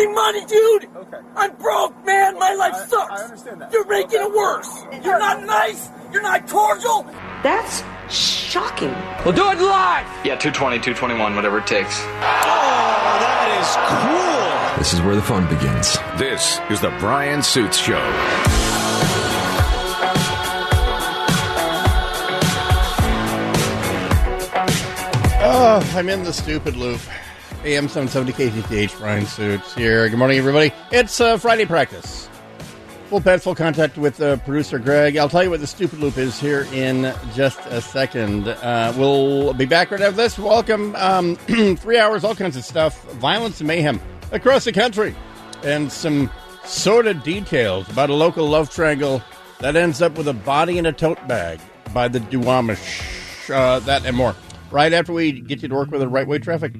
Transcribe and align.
me 0.00 0.14
money, 0.14 0.44
dude. 0.46 0.84
Okay. 0.96 1.18
I'm 1.36 1.54
broke, 1.56 2.04
man. 2.04 2.38
My 2.38 2.54
life 2.54 2.74
I, 2.74 2.86
sucks. 2.86 3.20
I 3.20 3.24
understand 3.24 3.60
that. 3.60 3.72
You're 3.72 3.86
making 3.86 4.20
okay. 4.20 4.28
it 4.28 4.34
worse. 4.34 4.84
You're 5.04 5.18
not 5.18 5.44
nice. 5.44 5.88
You're 6.12 6.22
not 6.22 6.48
cordial. 6.48 7.02
That's 7.42 7.82
shocking. 8.08 8.94
We'll 9.24 9.34
do 9.34 9.50
it 9.50 9.58
live. 9.58 10.06
Yeah, 10.24 10.36
220, 10.36 10.76
221, 10.78 11.36
whatever 11.36 11.58
it 11.58 11.66
takes. 11.66 12.00
Oh, 12.00 12.08
that 13.20 13.48
is 13.60 13.68
cool. 13.88 14.78
This 14.78 14.92
is 14.94 15.00
where 15.02 15.14
the 15.14 15.22
fun 15.22 15.46
begins. 15.48 15.98
This 16.18 16.58
is 16.70 16.80
the 16.80 16.90
Bryan 16.98 17.42
Suits 17.42 17.78
Show. 17.78 18.00
Oh, 25.42 25.92
I'm 25.96 26.08
in 26.08 26.22
the 26.22 26.32
stupid 26.32 26.76
loop. 26.76 27.00
AM 27.62 27.88
770 27.88 28.32
KTTH, 28.32 28.98
Bryan 28.98 29.26
Suits 29.26 29.74
here. 29.74 30.08
Good 30.08 30.18
morning, 30.18 30.38
everybody. 30.38 30.72
It's 30.90 31.20
uh, 31.20 31.36
Friday 31.36 31.66
practice. 31.66 32.26
Full 33.10 33.20
pad, 33.20 33.42
full 33.42 33.54
contact 33.54 33.98
with 33.98 34.18
uh, 34.22 34.38
producer 34.38 34.78
Greg. 34.78 35.18
I'll 35.18 35.28
tell 35.28 35.42
you 35.42 35.50
what 35.50 35.60
the 35.60 35.66
stupid 35.66 35.98
loop 35.98 36.16
is 36.16 36.40
here 36.40 36.66
in 36.72 37.14
just 37.34 37.60
a 37.66 37.82
second. 37.82 38.48
Uh, 38.48 38.94
we'll 38.96 39.52
be 39.52 39.66
back 39.66 39.90
right 39.90 40.00
after 40.00 40.16
this. 40.16 40.38
Welcome. 40.38 40.96
Um, 40.96 41.36
three 41.76 41.98
hours, 41.98 42.24
all 42.24 42.34
kinds 42.34 42.56
of 42.56 42.64
stuff. 42.64 43.04
Violence 43.14 43.60
and 43.60 43.68
mayhem 43.68 44.00
across 44.32 44.64
the 44.64 44.72
country. 44.72 45.14
And 45.62 45.92
some 45.92 46.30
sordid 46.64 47.22
details 47.22 47.90
about 47.90 48.08
a 48.08 48.14
local 48.14 48.48
love 48.48 48.70
triangle 48.70 49.22
that 49.58 49.76
ends 49.76 50.00
up 50.00 50.16
with 50.16 50.28
a 50.28 50.32
body 50.32 50.78
in 50.78 50.86
a 50.86 50.94
tote 50.94 51.28
bag 51.28 51.60
by 51.92 52.08
the 52.08 52.20
Duwamish. 52.20 53.50
Uh, 53.54 53.80
that 53.80 54.06
and 54.06 54.16
more. 54.16 54.34
Right 54.70 54.94
after 54.94 55.12
we 55.12 55.32
get 55.32 55.60
you 55.60 55.68
to 55.68 55.74
work 55.74 55.90
with 55.90 56.00
the 56.00 56.08
right 56.08 56.26
way 56.26 56.38
traffic. 56.38 56.72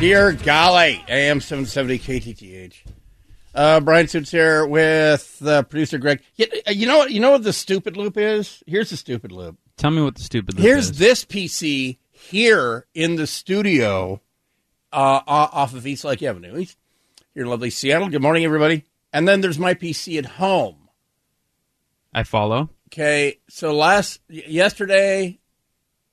Dear 0.00 0.32
golly, 0.32 1.04
AM 1.08 1.42
770 1.42 1.98
KTTH. 1.98 2.74
Uh, 3.54 3.80
Bryan 3.80 4.08
Suits 4.08 4.30
here 4.30 4.66
with 4.66 5.42
uh, 5.44 5.62
producer 5.64 5.98
Greg. 5.98 6.22
You, 6.36 6.46
uh, 6.66 6.70
you 6.70 6.86
know 6.86 6.96
what? 6.96 7.10
You 7.10 7.20
know 7.20 7.32
what 7.32 7.42
the 7.42 7.52
stupid 7.52 7.98
loop 7.98 8.16
is? 8.16 8.62
Here's 8.66 8.88
the 8.88 8.96
stupid 8.96 9.30
loop. 9.30 9.58
Tell 9.76 9.90
me 9.90 10.00
what 10.00 10.14
the 10.14 10.22
stupid 10.22 10.54
loop 10.54 10.64
Here's 10.64 10.88
is. 10.88 10.98
this 10.98 11.26
PC 11.26 11.98
here 12.12 12.86
in 12.94 13.16
the 13.16 13.26
studio 13.26 14.22
uh, 14.90 15.20
off 15.26 15.74
of 15.74 15.86
Eastlake 15.86 16.22
Avenue. 16.22 16.64
Here 17.34 17.42
in 17.42 17.50
lovely 17.50 17.68
Seattle. 17.68 18.08
Good 18.08 18.22
morning, 18.22 18.46
everybody. 18.46 18.86
And 19.12 19.28
then 19.28 19.42
there's 19.42 19.58
my 19.58 19.74
PC 19.74 20.16
at 20.16 20.24
home. 20.24 20.88
I 22.14 22.22
follow. 22.22 22.70
Okay, 22.86 23.40
so 23.50 23.74
last 23.76 24.22
yesterday, 24.30 25.40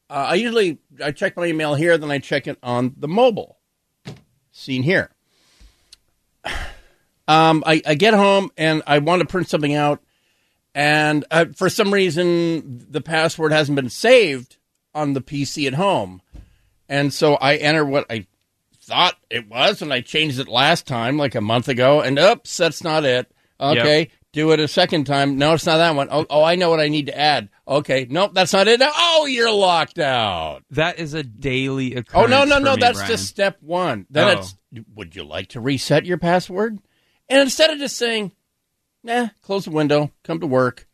uh, 0.10 0.26
I 0.32 0.34
usually 0.34 0.80
I 1.02 1.12
check 1.12 1.38
my 1.38 1.46
email 1.46 1.74
here, 1.74 1.98
then 1.98 2.12
I 2.12 2.20
check 2.20 2.48
it 2.48 2.58
on 2.62 2.94
the 2.98 3.08
mobile 3.08 3.57
seen 4.58 4.84
here. 4.84 5.12
Um, 7.30 7.62
I, 7.66 7.82
I, 7.86 7.96
get 7.96 8.14
home 8.14 8.52
and 8.56 8.82
I 8.88 9.00
want 9.00 9.20
to 9.20 9.28
print 9.28 9.50
something 9.50 9.76
out, 9.76 10.02
and 10.74 11.26
uh, 11.30 11.48
for 11.58 11.70
some 11.70 11.94
reason 11.94 12.86
the 12.90 13.02
password 13.02 13.52
hasn't 13.52 13.76
been 13.76 13.90
saved 13.90 14.56
on 14.96 15.12
the 15.12 15.20
PC 15.20 15.68
at 15.68 15.74
home, 15.74 16.22
and 16.88 17.14
so 17.14 17.36
I 17.36 17.58
enter 17.58 17.84
what 17.84 18.06
I 18.10 18.28
thought 18.82 19.18
it 19.30 19.50
was, 19.50 19.82
and 19.82 19.92
I 19.92 20.00
changed 20.00 20.40
it 20.40 20.48
last 20.48 20.88
time, 20.88 21.18
like 21.18 21.36
a 21.36 21.42
month 21.42 21.68
ago, 21.68 22.00
and 22.00 22.18
oops, 22.18 22.56
that's 22.56 22.82
not 22.82 23.04
it. 23.04 23.30
Okay, 23.60 24.00
yep. 24.00 24.12
Do 24.38 24.52
it 24.52 24.60
a 24.60 24.68
second 24.68 25.06
time. 25.06 25.40
No, 25.40 25.54
it's 25.54 25.66
not 25.66 25.78
that 25.78 25.96
one. 25.96 26.10
Oh, 26.12 26.26
oh, 26.30 26.44
I 26.44 26.56
know 26.56 26.70
what 26.70 26.80
I 26.80 26.90
need 26.90 27.08
to 27.08 27.18
add. 27.18 27.50
Okay, 27.68 28.06
nope, 28.08 28.32
that's 28.36 28.54
not 28.54 28.68
it. 28.68 28.80
Oh, 28.84 29.26
you're 29.28 29.52
locked 29.52 29.98
out. 29.98 30.64
That 30.70 31.00
is 31.00 31.16
a 31.16 31.24
daily 31.24 31.96
occurrence. 31.96 32.14
Oh 32.14 32.28
no, 32.28 32.44
no, 32.44 32.60
no, 32.60 32.76
me, 32.76 32.82
that's 32.82 33.00
Bryan. 33.00 33.12
just 33.12 33.28
step 33.28 33.58
one. 33.62 34.06
Then 34.12 34.28
oh. 34.28 34.40
it's 34.40 34.56
would 34.94 35.16
you 35.16 35.24
like 35.24 35.50
to 35.50 35.60
reset 35.60 36.06
your 36.06 36.20
password? 36.20 36.78
And 37.28 37.42
instead 37.42 37.72
of 37.72 37.80
just 37.80 37.98
saying, 37.98 38.32
nah, 39.04 39.30
close 39.42 39.66
the 39.66 39.72
window, 39.72 40.12
come 40.24 40.40
to 40.40 40.48
work, 40.48 40.88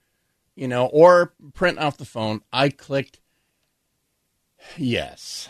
you 0.56 0.70
know, 0.70 0.86
or 0.86 1.34
print 1.54 1.80
off 1.80 1.98
the 1.98 2.06
phone, 2.06 2.42
I 2.54 2.70
clicked 2.70 3.20
yes. 4.78 5.50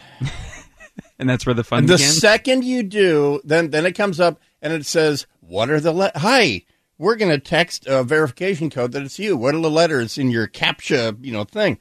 and 1.19 1.29
that's 1.29 1.45
where 1.45 1.53
the 1.53 1.63
fun 1.63 1.79
and 1.79 1.89
The 1.89 1.97
begins? 1.97 2.17
second 2.17 2.63
you 2.63 2.81
do, 2.81 3.39
then 3.43 3.69
then 3.69 3.85
it 3.85 3.93
comes 3.93 4.19
up 4.19 4.41
and 4.63 4.73
it 4.73 4.87
says, 4.87 5.27
"What 5.41 5.69
are 5.69 5.79
the 5.79 5.91
le- 5.93 6.11
hi? 6.15 6.63
We're 6.97 7.15
going 7.15 7.31
to 7.31 7.39
text 7.39 7.87
a 7.87 8.03
verification 8.03 8.69
code 8.69 8.91
that 8.91 9.03
it's 9.03 9.19
you. 9.19 9.35
What 9.35 9.55
are 9.55 9.61
the 9.61 9.69
letters 9.69 10.17
in 10.17 10.29
your 10.29 10.47
captcha, 10.47 11.17
you 11.23 11.31
know, 11.31 11.43
thing?" 11.43 11.79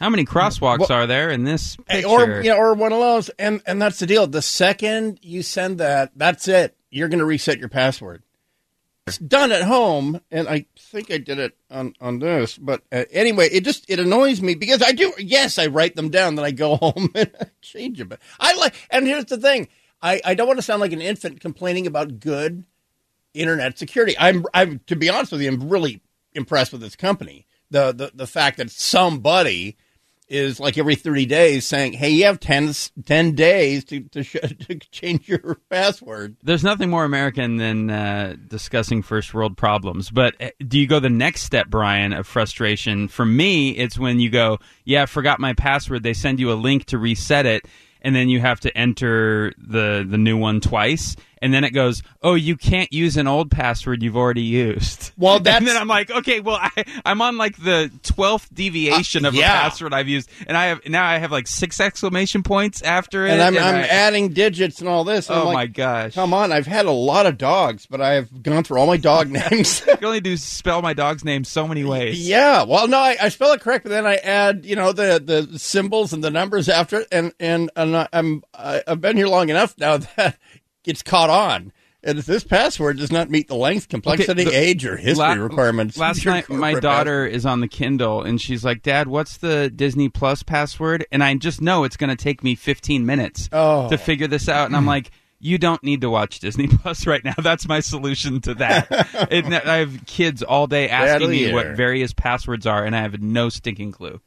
How 0.00 0.10
many 0.10 0.24
crosswalks 0.24 0.88
well, 0.88 0.92
are 0.92 1.06
there 1.08 1.30
in 1.30 1.42
this 1.42 1.76
picture? 1.88 2.06
Or 2.06 2.40
you 2.40 2.50
know, 2.50 2.56
or 2.56 2.74
one 2.74 2.92
of 2.92 3.00
those, 3.00 3.30
and 3.30 3.60
and 3.66 3.82
that's 3.82 3.98
the 3.98 4.06
deal. 4.06 4.26
The 4.28 4.42
second 4.42 5.18
you 5.22 5.42
send 5.42 5.78
that, 5.78 6.12
that's 6.14 6.46
it. 6.46 6.76
You're 6.90 7.08
going 7.08 7.18
to 7.18 7.24
reset 7.24 7.58
your 7.58 7.68
password. 7.68 8.22
It's 9.08 9.18
done 9.18 9.50
at 9.50 9.62
home, 9.62 10.20
and 10.30 10.48
I 10.48 10.66
think 10.78 11.10
I 11.10 11.18
did 11.18 11.40
it 11.40 11.56
on 11.68 11.94
on 12.00 12.20
this. 12.20 12.56
But 12.58 12.82
uh, 12.92 13.04
anyway, 13.10 13.48
it 13.48 13.64
just 13.64 13.90
it 13.90 13.98
annoys 13.98 14.40
me 14.40 14.54
because 14.54 14.82
I 14.82 14.92
do. 14.92 15.12
Yes, 15.18 15.58
I 15.58 15.66
write 15.66 15.96
them 15.96 16.10
down, 16.10 16.36
then 16.36 16.44
I 16.44 16.52
go 16.52 16.76
home 16.80 17.10
and 17.14 17.30
change 17.60 17.98
them. 17.98 18.08
But 18.08 18.20
I 18.38 18.54
like, 18.54 18.74
and 18.90 19.04
here's 19.04 19.24
the 19.24 19.38
thing: 19.38 19.66
I 20.00 20.20
I 20.24 20.34
don't 20.34 20.46
want 20.46 20.58
to 20.58 20.62
sound 20.62 20.80
like 20.80 20.92
an 20.92 21.00
infant 21.00 21.40
complaining 21.40 21.88
about 21.88 22.20
good 22.20 22.64
internet 23.34 23.78
security. 23.78 24.14
I'm 24.18 24.44
I'm 24.54 24.80
to 24.86 24.96
be 24.96 25.08
honest 25.08 25.32
with 25.32 25.40
you, 25.40 25.48
I'm 25.48 25.68
really 25.68 26.02
impressed 26.32 26.72
with 26.72 26.80
this 26.80 26.96
company. 26.96 27.46
The 27.70 27.92
the 27.92 28.10
the 28.14 28.26
fact 28.26 28.58
that 28.58 28.70
somebody 28.70 29.76
is 30.28 30.60
like 30.60 30.76
every 30.76 30.94
30 30.94 31.26
days 31.26 31.66
saying, 31.66 31.94
hey, 31.94 32.10
you 32.10 32.24
have 32.24 32.38
10, 32.38 32.72
10 33.06 33.34
days 33.34 33.84
to, 33.86 34.00
to, 34.00 34.22
sh- 34.22 34.36
to, 34.66 34.78
change 34.90 35.28
your 35.28 35.56
password. 35.70 36.36
There's 36.42 36.62
nothing 36.62 36.90
more 36.90 37.04
American 37.04 37.56
than 37.56 37.90
uh, 37.90 38.36
discussing 38.46 39.02
first 39.02 39.32
world 39.32 39.56
problems. 39.56 40.10
But 40.10 40.34
uh, 40.40 40.50
do 40.66 40.78
you 40.78 40.86
go 40.86 41.00
the 41.00 41.08
next 41.08 41.42
step, 41.42 41.68
Bryan, 41.68 42.12
of 42.12 42.26
frustration? 42.26 43.08
For 43.08 43.24
me, 43.24 43.70
it's 43.70 43.98
when 43.98 44.20
you 44.20 44.30
go, 44.30 44.58
yeah, 44.84 45.04
I 45.04 45.06
forgot 45.06 45.40
my 45.40 45.54
password. 45.54 46.02
They 46.02 46.14
send 46.14 46.40
you 46.40 46.52
a 46.52 46.54
link 46.54 46.84
to 46.86 46.98
reset 46.98 47.46
it 47.46 47.64
and 48.00 48.14
then 48.14 48.28
you 48.28 48.40
have 48.40 48.60
to 48.60 48.76
enter 48.76 49.52
the 49.58 50.06
the 50.08 50.18
new 50.18 50.36
one 50.36 50.60
twice 50.60 51.16
and 51.40 51.52
then 51.52 51.64
it 51.64 51.70
goes 51.70 52.02
oh 52.22 52.34
you 52.34 52.56
can't 52.56 52.92
use 52.92 53.16
an 53.16 53.26
old 53.26 53.50
password 53.50 54.02
you've 54.02 54.16
already 54.16 54.42
used. 54.42 55.12
Well 55.16 55.40
that's... 55.40 55.56
and 55.58 55.66
then 55.66 55.76
i'm 55.76 55.88
like 55.88 56.10
okay 56.10 56.40
well 56.40 56.58
I, 56.60 56.84
i'm 57.04 57.20
on 57.22 57.36
like 57.36 57.56
the 57.56 57.90
12th 58.02 58.52
deviation 58.52 59.24
uh, 59.24 59.28
of 59.28 59.34
yeah. 59.34 59.44
a 59.44 59.62
password 59.62 59.94
i've 59.94 60.08
used 60.08 60.30
and 60.46 60.56
i 60.56 60.66
have 60.66 60.86
now 60.86 61.04
i 61.04 61.18
have 61.18 61.32
like 61.32 61.46
six 61.46 61.80
exclamation 61.80 62.42
points 62.42 62.82
after 62.82 63.26
it 63.26 63.32
and 63.32 63.42
i'm, 63.42 63.56
and 63.56 63.64
I'm 63.64 63.74
I, 63.76 63.88
adding 63.88 64.30
digits 64.30 64.80
and 64.80 64.88
all 64.88 65.04
this 65.04 65.28
and 65.28 65.38
oh 65.38 65.44
like, 65.46 65.54
my 65.54 65.66
gosh. 65.66 66.14
Come 66.14 66.34
on 66.34 66.52
i've 66.52 66.66
had 66.66 66.86
a 66.86 66.92
lot 66.92 67.26
of 67.26 67.38
dogs 67.38 67.86
but 67.86 68.00
i've 68.00 68.42
gone 68.42 68.64
through 68.64 68.78
all 68.78 68.86
my 68.86 68.96
dog 68.96 69.30
names. 69.50 69.82
I 69.82 69.96
can 69.96 70.04
only 70.04 70.20
do 70.20 70.36
spell 70.36 70.82
my 70.82 70.92
dog's 70.92 71.24
name 71.24 71.44
so 71.44 71.66
many 71.66 71.84
ways. 71.84 72.26
yeah 72.28 72.64
well 72.64 72.88
no 72.88 72.98
I, 72.98 73.16
I 73.20 73.28
spell 73.28 73.52
it 73.52 73.60
correct 73.60 73.84
but 73.84 73.90
then 73.90 74.06
i 74.06 74.16
add 74.16 74.64
you 74.64 74.76
know 74.76 74.92
the 74.92 75.22
the 75.24 75.58
symbols 75.58 76.12
and 76.12 76.22
the 76.22 76.30
numbers 76.30 76.68
after 76.68 77.00
it 77.00 77.08
and 77.12 77.32
and, 77.40 77.70
and 77.76 78.08
I'm 78.12 78.42
I've 78.54 79.00
been 79.00 79.16
here 79.16 79.28
long 79.28 79.48
enough 79.48 79.76
now 79.78 79.96
that 80.16 80.38
it's 80.84 81.02
caught 81.02 81.30
on. 81.30 81.72
And 82.04 82.20
this 82.20 82.44
password 82.44 82.98
does 82.98 83.10
not 83.10 83.28
meet 83.28 83.48
the 83.48 83.56
length, 83.56 83.88
complexity, 83.88 84.42
okay, 84.42 84.50
the, 84.50 84.56
age, 84.56 84.86
or 84.86 84.96
history 84.96 85.16
la- 85.16 85.32
requirements. 85.34 85.98
Last 85.98 86.24
night, 86.26 86.48
my 86.48 86.74
daughter 86.74 87.24
password. 87.24 87.34
is 87.34 87.44
on 87.44 87.60
the 87.60 87.66
Kindle, 87.66 88.22
and 88.22 88.40
she's 88.40 88.64
like, 88.64 88.82
"Dad, 88.82 89.08
what's 89.08 89.38
the 89.38 89.68
Disney 89.68 90.08
Plus 90.08 90.44
password?" 90.44 91.04
And 91.10 91.24
I 91.24 91.34
just 91.34 91.60
know 91.60 91.82
it's 91.82 91.96
going 91.96 92.10
to 92.10 92.16
take 92.16 92.44
me 92.44 92.54
15 92.54 93.04
minutes 93.04 93.48
oh. 93.50 93.88
to 93.88 93.98
figure 93.98 94.28
this 94.28 94.48
out. 94.48 94.66
And 94.66 94.76
I'm 94.76 94.86
like, 94.86 95.10
"You 95.40 95.58
don't 95.58 95.82
need 95.82 96.02
to 96.02 96.10
watch 96.10 96.38
Disney 96.38 96.68
Plus 96.68 97.04
right 97.04 97.24
now. 97.24 97.34
That's 97.36 97.66
my 97.66 97.80
solution 97.80 98.40
to 98.42 98.54
that." 98.54 98.86
it, 99.32 99.44
I 99.66 99.78
have 99.78 100.06
kids 100.06 100.44
all 100.44 100.68
day 100.68 100.88
asking 100.88 101.30
me 101.30 101.52
what 101.52 101.76
various 101.76 102.12
passwords 102.12 102.64
are, 102.64 102.84
and 102.84 102.94
I 102.94 103.00
have 103.00 103.20
no 103.20 103.48
stinking 103.48 103.90
clue. 103.90 104.20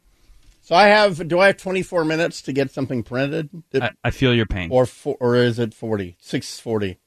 So 0.62 0.76
I 0.76 0.86
have. 0.86 1.26
Do 1.26 1.40
I 1.40 1.48
have 1.48 1.56
24 1.56 2.04
minutes 2.04 2.42
to 2.42 2.52
get 2.52 2.70
something 2.70 3.02
printed? 3.02 3.50
I, 3.74 3.90
I 4.04 4.10
feel 4.10 4.32
your 4.32 4.46
pain. 4.46 4.70
Or 4.70 4.86
or 5.04 5.36
is 5.36 5.58
it 5.58 5.74
40? 5.74 6.16
640. 6.20 6.98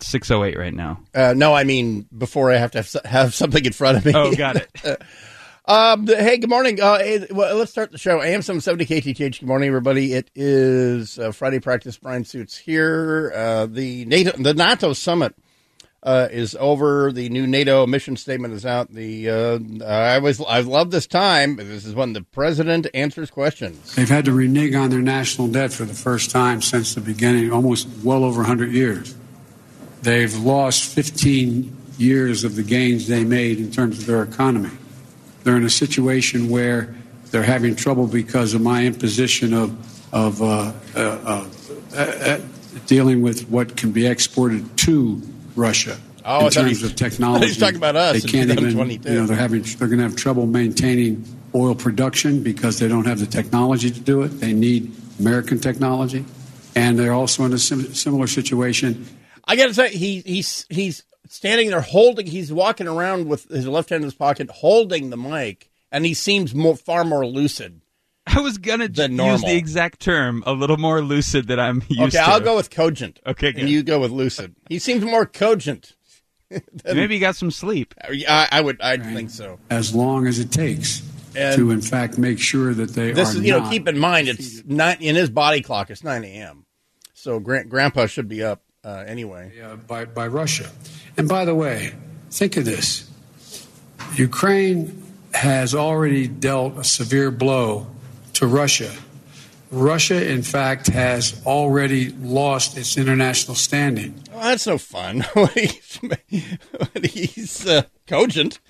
608 0.00 0.58
right 0.58 0.74
now. 0.74 1.00
Uh, 1.14 1.32
no, 1.34 1.54
I 1.54 1.64
mean 1.64 2.06
before 2.16 2.52
I 2.52 2.58
have 2.58 2.72
to 2.72 2.78
have, 2.82 3.04
have 3.06 3.34
something 3.34 3.64
in 3.64 3.72
front 3.72 3.96
of 3.96 4.04
me. 4.04 4.12
Oh, 4.14 4.34
got 4.34 4.56
it. 4.56 4.70
um, 5.64 6.06
hey, 6.06 6.36
good 6.36 6.50
morning. 6.50 6.78
Uh, 6.78 6.98
hey, 6.98 7.26
well, 7.30 7.56
let's 7.56 7.70
start 7.70 7.92
the 7.92 7.98
show. 7.98 8.20
AM 8.20 8.42
770 8.42 8.84
KTTH. 8.84 9.40
Good 9.40 9.46
morning, 9.46 9.68
everybody. 9.68 10.12
It 10.12 10.30
is 10.34 11.18
uh, 11.18 11.32
Friday 11.32 11.60
practice. 11.60 11.96
Bryan 11.96 12.26
Suits 12.26 12.58
here. 12.58 13.32
Uh, 13.34 13.64
the 13.64 14.04
NATO, 14.04 14.32
the 14.36 14.52
NATO 14.52 14.92
summit 14.92 15.34
uh, 16.06 16.28
is 16.30 16.56
over. 16.60 17.10
The 17.10 17.28
new 17.28 17.46
NATO 17.46 17.84
mission 17.86 18.16
statement 18.16 18.54
is 18.54 18.64
out. 18.64 18.94
The 18.94 19.28
uh, 19.28 19.58
I 19.84 20.18
was 20.18 20.40
I 20.40 20.60
love 20.60 20.92
this 20.92 21.06
time. 21.06 21.56
This 21.56 21.84
is 21.84 21.94
when 21.94 22.12
the 22.12 22.22
president 22.22 22.86
answers 22.94 23.30
questions. 23.30 23.96
They've 23.96 24.08
had 24.08 24.24
to 24.26 24.32
renege 24.32 24.74
on 24.74 24.90
their 24.90 25.02
national 25.02 25.48
debt 25.48 25.72
for 25.72 25.84
the 25.84 25.94
first 25.94 26.30
time 26.30 26.62
since 26.62 26.94
the 26.94 27.00
beginning, 27.00 27.52
almost 27.52 27.88
well 28.04 28.22
over 28.22 28.38
100 28.38 28.70
years. 28.70 29.16
They've 30.02 30.34
lost 30.38 30.84
15 30.94 31.76
years 31.98 32.44
of 32.44 32.54
the 32.54 32.62
gains 32.62 33.08
they 33.08 33.24
made 33.24 33.58
in 33.58 33.72
terms 33.72 33.98
of 33.98 34.06
their 34.06 34.22
economy. 34.22 34.70
they're 35.42 35.56
in 35.56 35.64
a 35.64 35.70
situation 35.70 36.48
where 36.48 36.94
they're 37.30 37.42
having 37.42 37.74
trouble 37.74 38.06
because 38.06 38.54
of 38.54 38.60
my 38.60 38.84
imposition 38.84 39.52
of, 39.52 40.14
of 40.14 40.42
uh, 40.42 40.72
uh, 40.94 41.00
uh, 41.00 41.96
uh, 41.96 42.40
dealing 42.86 43.22
with 43.22 43.48
what 43.48 43.76
can 43.76 43.90
be 43.90 44.06
exported 44.06 44.76
to 44.76 45.20
Russia. 45.56 45.98
Oh, 46.24 46.46
in 46.46 46.52
terms 46.52 46.82
of 46.82 46.96
technology, 46.96 47.46
he's 47.48 47.58
talking 47.58 47.76
about 47.76 47.96
us. 47.96 48.22
They 48.22 48.28
can't 48.28 48.50
even. 48.50 48.90
You 48.90 48.98
know, 48.98 49.26
they're 49.26 49.36
having. 49.36 49.62
They're 49.62 49.88
going 49.88 49.98
to 49.98 50.04
have 50.04 50.16
trouble 50.16 50.46
maintaining 50.46 51.24
oil 51.54 51.74
production 51.74 52.42
because 52.42 52.78
they 52.78 52.88
don't 52.88 53.06
have 53.06 53.20
the 53.20 53.26
technology 53.26 53.90
to 53.90 54.00
do 54.00 54.22
it. 54.22 54.28
They 54.28 54.52
need 54.52 54.92
American 55.18 55.58
technology, 55.58 56.24
and 56.74 56.98
they're 56.98 57.12
also 57.12 57.44
in 57.44 57.52
a 57.52 57.58
sim- 57.58 57.94
similar 57.94 58.26
situation. 58.26 59.06
I 59.44 59.56
got 59.56 59.68
to 59.68 59.74
say, 59.74 59.90
he, 59.96 60.20
he's 60.20 60.66
he's 60.68 61.04
standing 61.28 61.70
there 61.70 61.80
holding. 61.80 62.26
He's 62.26 62.52
walking 62.52 62.88
around 62.88 63.28
with 63.28 63.48
his 63.48 63.66
left 63.66 63.90
hand 63.90 64.02
in 64.02 64.06
his 64.06 64.14
pocket, 64.14 64.50
holding 64.50 65.10
the 65.10 65.16
mic, 65.16 65.70
and 65.92 66.04
he 66.04 66.14
seems 66.14 66.54
more 66.54 66.76
far 66.76 67.04
more 67.04 67.24
lucid. 67.24 67.80
I 68.36 68.40
was 68.40 68.58
gonna 68.58 68.88
use 68.88 69.42
the 69.42 69.56
exact 69.56 70.00
term, 70.00 70.42
a 70.46 70.52
little 70.52 70.76
more 70.76 71.00
lucid 71.00 71.46
than 71.46 71.60
I'm 71.60 71.82
used 71.88 72.16
okay, 72.16 72.24
to. 72.24 72.30
I'll 72.30 72.40
go 72.40 72.56
with 72.56 72.70
cogent. 72.70 73.20
Okay, 73.24 73.52
good. 73.52 73.60
and 73.60 73.70
you 73.70 73.82
go 73.82 74.00
with 74.00 74.10
lucid. 74.10 74.56
He 74.68 74.78
seems 74.78 75.04
more 75.04 75.26
cogent. 75.26 75.94
than, 76.50 76.62
Maybe 76.84 77.14
he 77.14 77.20
got 77.20 77.36
some 77.36 77.50
sleep. 77.50 77.94
I, 78.02 78.48
I 78.50 78.60
would. 78.60 78.80
I 78.80 78.96
think 78.96 79.30
so. 79.30 79.58
As 79.70 79.94
long 79.94 80.26
as 80.26 80.38
it 80.38 80.50
takes 80.50 81.02
and 81.36 81.56
to, 81.56 81.70
in 81.70 81.80
fact, 81.80 82.18
make 82.18 82.38
sure 82.38 82.74
that 82.74 82.90
they 82.90 83.12
this 83.12 83.34
are. 83.34 83.38
Is, 83.38 83.44
you 83.44 83.52
know, 83.52 83.68
keep 83.68 83.86
in 83.86 83.98
mind 83.98 84.28
it's 84.28 84.64
not 84.64 85.00
in 85.00 85.14
his 85.14 85.30
body 85.30 85.62
clock. 85.62 85.90
It's 85.90 86.02
nine 86.02 86.24
a.m. 86.24 86.66
So 87.14 87.38
Grand, 87.38 87.70
Grandpa 87.70 88.06
should 88.06 88.28
be 88.28 88.42
up 88.42 88.62
uh, 88.84 89.04
anyway. 89.06 89.52
Yeah, 89.56 89.76
by 89.76 90.04
by 90.04 90.26
Russia. 90.26 90.70
And 91.16 91.28
by 91.28 91.44
the 91.44 91.54
way, 91.54 91.94
think 92.30 92.56
of 92.56 92.64
this: 92.64 93.08
Ukraine 94.14 95.02
has 95.32 95.74
already 95.74 96.26
dealt 96.26 96.78
a 96.78 96.84
severe 96.84 97.30
blow 97.30 97.86
to 98.36 98.46
Russia. 98.46 98.94
Russia, 99.70 100.30
in 100.30 100.42
fact, 100.42 100.86
has 100.88 101.42
already 101.44 102.10
lost 102.10 102.76
its 102.76 102.96
international 102.96 103.54
standing. 103.54 104.22
Well, 104.30 104.42
that's 104.42 104.66
no 104.66 104.78
fun. 104.78 105.24
he's 107.02 107.66
uh, 107.66 107.82
cogent. 108.06 108.60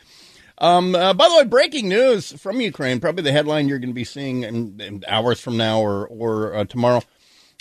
Um, 0.59 0.95
uh, 0.95 1.13
by 1.13 1.29
the 1.29 1.35
way, 1.37 1.45
breaking 1.45 1.89
news 1.89 2.33
from 2.33 2.61
Ukraine, 2.61 2.99
probably 2.99 3.23
the 3.23 3.33
headline 3.33 3.69
you're 3.69 3.79
going 3.79 3.91
to 3.91 3.95
be 3.95 4.05
seeing 4.05 4.43
in, 4.43 4.81
in 4.81 5.05
hours 5.07 5.39
from 5.39 5.57
now 5.57 5.81
or, 5.81 6.07
or 6.07 6.55
uh, 6.55 6.65
tomorrow, 6.65 7.03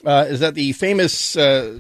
uh, 0.05 0.25
is 0.29 0.39
that 0.39 0.55
the 0.55 0.71
famous 0.73 1.35
uh, 1.35 1.77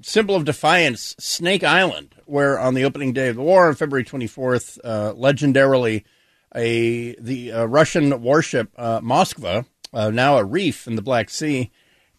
symbol 0.00 0.34
of 0.34 0.44
defiance, 0.46 1.14
Snake 1.18 1.64
Island, 1.64 2.14
where 2.24 2.58
on 2.58 2.74
the 2.74 2.84
opening 2.84 3.12
day 3.12 3.28
of 3.28 3.36
the 3.36 3.42
war 3.42 3.68
on 3.68 3.74
February 3.74 4.04
24th, 4.04 4.78
uh, 4.84 5.12
legendarily, 5.14 6.04
a 6.54 7.14
the 7.20 7.52
uh, 7.52 7.64
Russian 7.64 8.22
warship 8.22 8.74
Moskva, 8.76 9.66
now 9.92 10.38
a 10.38 10.44
reef 10.44 10.86
in 10.86 10.96
the 10.96 11.02
Black 11.02 11.30
Sea, 11.30 11.70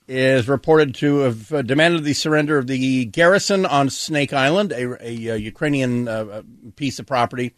is 0.09 0.49
reported 0.49 0.95
to 0.95 1.19
have 1.19 1.53
uh, 1.53 1.61
demanded 1.61 2.03
the 2.03 2.13
surrender 2.13 2.57
of 2.57 2.65
the 2.65 3.05
garrison 3.05 3.65
on 3.65 3.91
Snake 3.91 4.33
Island, 4.33 4.71
a, 4.71 5.07
a, 5.07 5.27
a 5.27 5.37
Ukrainian 5.37 6.07
uh, 6.07 6.41
piece 6.75 6.97
of 6.97 7.05
property 7.05 7.53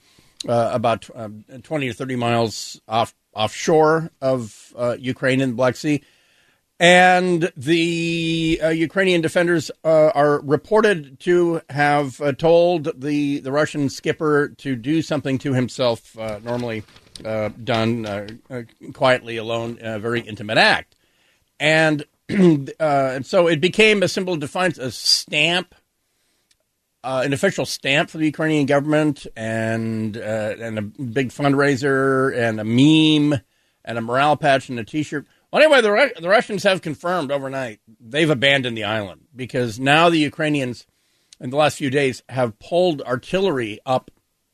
uh, 0.48 0.70
about 0.74 1.10
um, 1.16 1.46
20 1.64 1.90
or 1.90 1.94
30 1.94 2.18
miles 2.18 2.82
off 2.88 3.16
offshore 3.34 4.12
of 4.22 4.74
uh, 4.76 4.98
Ukraine 5.00 5.40
in 5.40 5.52
the 5.52 5.56
Black 5.56 5.78
Sea. 5.78 6.04
And 6.82 7.52
the 7.56 8.60
uh, 8.64 8.70
Ukrainian 8.70 9.22
defenders 9.22 9.70
uh, 9.84 10.08
are 10.16 10.42
reported 10.42 11.20
to 11.20 11.62
have 11.70 12.20
told 12.38 13.00
the, 13.00 13.40
the 13.40 13.52
Russian 13.52 13.88
skipper 13.88 14.50
to 14.58 14.76
do 14.76 15.04
something 15.04 15.38
to 15.38 15.54
himself, 15.54 16.18
normally 16.44 16.84
done 17.64 18.42
quietly 18.94 19.38
alone, 19.38 19.78
a 19.80 20.00
very 20.00 20.22
intimate 20.22 20.58
act. 20.58 20.96
And 21.60 22.04
uh, 22.32 22.74
and 22.80 23.26
so 23.26 23.48
it 23.48 23.62
became 23.62 24.04
a 24.04 24.08
symbol 24.08 24.34
of 24.34 24.40
defiance, 24.40 24.78
a 24.78 24.92
stamp, 24.92 25.76
uh, 27.04 27.22
an 27.26 27.34
official 27.34 27.66
stamp 27.66 28.10
for 28.10 28.18
the 28.18 28.26
Ukrainian 28.26 28.66
government, 28.66 29.28
and 29.36 30.18
uh, 30.18 30.56
and 30.60 30.80
a 30.80 30.82
big 30.82 31.30
fundraiser, 31.30 32.36
and 32.36 32.60
a 32.60 32.64
meme, 32.64 33.40
and 33.84 33.98
a 33.98 34.02
morale 34.02 34.38
patch, 34.38 34.70
and 34.70 34.80
a 34.80 34.84
T-shirt. 34.84 35.26
Well, 35.52 35.62
anyway, 35.62 35.82
the, 35.82 36.22
the 36.22 36.30
Russians 36.30 36.64
have 36.64 36.82
confirmed 36.82 37.32
overnight 37.32 37.80
they've 38.00 38.30
abandoned 38.30 38.78
the 38.78 38.86
island 38.86 39.26
because 39.36 39.80
now 39.80 40.10
the 40.10 40.18
Ukrainians, 40.18 40.88
in 41.40 41.50
the 41.50 41.58
last 41.58 41.78
few 41.78 41.90
days, 41.90 42.24
have 42.30 42.58
pulled 42.60 43.02
artillery 43.02 43.80
up 43.86 44.12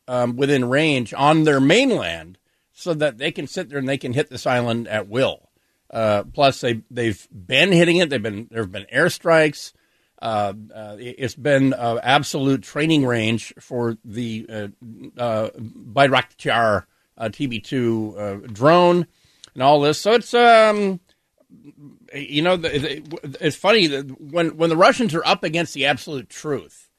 um, 0.08 0.36
within 0.38 0.66
range 0.70 1.14
on 1.14 1.44
their 1.44 1.60
mainland 1.60 2.40
so 2.74 2.94
that 2.94 3.18
they 3.18 3.32
can 3.32 3.48
sit 3.48 3.70
there 3.70 3.78
and 3.78 3.88
they 3.88 3.98
can 3.98 4.14
hit 4.14 4.30
this 4.30 4.48
island 4.48 4.88
at 4.88 5.08
will. 5.08 5.50
Uh, 5.90 6.24
plus, 6.34 6.62
they 6.62 6.82
they've 6.92 7.28
been 7.32 7.72
hitting 7.72 7.98
it. 7.98 8.10
They've 8.10 8.22
been 8.22 8.48
there 8.50 8.64
have 8.64 8.72
been 8.72 8.88
airstrikes. 8.94 9.74
Uh, 10.22 10.54
uh, 10.74 10.96
it's 11.00 11.36
been 11.36 11.74
uh, 11.74 12.00
absolute 12.02 12.64
training 12.64 13.06
range 13.06 13.54
for 13.60 13.98
the 14.04 14.46
uh, 14.50 14.68
uh, 15.22 15.50
Bayraktar 15.52 16.86
TB2 17.20 18.52
drone 18.52 19.06
and 19.58 19.64
all 19.64 19.82
this. 19.82 20.00
So 20.00 20.14
it's 20.14 20.36
um, 20.36 21.00
you 22.14 22.44
know, 22.44 22.60
it's 22.62 23.56
funny 23.56 23.88
that 23.88 24.22
when 24.22 24.56
when 24.56 24.70
the 24.70 24.78
Russians 24.78 25.16
are 25.16 25.26
up 25.26 25.44
against 25.44 25.74
the 25.74 25.88
absolute 25.88 26.30
truth 26.30 26.90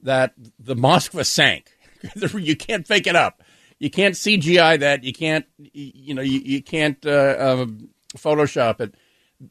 that 0.00 0.32
the 0.58 0.74
Moskva 0.74 1.26
sank, 1.26 1.76
you 2.34 2.56
can't 2.56 2.86
fake 2.86 3.06
it 3.06 3.16
up. 3.16 3.42
You 3.78 3.90
can't 3.90 4.14
CGI 4.14 4.80
that. 4.80 5.04
You 5.04 5.12
can't, 5.12 5.44
you 5.58 6.14
know, 6.14 6.22
you, 6.22 6.40
you 6.40 6.62
can't 6.62 7.04
uh, 7.04 7.36
um, 7.38 7.90
Photoshop 8.16 8.80
it, 8.80 8.94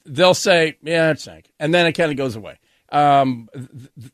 they'll 0.04 0.34
say, 0.34 0.78
yeah, 0.82 1.12
it 1.12 1.20
sank. 1.20 1.52
And 1.60 1.72
then 1.72 1.86
it 1.86 1.92
kind 1.92 2.10
of 2.10 2.18
goes 2.18 2.36
away. 2.36 2.58
Um, 2.92 3.48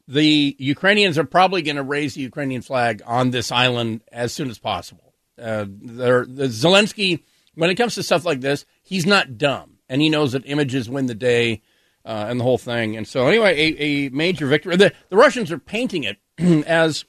the 0.10 0.58
Ukrainians 0.60 1.18
are 1.18 1.24
probably 1.24 1.62
going 1.62 1.78
to 1.78 1.84
raise 1.84 2.16
the 2.16 2.22
Ukrainian 2.22 2.62
flag 2.62 3.02
on 3.06 3.32
this 3.32 3.54
island 3.54 4.02
as 4.12 4.34
soon 4.34 4.50
as 4.50 4.60
possible. 4.60 5.14
Uh, 5.42 5.64
the 5.64 6.48
Zelensky, 6.50 7.24
when 7.56 7.70
it 7.70 7.76
comes 7.76 7.96
to 7.96 8.04
stuff 8.04 8.26
like 8.26 8.42
this, 8.42 8.66
he's 8.82 9.06
not 9.06 9.38
dumb, 9.38 9.78
and 9.90 10.02
he 10.02 10.10
knows 10.10 10.32
that 10.34 10.44
images 10.46 10.90
win 10.90 11.08
the 11.08 11.16
day 11.16 11.62
uh, 12.06 12.26
and 12.30 12.40
the 12.40 12.44
whole 12.44 12.58
thing. 12.58 12.98
And 12.98 13.08
so, 13.08 13.28
anyway, 13.28 13.56
a, 13.58 13.84
a 13.84 14.10
major 14.10 14.48
victory. 14.48 14.76
The, 14.76 14.94
the 15.10 15.18
Russians 15.18 15.52
are 15.52 15.60
painting 15.60 16.04
it 16.04 16.18
as 16.68 17.06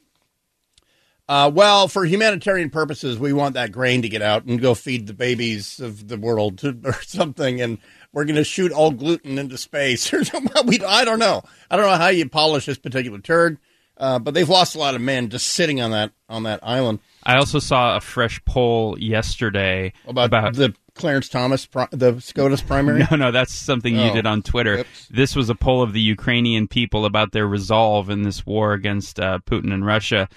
uh, 1.28 1.50
well, 1.54 1.88
for 1.88 2.04
humanitarian 2.04 2.68
purposes, 2.68 3.18
we 3.18 3.32
want 3.32 3.54
that 3.54 3.72
grain 3.72 4.02
to 4.02 4.08
get 4.08 4.22
out 4.22 4.44
and 4.44 4.60
go 4.60 4.74
feed 4.74 5.06
the 5.06 5.14
babies 5.14 5.80
of 5.80 6.08
the 6.08 6.18
world 6.18 6.58
to, 6.58 6.78
or 6.84 7.00
something, 7.02 7.60
and 7.60 7.78
we're 8.12 8.24
going 8.24 8.36
to 8.36 8.44
shoot 8.44 8.72
all 8.72 8.90
gluten 8.90 9.38
into 9.38 9.56
space 9.56 10.12
or. 10.14 10.22
We, 10.66 10.80
I 10.80 11.04
don't 11.04 11.18
know. 11.18 11.42
I 11.70 11.76
don't 11.76 11.86
know 11.86 11.96
how 11.96 12.08
you 12.08 12.28
polish 12.28 12.66
this 12.66 12.78
particular 12.78 13.18
turd, 13.18 13.58
uh, 13.96 14.18
but 14.18 14.34
they've 14.34 14.48
lost 14.48 14.74
a 14.74 14.78
lot 14.78 14.94
of 14.94 15.00
men 15.00 15.30
just 15.30 15.46
sitting 15.46 15.80
on 15.80 15.92
that 15.92 16.12
on 16.28 16.42
that 16.42 16.60
island. 16.62 16.98
I 17.24 17.36
also 17.36 17.58
saw 17.58 17.96
a 17.96 18.00
fresh 18.00 18.44
poll 18.44 18.98
yesterday 18.98 19.92
about, 20.06 20.26
about 20.26 20.54
the 20.54 20.74
Clarence 20.94 21.28
Thomas, 21.28 21.66
the 21.90 22.20
SCOTUS 22.20 22.62
primary? 22.62 23.06
No, 23.10 23.16
no, 23.16 23.30
that's 23.30 23.54
something 23.54 23.98
oh. 23.98 24.06
you 24.06 24.12
did 24.12 24.26
on 24.26 24.42
Twitter. 24.42 24.78
Oops. 24.78 25.08
This 25.08 25.34
was 25.34 25.48
a 25.48 25.54
poll 25.54 25.82
of 25.82 25.92
the 25.92 26.00
Ukrainian 26.00 26.68
people 26.68 27.04
about 27.04 27.32
their 27.32 27.46
resolve 27.46 28.10
in 28.10 28.22
this 28.22 28.44
war 28.44 28.72
against 28.72 29.18
uh, 29.18 29.38
Putin 29.46 29.72
and 29.72 29.86
Russia. 29.86 30.28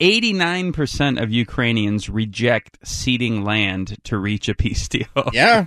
89% 0.00 1.22
of 1.22 1.30
Ukrainians 1.30 2.08
reject 2.08 2.78
ceding 2.86 3.44
land 3.44 3.96
to 4.04 4.18
reach 4.18 4.48
a 4.48 4.54
peace 4.54 4.88
deal. 4.88 5.06
yeah. 5.32 5.66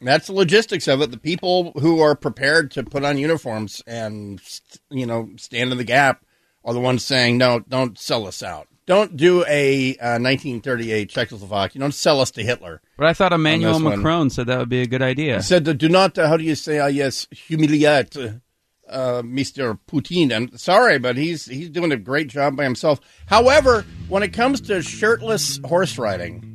That's 0.00 0.26
the 0.26 0.32
logistics 0.32 0.88
of 0.88 1.00
it. 1.00 1.10
The 1.10 1.18
people 1.18 1.72
who 1.78 2.00
are 2.00 2.16
prepared 2.16 2.72
to 2.72 2.82
put 2.82 3.04
on 3.04 3.18
uniforms 3.18 3.82
and, 3.86 4.40
you 4.90 5.06
know, 5.06 5.30
stand 5.36 5.70
in 5.70 5.78
the 5.78 5.84
gap 5.84 6.24
are 6.64 6.74
the 6.74 6.80
ones 6.80 7.04
saying, 7.04 7.38
no, 7.38 7.60
don't 7.60 7.98
sell 7.98 8.26
us 8.26 8.42
out. 8.42 8.66
Don't 8.84 9.16
do 9.16 9.44
a 9.46 9.96
uh, 9.96 10.18
1938 10.18 11.08
Czechoslovakia. 11.08 11.80
Don't 11.80 11.94
sell 11.94 12.20
us 12.20 12.32
to 12.32 12.42
Hitler. 12.42 12.80
But 12.96 13.06
I 13.06 13.12
thought 13.12 13.32
Emmanuel 13.32 13.78
Macron 13.78 14.18
one. 14.18 14.30
said 14.30 14.48
that 14.48 14.58
would 14.58 14.68
be 14.68 14.82
a 14.82 14.86
good 14.86 15.02
idea. 15.02 15.36
He 15.36 15.42
said, 15.42 15.78
do 15.78 15.88
not, 15.88 16.18
uh, 16.18 16.26
how 16.26 16.36
do 16.36 16.42
you 16.42 16.56
say, 16.56 16.80
uh, 16.80 16.88
yes, 16.88 17.28
humiliate 17.30 18.16
uh, 18.16 19.22
Mr. 19.22 19.78
Putin. 19.86 20.34
I'm 20.34 20.56
sorry, 20.56 20.98
but 20.98 21.16
he's 21.16 21.46
he's 21.46 21.70
doing 21.70 21.92
a 21.92 21.96
great 21.96 22.28
job 22.28 22.56
by 22.56 22.64
himself. 22.64 23.00
However, 23.26 23.84
when 24.08 24.22
it 24.22 24.32
comes 24.32 24.60
to 24.62 24.82
shirtless 24.82 25.58
horse 25.64 25.98
riding, 25.98 26.52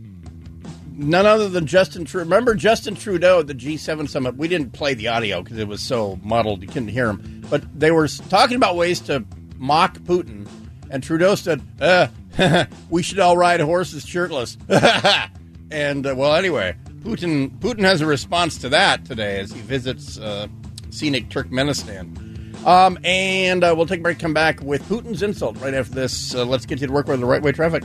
none 0.93 1.25
other 1.25 1.49
than 1.49 1.65
Justin 1.65 2.05
Trudeau. 2.05 2.25
Remember 2.25 2.55
Justin 2.55 2.95
Trudeau 2.95 3.39
at 3.39 3.47
the 3.47 3.55
G7 3.55 4.09
summit? 4.09 4.35
We 4.35 4.47
didn't 4.47 4.73
play 4.73 4.93
the 4.93 5.07
audio 5.07 5.41
because 5.41 5.57
it 5.57 5.67
was 5.67 5.81
so 5.81 6.19
muddled 6.23 6.61
you 6.61 6.67
couldn't 6.67 6.89
hear 6.89 7.09
him. 7.09 7.43
But 7.49 7.79
they 7.79 7.91
were 7.91 8.07
talking 8.07 8.57
about 8.57 8.75
ways 8.75 8.99
to 9.01 9.25
mock 9.55 9.97
Putin, 9.99 10.47
and 10.89 11.03
Trudeau 11.03 11.35
said, 11.35 11.61
uh, 11.79 12.07
"We 12.89 13.03
should 13.03 13.19
all 13.19 13.37
ride 13.37 13.59
horses 13.59 14.05
shirtless." 14.05 14.57
and 15.71 16.05
uh, 16.05 16.13
well, 16.15 16.35
anyway, 16.35 16.75
Putin 16.99 17.57
Putin 17.59 17.81
has 17.81 18.01
a 18.01 18.05
response 18.05 18.57
to 18.59 18.69
that 18.69 19.05
today 19.05 19.39
as 19.39 19.51
he 19.51 19.61
visits 19.61 20.17
uh, 20.19 20.47
scenic 20.89 21.29
Turkmenistan. 21.29 22.65
Um, 22.65 22.97
and 23.03 23.63
uh, 23.63 23.73
we'll 23.77 23.85
take 23.85 23.99
a 23.99 24.03
break, 24.03 24.19
come 24.19 24.33
back 24.33 24.61
with 24.61 24.83
Putin's 24.89 25.21
insult 25.21 25.57
right 25.61 25.73
after 25.73 25.93
this. 25.93 26.35
Uh, 26.35 26.43
let's 26.43 26.65
get 26.65 26.81
you 26.81 26.87
to 26.87 26.93
work 26.93 27.07
with 27.07 27.19
the 27.19 27.25
right 27.25 27.41
way 27.41 27.51
traffic. 27.51 27.83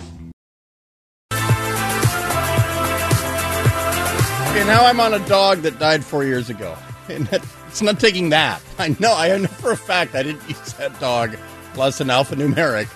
Okay, 4.53 4.65
now 4.65 4.85
I'm 4.85 4.99
on 5.01 5.15
a 5.15 5.29
dog 5.29 5.63
that 5.63 5.79
died 5.79 6.05
four 6.05 6.25
years 6.25 6.51
ago. 6.51 6.77
And 7.09 7.29
it's 7.69 7.81
not 7.81 8.01
taking 8.01 8.31
that. 8.31 8.61
I 8.79 8.97
know. 8.99 9.15
I 9.17 9.37
know 9.39 9.47
for 9.47 9.71
a 9.71 9.77
fact 9.77 10.15
I 10.15 10.23
didn't 10.23 10.49
use 10.49 10.73
that 10.75 10.99
dog 11.01 11.37
plus 11.75 12.01
an 12.01 12.09
alphanumeric 12.09 12.87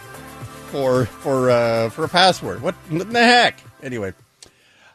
for 0.71 1.07
for 1.07 1.51
uh, 1.51 1.91
for 1.91 2.05
a 2.05 2.09
password. 2.09 2.63
What, 2.63 2.75
what 2.89 3.07
in 3.07 3.13
the 3.13 3.25
heck? 3.25 3.61
Anyway. 3.83 4.13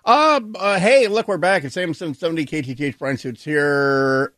Uh, 0.03 0.39
uh, 0.55 0.79
hey, 0.79 1.07
look, 1.07 1.27
we're 1.27 1.37
back. 1.37 1.63
It's 1.63 1.77
AM 1.77 1.93
770 1.93 2.45
KTTH 2.45 2.97
Bryan 2.97 3.17
Suits 3.17 3.43
here. 3.43 4.33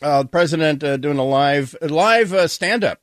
Uh, 0.00 0.22
the 0.22 0.28
president 0.28 0.82
uh, 0.84 0.96
doing 0.96 1.18
a 1.18 1.24
live 1.24 1.76
live 1.82 2.32
uh, 2.32 2.46
stand 2.46 2.84
up 2.84 3.00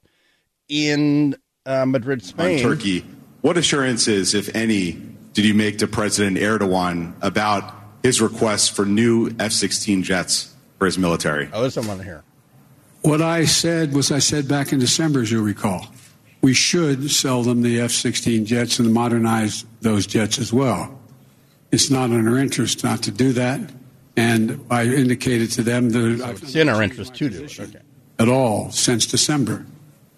in 0.70 1.36
uh, 1.66 1.86
Madrid, 1.86 2.24
Spain. 2.24 2.58
On 2.58 2.64
Turkey. 2.64 3.06
What 3.42 3.58
assurances, 3.58 4.34
if 4.34 4.56
any, 4.56 4.94
did 5.34 5.46
you 5.46 5.54
make 5.54 5.78
to 5.80 5.88
President 5.88 6.38
Erdogan 6.38 7.14
about 7.22 7.74
his 8.02 8.22
request 8.22 8.76
for 8.76 8.86
new 8.86 9.30
F 9.40 9.52
16 9.52 10.04
jets 10.04 10.56
for 10.80 10.86
his 10.86 10.98
military? 10.98 11.50
Oh, 11.54 11.62
there's 11.62 11.74
someone 11.74 12.00
here. 12.00 12.24
What 13.08 13.22
I 13.22 13.46
said 13.46 13.94
was 13.94 14.12
I 14.12 14.20
said 14.20 14.50
back 14.50 14.74
in 14.74 14.80
December, 14.80 15.22
as 15.22 15.32
you 15.32 15.42
recall, 15.42 15.88
we 16.42 16.54
should 16.54 17.10
sell 17.10 17.42
them 17.42 17.62
the 17.62 17.80
F 17.80 17.92
16 17.92 18.44
jets 18.44 18.80
and 18.80 18.94
modernize 18.94 19.64
those 19.80 20.06
jets 20.06 20.38
as 20.38 20.52
well. 20.52 21.00
It's 21.72 21.90
not 21.90 22.10
in 22.10 22.28
our 22.28 22.38
interest 22.38 22.84
not 22.84 23.04
to 23.04 23.12
do 23.12 23.32
that. 23.32 23.62
And 24.18 24.60
I 24.70 24.84
indicated 24.88 25.52
to 25.52 25.64
them 25.64 25.92
that 25.92 26.20
so 26.20 26.30
it's 26.32 26.56
in 26.56 26.68
our 26.68 26.84
interest 26.84 27.16
to 27.16 27.30
do 27.30 27.46
it. 27.46 27.58
Okay. 27.58 27.80
At 28.20 28.28
all 28.28 28.72
since 28.72 29.06
December. 29.06 29.66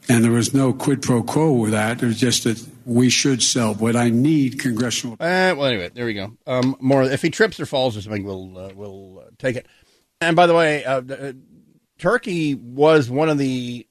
And 0.09 0.23
there 0.23 0.31
was 0.31 0.55
no 0.55 0.73
quid 0.73 1.03
pro 1.03 1.21
quo 1.21 1.51
with 1.51 1.69
that. 1.73 2.01
It 2.01 2.07
was 2.07 2.19
just 2.19 2.45
that 2.45 2.59
we 2.85 3.11
should 3.11 3.43
sell. 3.43 3.75
What 3.75 3.95
I 3.95 4.09
need 4.09 4.59
congressional. 4.59 5.13
Uh, 5.13 5.53
well, 5.55 5.65
anyway, 5.65 5.91
there 5.93 6.07
we 6.07 6.15
go. 6.15 6.35
Um, 6.47 6.75
more 6.79 7.03
if 7.03 7.21
he 7.21 7.29
trips 7.29 7.59
or 7.59 7.67
falls 7.67 7.95
or 7.95 8.01
something, 8.01 8.23
we'll 8.23 8.57
uh, 8.57 8.71
we'll 8.73 9.19
uh, 9.19 9.29
take 9.37 9.57
it. 9.57 9.67
And 10.21 10.35
by 10.35 10.47
the 10.47 10.55
way, 10.55 10.83
uh, 10.83 11.01
uh, 11.01 11.33
Turkey 11.99 12.55
was 12.55 13.09
one 13.09 13.29
of 13.29 13.37
the. 13.37 13.85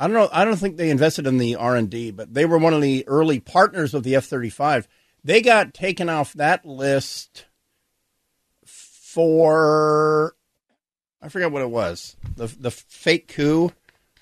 I 0.00 0.08
don't 0.08 0.14
know. 0.14 0.28
I 0.32 0.44
don't 0.44 0.56
think 0.56 0.76
they 0.76 0.90
invested 0.90 1.26
in 1.26 1.38
the 1.38 1.54
R 1.54 1.76
and 1.76 1.88
D, 1.88 2.10
but 2.10 2.34
they 2.34 2.44
were 2.44 2.58
one 2.58 2.74
of 2.74 2.82
the 2.82 3.06
early 3.06 3.38
partners 3.38 3.94
of 3.94 4.02
the 4.02 4.16
F 4.16 4.24
thirty 4.24 4.50
five. 4.50 4.88
They 5.22 5.40
got 5.40 5.74
taken 5.74 6.08
off 6.08 6.32
that 6.32 6.66
list 6.66 7.44
for 8.66 10.34
I 11.20 11.28
forget 11.28 11.52
what 11.52 11.62
it 11.62 11.70
was. 11.70 12.16
The 12.36 12.46
the 12.46 12.70
fake 12.70 13.28
coup 13.28 13.70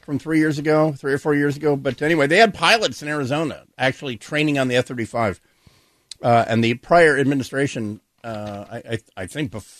from 0.02 0.18
three 0.18 0.38
years 0.38 0.58
ago, 0.58 0.92
three 0.92 1.12
or 1.12 1.18
four 1.18 1.34
years 1.34 1.56
ago. 1.56 1.76
But 1.76 2.02
anyway, 2.02 2.26
they 2.26 2.38
had 2.38 2.52
pilots 2.52 3.02
in 3.02 3.08
Arizona 3.08 3.64
actually 3.78 4.16
training 4.16 4.58
on 4.58 4.68
the 4.68 4.76
F 4.76 4.86
thirty 4.86 5.04
five, 5.04 5.40
uh, 6.22 6.44
and 6.48 6.62
the 6.62 6.74
prior 6.74 7.16
administration, 7.16 8.00
uh, 8.22 8.64
I, 8.70 8.76
I, 8.76 8.98
I 9.16 9.26
think, 9.26 9.52
bef- 9.52 9.79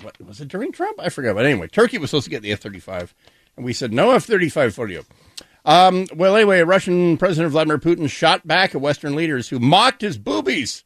what, 0.00 0.20
was 0.20 0.40
it 0.40 0.48
during 0.48 0.72
Trump? 0.72 0.98
I 1.00 1.08
forget. 1.08 1.34
But 1.34 1.46
anyway, 1.46 1.68
Turkey 1.68 1.98
was 1.98 2.10
supposed 2.10 2.24
to 2.24 2.30
get 2.30 2.42
the 2.42 2.52
F 2.52 2.60
thirty 2.60 2.80
five, 2.80 3.14
and 3.56 3.64
we 3.64 3.72
said 3.72 3.92
no 3.92 4.12
F 4.12 4.24
thirty 4.24 4.48
five 4.48 4.74
for 4.74 4.88
you. 4.88 5.04
Um, 5.64 6.06
well, 6.14 6.34
anyway, 6.34 6.60
Russian 6.62 7.16
President 7.16 7.52
Vladimir 7.52 7.78
Putin 7.78 8.10
shot 8.10 8.46
back 8.46 8.74
at 8.74 8.80
Western 8.80 9.14
leaders 9.14 9.48
who 9.48 9.58
mocked 9.58 10.00
his 10.00 10.18
boobies, 10.18 10.82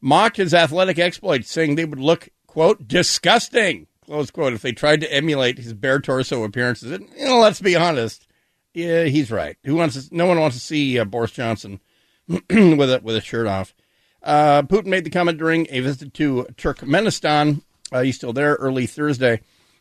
mocked 0.00 0.36
his 0.36 0.52
athletic 0.52 0.98
exploits, 0.98 1.50
saying 1.50 1.74
they 1.74 1.84
would 1.84 2.00
look 2.00 2.28
quote 2.46 2.86
disgusting 2.86 3.86
close 4.08 4.30
quote, 4.30 4.54
if 4.54 4.62
they 4.62 4.72
tried 4.72 5.02
to 5.02 5.12
emulate 5.12 5.58
his 5.58 5.74
bare 5.74 6.00
torso 6.00 6.42
appearances. 6.42 6.90
And, 6.90 7.08
you 7.16 7.26
know, 7.26 7.38
let's 7.38 7.60
be 7.60 7.76
honest. 7.76 8.26
Yeah, 8.72 9.04
he's 9.04 9.30
right. 9.30 9.56
Who 9.64 9.76
wants 9.76 10.08
to, 10.08 10.14
no 10.14 10.26
one 10.26 10.40
wants 10.40 10.56
to 10.56 10.62
see 10.62 10.98
uh, 10.98 11.04
Boris 11.04 11.30
Johnson 11.30 11.80
with 12.28 12.50
a 12.50 13.00
with 13.02 13.16
a 13.16 13.20
shirt 13.20 13.46
off. 13.46 13.74
Uh, 14.22 14.62
Putin 14.62 14.86
made 14.86 15.04
the 15.04 15.10
comment 15.10 15.38
during 15.38 15.66
a 15.70 15.80
visit 15.80 16.14
to 16.14 16.46
Turkmenistan. 16.56 17.62
Uh, 17.92 18.02
he's 18.02 18.16
still 18.16 18.32
there 18.32 18.54
early 18.54 18.86
Thursday, 18.86 19.40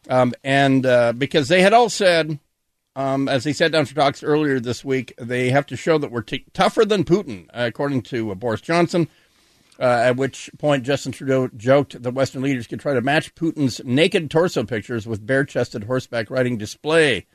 um, 0.09 0.33
and 0.43 0.85
uh, 0.85 1.13
because 1.13 1.47
they 1.47 1.61
had 1.61 1.73
all 1.73 1.89
said, 1.89 2.39
um, 2.95 3.27
as 3.27 3.43
they 3.43 3.53
sat 3.53 3.71
down 3.71 3.85
for 3.85 3.95
talks 3.95 4.23
earlier 4.23 4.59
this 4.59 4.83
week, 4.83 5.13
they 5.17 5.49
have 5.49 5.65
to 5.67 5.75
show 5.75 5.97
that 5.97 6.11
we're 6.11 6.21
t- 6.21 6.45
tougher 6.53 6.85
than 6.85 7.03
Putin, 7.03 7.47
according 7.53 8.01
to 8.03 8.31
uh, 8.31 8.35
Boris 8.35 8.61
Johnson. 8.61 9.07
Uh, 9.79 9.83
at 10.05 10.15
which 10.15 10.49
point 10.57 10.81
Justin 10.81 11.11
Trudeau 11.11 11.49
joked 11.55 12.01
that 12.01 12.15
Western 12.15 12.41
leaders 12.41 12.65
could 12.65 12.79
try 12.79 12.95
to 12.95 13.01
match 13.01 13.35
Putin's 13.35 13.79
naked 13.85 14.31
torso 14.31 14.63
pictures 14.63 15.05
with 15.05 15.23
bare 15.23 15.43
chested 15.43 15.83
horseback 15.83 16.31
riding 16.31 16.57
display. 16.57 17.27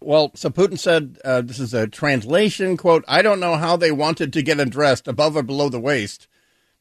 Well, 0.00 0.32
so 0.34 0.48
Putin 0.48 0.78
said, 0.78 1.18
uh, 1.22 1.42
this 1.42 1.60
is 1.60 1.74
a 1.74 1.86
translation 1.86 2.78
quote, 2.78 3.04
I 3.06 3.20
don't 3.20 3.40
know 3.40 3.56
how 3.56 3.76
they 3.76 3.92
wanted 3.92 4.32
to 4.32 4.42
get 4.42 4.58
undressed 4.58 5.06
above 5.06 5.36
or 5.36 5.42
below 5.42 5.68
the 5.68 5.78
waist, 5.78 6.28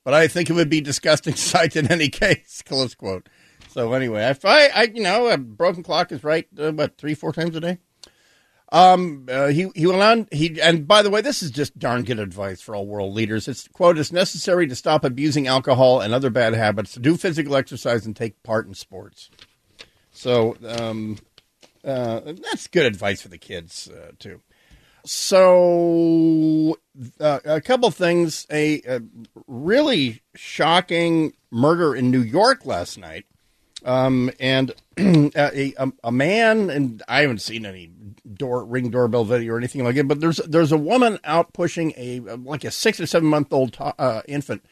but 0.04 0.14
I 0.14 0.28
think 0.28 0.50
it 0.50 0.54
would 0.54 0.70
be 0.70 0.82
disgusting 0.82 1.36
sight 1.36 1.76
in 1.76 1.92
any 1.92 2.10
case, 2.10 2.62
close 2.66 2.96
quote. 2.96 3.30
So 3.70 3.94
anyway, 3.94 4.24
if 4.26 4.44
I, 4.44 4.68
I 4.68 4.84
you 4.84 5.02
know, 5.02 5.28
a 5.28 5.38
broken 5.38 5.84
clock 5.84 6.12
is 6.12 6.24
right, 6.24 6.48
uh, 6.60 6.88
three, 6.98 7.14
four 7.14 7.32
times 7.32 7.56
a 7.56 7.62
day? 7.62 7.78
Um, 8.74 9.28
uh, 9.30 9.48
he 9.48 9.70
he 9.76 9.86
went 9.86 10.02
on. 10.02 10.28
He 10.32 10.60
and 10.62 10.88
by 10.88 11.02
the 11.02 11.10
way, 11.10 11.22
this 11.22 11.44
is 11.44 11.52
just 11.52 11.78
darn 11.78 12.04
good 12.04 12.20
advice 12.20 12.62
for 12.62 12.74
all 12.74 12.88
world 12.88 13.14
leaders. 13.14 13.50
It's 13.50 13.68
quote: 13.68 13.98
"It's 13.98 14.14
necessary 14.14 14.66
to 14.68 14.76
stop 14.76 15.04
abusing 15.04 15.48
alcohol 15.48 16.00
and 16.00 16.14
other 16.14 16.30
bad 16.30 16.54
habits, 16.54 16.96
do 16.96 17.18
physical 17.18 17.58
exercise, 17.58 18.06
and 18.06 18.16
take 18.16 18.42
part 18.44 18.68
in 18.68 18.74
sports." 18.74 19.30
So 20.12 20.56
um, 20.66 21.18
uh, 21.84 22.22
that's 22.22 22.68
good 22.68 22.86
advice 22.86 23.22
for 23.22 23.28
the 23.28 23.38
kids 23.38 23.90
uh, 23.90 24.12
too. 24.20 24.42
So 25.04 26.78
uh, 27.20 27.40
a 27.46 27.62
couple 27.62 27.90
things: 27.92 28.46
a, 28.52 28.82
a 28.88 29.02
really 29.48 30.22
shocking 30.36 31.34
murder 31.50 31.96
in 31.96 32.12
New 32.12 32.22
York 32.22 32.66
last 32.66 32.98
night. 32.98 33.26
Um, 33.84 34.30
and 34.40 34.72
a, 34.98 35.74
a, 35.78 35.92
a, 36.04 36.12
man, 36.12 36.70
and 36.70 37.02
I 37.08 37.22
haven't 37.22 37.42
seen 37.42 37.66
any 37.66 37.90
door 38.32 38.64
ring 38.64 38.92
doorbell 38.92 39.26
video 39.26 39.54
or 39.54 39.58
anything 39.58 39.84
like 39.84 39.96
it. 39.96 40.08
But 40.08 40.20
there's 40.20 40.38
there's 40.38 40.72
a 40.72 40.78
woman 40.78 41.20
out 41.24 41.54
pushing 41.54 41.94
a 41.98 42.20
like 42.20 42.64
a 42.64 42.72
six 42.72 43.00
or 43.00 43.08
seven 43.08 43.28
month 43.28 43.52
old 43.52 43.76
uh, 43.80 44.22
infant 44.28 44.64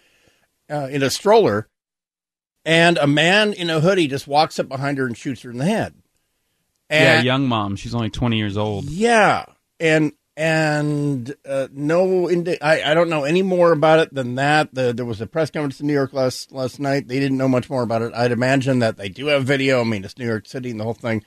uh, 0.70 0.88
in 0.92 1.02
a 1.02 1.10
stroller, 1.10 1.68
and 2.66 2.98
a 3.00 3.08
man 3.08 3.54
in 3.54 3.72
a 3.72 3.80
hoodie 3.80 4.08
just 4.08 4.28
walks 4.28 4.60
up 4.60 4.70
behind 4.70 5.00
her 5.00 5.08
and 5.08 5.18
shoots 5.18 5.42
her 5.42 5.50
in 5.50 5.58
the 5.58 5.66
head. 5.66 5.96
And, 6.92 7.26
yeah, 7.26 7.34
young 7.34 7.48
mom. 7.48 7.76
She's 7.76 7.96
only 7.96 8.12
twenty 8.12 8.38
years 8.38 8.58
old. 8.58 8.86
Yeah, 8.86 9.46
and 9.80 10.12
and 10.40 11.36
uh, 11.46 11.68
no, 11.74 12.30
indi- 12.30 12.62
I, 12.62 12.92
I 12.92 12.94
don't 12.94 13.10
know 13.10 13.26
any 13.26 13.42
more 13.42 13.74
about 13.74 14.00
it 14.00 14.14
than 14.14 14.36
that. 14.36 14.74
The, 14.74 14.94
there 14.94 15.04
was 15.04 15.20
a 15.20 15.28
press 15.28 15.52
conference 15.52 15.82
in 15.82 15.88
New 15.88 15.94
York 15.94 16.14
last 16.14 16.54
last 16.54 16.80
night. 16.80 17.10
They 17.10 17.20
didn't 17.20 17.38
know 17.38 17.50
much 17.50 17.70
more 17.70 17.84
about 17.84 18.04
it. 18.04 18.14
I'd 18.16 18.32
imagine 18.32 18.80
that 18.80 18.96
they 18.96 19.10
do 19.10 19.26
have 19.26 19.44
video. 19.44 19.82
I 19.82 19.84
mean, 19.84 20.06
it's 20.06 20.18
New 20.18 20.26
York 20.26 20.48
City 20.48 20.72
and 20.72 20.80
the 20.80 20.86
whole 20.86 20.94
thing. 20.94 21.26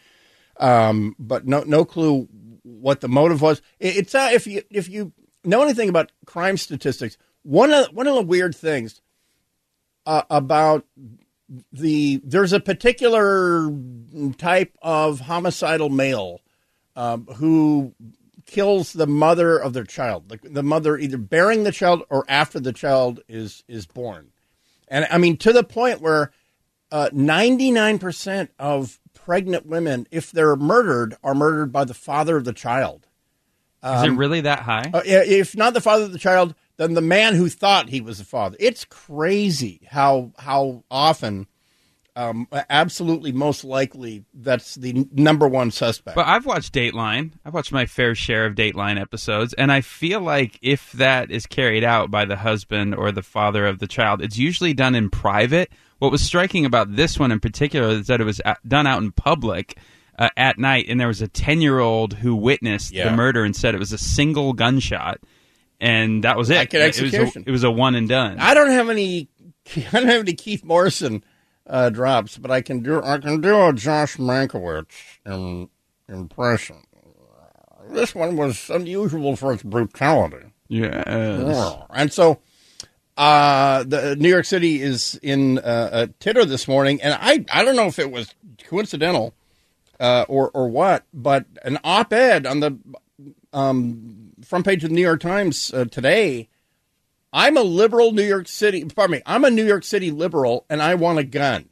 Um, 0.57 1.15
but 1.19 1.47
no, 1.47 1.61
no 1.61 1.85
clue 1.85 2.27
what 2.63 3.03
the 3.03 3.09
motive 3.09 3.43
was. 3.43 3.61
It, 3.79 3.97
it's 3.99 4.15
uh, 4.15 4.31
if 4.33 4.47
you 4.47 4.63
if 4.71 4.89
you 4.89 5.13
know 5.45 5.63
anything 5.63 5.91
about 5.91 6.11
crime 6.25 6.57
statistics, 6.57 7.19
one 7.43 7.71
of 7.71 7.89
one 7.89 8.07
of 8.07 8.15
the 8.15 8.23
weird 8.23 8.57
things 8.57 9.03
uh, 10.07 10.23
about 10.31 10.87
the 11.71 12.19
there's 12.25 12.55
a 12.55 12.61
particular 12.61 13.71
type 14.39 14.75
of 14.81 15.21
homicidal 15.21 15.91
male 15.91 16.41
um, 16.97 17.27
who 17.37 17.95
kills 18.53 18.93
the 18.93 19.07
mother 19.07 19.57
of 19.57 19.73
their 19.73 19.85
child, 19.85 20.31
like 20.31 20.43
the 20.43 20.63
mother 20.63 20.99
either 20.99 21.17
bearing 21.17 21.65
the 21.65 21.73
child 21.73 22.03
or 22.11 22.25
after 22.29 22.61
the 22.61 22.73
child 22.73 23.21
is 23.29 23.65
is 23.67 23.87
born, 23.87 24.31
and 24.89 25.07
I 25.11 25.19
mean 25.19 25.37
to 25.39 25.53
the 25.53 25.65
point 25.65 26.03
where 26.03 26.33
uh, 26.91 27.09
ninety 27.13 27.71
nine 27.71 27.99
percent 27.99 28.51
of 28.59 29.01
pregnant 29.15 29.67
women, 29.67 30.07
if 30.11 30.31
they're 30.33 30.57
murdered, 30.57 31.17
are 31.25 31.35
murdered 31.35 31.73
by 31.73 31.85
the 31.85 31.95
father 31.95 32.37
of 32.37 32.45
the 32.45 32.53
child. 32.53 33.09
Um, 33.83 33.97
Is 33.97 34.03
it 34.05 34.09
um, 34.11 34.19
really 34.19 34.43
that 34.43 34.61
high? 34.61 34.91
Uh, 34.93 35.03
if 35.05 35.57
not 35.57 35.75
the 35.75 35.81
father 35.81 36.05
of 36.05 36.13
the 36.13 36.19
child, 36.19 36.55
then 36.77 36.95
the 36.95 37.01
man 37.01 37.35
who 37.35 37.49
thought 37.49 37.89
he 37.89 38.01
was 38.01 38.19
the 38.19 38.25
father. 38.25 38.57
It's 38.61 38.85
crazy 38.85 39.89
how 39.91 40.33
how 40.39 40.85
often, 40.91 41.47
um, 42.15 42.47
absolutely 42.69 43.33
most 43.33 43.65
likely, 43.65 44.25
that's 44.35 44.75
the 44.75 45.07
number 45.13 45.49
one 45.49 45.71
suspect. 45.71 46.15
But 46.15 46.27
I've 46.27 46.47
watched 46.47 46.75
Dateline. 46.75 47.33
I've 47.45 47.55
watched 47.55 47.73
my 47.73 47.87
fair 47.87 48.15
share 48.15 48.47
of 48.47 48.55
Dateline 48.55 49.01
episodes, 49.01 49.55
and 49.55 49.73
I 49.73 49.81
feel 49.81 50.21
like 50.21 50.59
if 50.63 50.93
that 50.93 51.31
is 51.31 51.47
carried 51.47 51.85
out 51.85 52.11
by 52.11 52.25
the 52.25 52.37
husband 52.37 52.95
or 52.95 53.13
the 53.13 53.23
father 53.23 53.67
of 53.67 53.79
the 53.79 53.87
child, 53.87 54.23
it's 54.23 54.39
usually 54.39 54.75
done 54.75 54.95
in 54.95 55.11
private 55.11 55.71
what 56.03 56.11
was 56.11 56.21
striking 56.21 56.65
about 56.65 56.97
this 56.97 57.17
one 57.17 57.31
in 57.31 57.39
particular 57.39 57.91
is 57.91 58.09
that 58.09 58.21
it 58.21 58.25
was 58.25 58.41
done 58.67 58.89
out 58.89 59.01
in 59.01 59.13
public 59.13 59.79
uh, 60.19 60.31
at 60.37 60.59
night, 60.59 60.87
and 60.89 60.99
there 60.99 61.07
was 61.07 61.23
a 61.23 61.29
10 61.29 61.61
year 61.61 61.79
old 61.79 62.15
who 62.15 62.35
witnessed 62.35 62.93
yeah. 62.93 63.09
the 63.09 63.17
murder 63.17 63.45
and 63.45 63.55
said 63.55 63.77
it 63.77 63.79
was 63.79 63.93
a 63.93 63.99
single 63.99 64.53
gunshot, 64.53 65.21
and 65.81 66.25
that 66.25 66.37
was 66.37 66.51
it. 66.51 66.57
Like. 66.57 66.75
It 66.75 67.01
was, 67.01 67.15
a, 67.15 67.43
it 67.47 67.53
was 67.53 67.63
a 67.63 67.71
one 67.71 67.95
and 67.95 68.09
done. 68.09 68.41
I 68.41 68.53
don't 68.53 68.73
have 68.73 68.91
any. 68.91 69.29
I 69.77 70.01
don't 70.01 70.09
have 70.09 70.23
any 70.23 70.33
Keith 70.35 70.65
Morrison 70.65 71.23
uh, 71.67 71.91
drops, 71.91 72.39
but 72.39 72.51
I 72.51 72.61
can 72.61 72.81
do 72.81 73.03
I 73.03 73.19
can 73.19 73.41
do 73.41 73.69
a 73.69 73.73
Josh 73.73 74.17
Mankiewicz 74.17 75.19
in, 75.27 75.69
impression. 76.09 76.77
This 77.91 78.15
one 78.15 78.37
was 78.37 78.71
unusual 78.71 79.37
for 79.37 79.53
its 79.53 79.63
brutality. 79.63 80.53
Yeah, 80.69 81.03
and 81.91 82.13
so 82.13 82.39
Uh, 83.15 83.83
the 83.85 84.17
New 84.17 84.29
York 84.31 84.47
City 84.47 84.81
is 84.81 85.21
in 85.23 85.59
uh, 85.59 85.91
a 85.93 86.07
titter 86.19 86.47
this 86.47 86.67
morning, 86.67 87.03
and 87.03 87.13
I 87.21 87.45
I 87.53 87.63
don't 87.63 87.77
know 87.77 87.87
if 87.87 87.99
it 87.99 88.11
was 88.11 88.35
coincidental 88.69 89.35
uh, 90.01 90.25
or 90.29 90.51
or 90.55 90.69
what, 90.69 91.05
but 91.13 91.45
an 91.63 91.79
op-ed 91.85 92.47
on 92.47 92.61
the 92.61 92.79
um, 93.53 94.33
front 94.43 94.65
page 94.65 94.83
of 94.83 94.89
the 94.89 94.97
New 94.97 95.03
York 95.03 95.21
Times 95.21 95.75
uh, 95.75 95.85
today. 95.85 96.49
I'm 97.33 97.57
a 97.57 97.63
liberal 97.63 98.13
New 98.13 98.25
York 98.25 98.47
City. 98.49 98.85
Pardon 98.85 99.13
me. 99.17 99.23
I'm 99.25 99.45
a 99.45 99.51
New 99.51 99.65
York 99.65 99.85
City 99.85 100.11
liberal, 100.11 100.67
and 100.69 100.83
I 100.83 100.95
want 100.95 101.19
a 101.19 101.25
gun. 101.25 101.69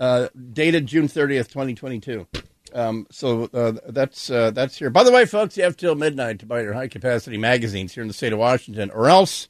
Uh, 0.00 0.28
dated 0.52 0.86
June 0.86 1.06
30th, 1.06 1.48
2022. 1.48 2.26
Um, 2.74 3.06
so 3.10 3.44
uh, 3.54 3.74
that's 3.86 4.28
uh, 4.28 4.50
that's 4.50 4.76
here. 4.76 4.90
By 4.90 5.04
the 5.04 5.12
way, 5.12 5.26
folks, 5.26 5.56
you 5.56 5.62
have 5.62 5.76
till 5.76 5.94
midnight 5.94 6.40
to 6.40 6.46
buy 6.46 6.62
your 6.62 6.72
high 6.72 6.88
capacity 6.88 7.38
magazines 7.38 7.94
here 7.94 8.02
in 8.02 8.08
the 8.08 8.14
state 8.14 8.32
of 8.32 8.40
Washington, 8.40 8.90
or 8.90 9.08
else 9.08 9.48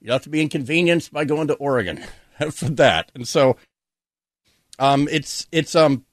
you 0.00 0.12
have 0.12 0.22
to 0.22 0.28
be 0.28 0.40
inconvenienced 0.40 1.12
by 1.12 1.24
going 1.24 1.48
to 1.48 1.54
Oregon 1.54 2.04
for 2.52 2.66
that. 2.66 3.10
And 3.16 3.26
so, 3.26 3.56
um, 4.78 5.08
it's 5.10 5.48
it's 5.50 5.74
um, 5.74 6.04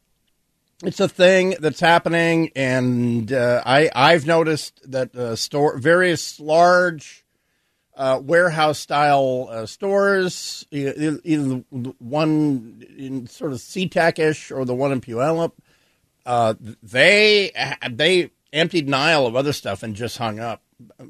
it's 0.83 0.99
a 0.99 1.07
thing 1.07 1.55
that's 1.59 1.79
happening, 1.79 2.51
and 2.55 3.31
uh, 3.31 3.61
I 3.63 3.91
I've 3.93 4.25
noticed 4.25 4.81
that 4.91 5.15
uh, 5.15 5.35
store 5.35 5.77
various 5.77 6.39
large 6.39 7.20
uh, 8.01 8.19
warehouse 8.19 8.79
style 8.79 9.47
uh, 9.51 9.65
stores, 9.65 10.65
either, 10.71 11.19
either 11.23 11.63
the 11.71 11.93
one 11.99 12.83
in 12.97 13.27
sort 13.27 13.51
of 13.51 13.59
SeaTac 13.59 14.17
ish 14.17 14.51
or 14.51 14.65
the 14.65 14.73
one 14.73 14.91
in 14.91 15.01
Puyallup 15.01 15.51
uh, 16.25 16.53
they 16.83 17.51
they 17.89 18.31
emptied 18.53 18.87
an 18.87 18.93
aisle 18.93 19.25
of 19.25 19.35
other 19.35 19.53
stuff 19.53 19.83
and 19.83 19.95
just 19.95 20.17
hung 20.17 20.39
up, 20.39 20.61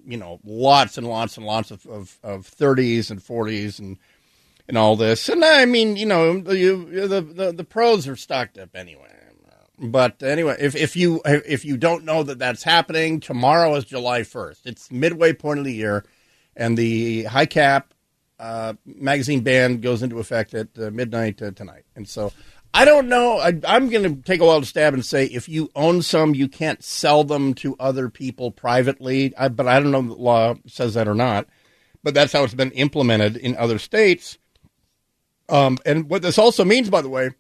you 0.06 0.18
know, 0.18 0.40
lots 0.44 0.98
and 0.98 1.08
lots 1.08 1.38
and 1.38 1.46
lots 1.46 1.72
of, 1.72 1.86
of, 1.88 2.20
of 2.24 2.50
30s 2.50 3.10
and 3.10 3.20
40s 3.20 3.80
and 3.80 3.98
and 4.68 4.78
all 4.78 4.96
this. 4.96 5.28
And 5.28 5.44
I 5.44 5.66
mean, 5.66 5.98
you 5.98 6.06
know, 6.06 6.34
you, 6.52 7.08
the, 7.08 7.22
the 7.22 7.52
the 7.52 7.64
pros 7.64 8.08
are 8.08 8.16
stocked 8.16 8.58
up 8.58 8.76
anyway. 8.76 9.08
But 9.84 10.22
anyway, 10.22 10.58
if, 10.60 10.76
if 10.76 10.96
you 10.96 11.22
if 11.26 11.66
you 11.66 11.76
don't 11.76 12.06
know 12.06 12.22
that 12.22 12.38
that's 12.38 12.62
happening, 12.62 13.20
tomorrow 13.20 13.74
is 13.76 13.84
July 13.84 14.22
1st. 14.22 14.60
It's 14.66 14.92
midway 14.92 15.34
point 15.34 15.58
of 15.58 15.66
the 15.66 15.74
year, 15.74 16.06
and 16.56 16.78
the 16.78 17.24
high 17.24 17.46
cap 17.46 17.94
uh, 18.40 18.74
magazine 18.86 19.42
ban 19.42 19.82
goes 19.82 20.02
into 20.02 20.20
effect 20.20 20.54
at 20.54 20.68
uh, 20.80 20.90
midnight 20.92 21.42
uh, 21.42 21.52
tonight. 21.52 21.86
And 21.96 22.08
so 22.08 22.32
I 22.74 22.86
don't 22.86 23.10
know. 23.10 23.38
I, 23.38 23.50
am 23.76 23.90
going 23.90 24.04
to 24.04 24.22
take 24.24 24.40
a 24.40 24.46
to 24.60 24.66
stab 24.66 24.94
and 24.94 25.06
say 25.06 25.26
if 25.26 25.50
you 25.50 25.70
own 25.76 26.02
some, 26.02 26.34
you 26.34 26.48
can't 26.48 26.84
sell 26.84 27.24
them 27.24 27.54
to 27.56 27.76
other 27.80 28.10
people 28.10 28.50
privately. 28.50 29.36
I, 29.38 29.50
but 29.50 29.68
I 29.68 29.80
don't 29.80 29.92
know 29.92 30.00
if 30.00 30.08
the 30.08 30.14
law 30.16 30.56
says 30.68 30.94
that 30.94 31.08
or 31.08 31.16
not. 31.16 31.48
But 32.04 32.14
that's 32.14 32.34
how 32.34 32.44
it's 32.44 32.54
been 32.54 32.72
implemented 32.72 33.38
in 33.38 33.56
other 33.58 33.78
states. 33.78 34.38
Um, 35.50 35.78
and 35.86 36.10
what 36.10 36.22
this 36.22 36.40
also 36.40 36.64
means, 36.66 36.90
by 36.90 37.02
the 37.02 37.10
way, 37.10 37.32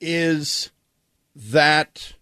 is 0.00 0.70
that 1.36 2.14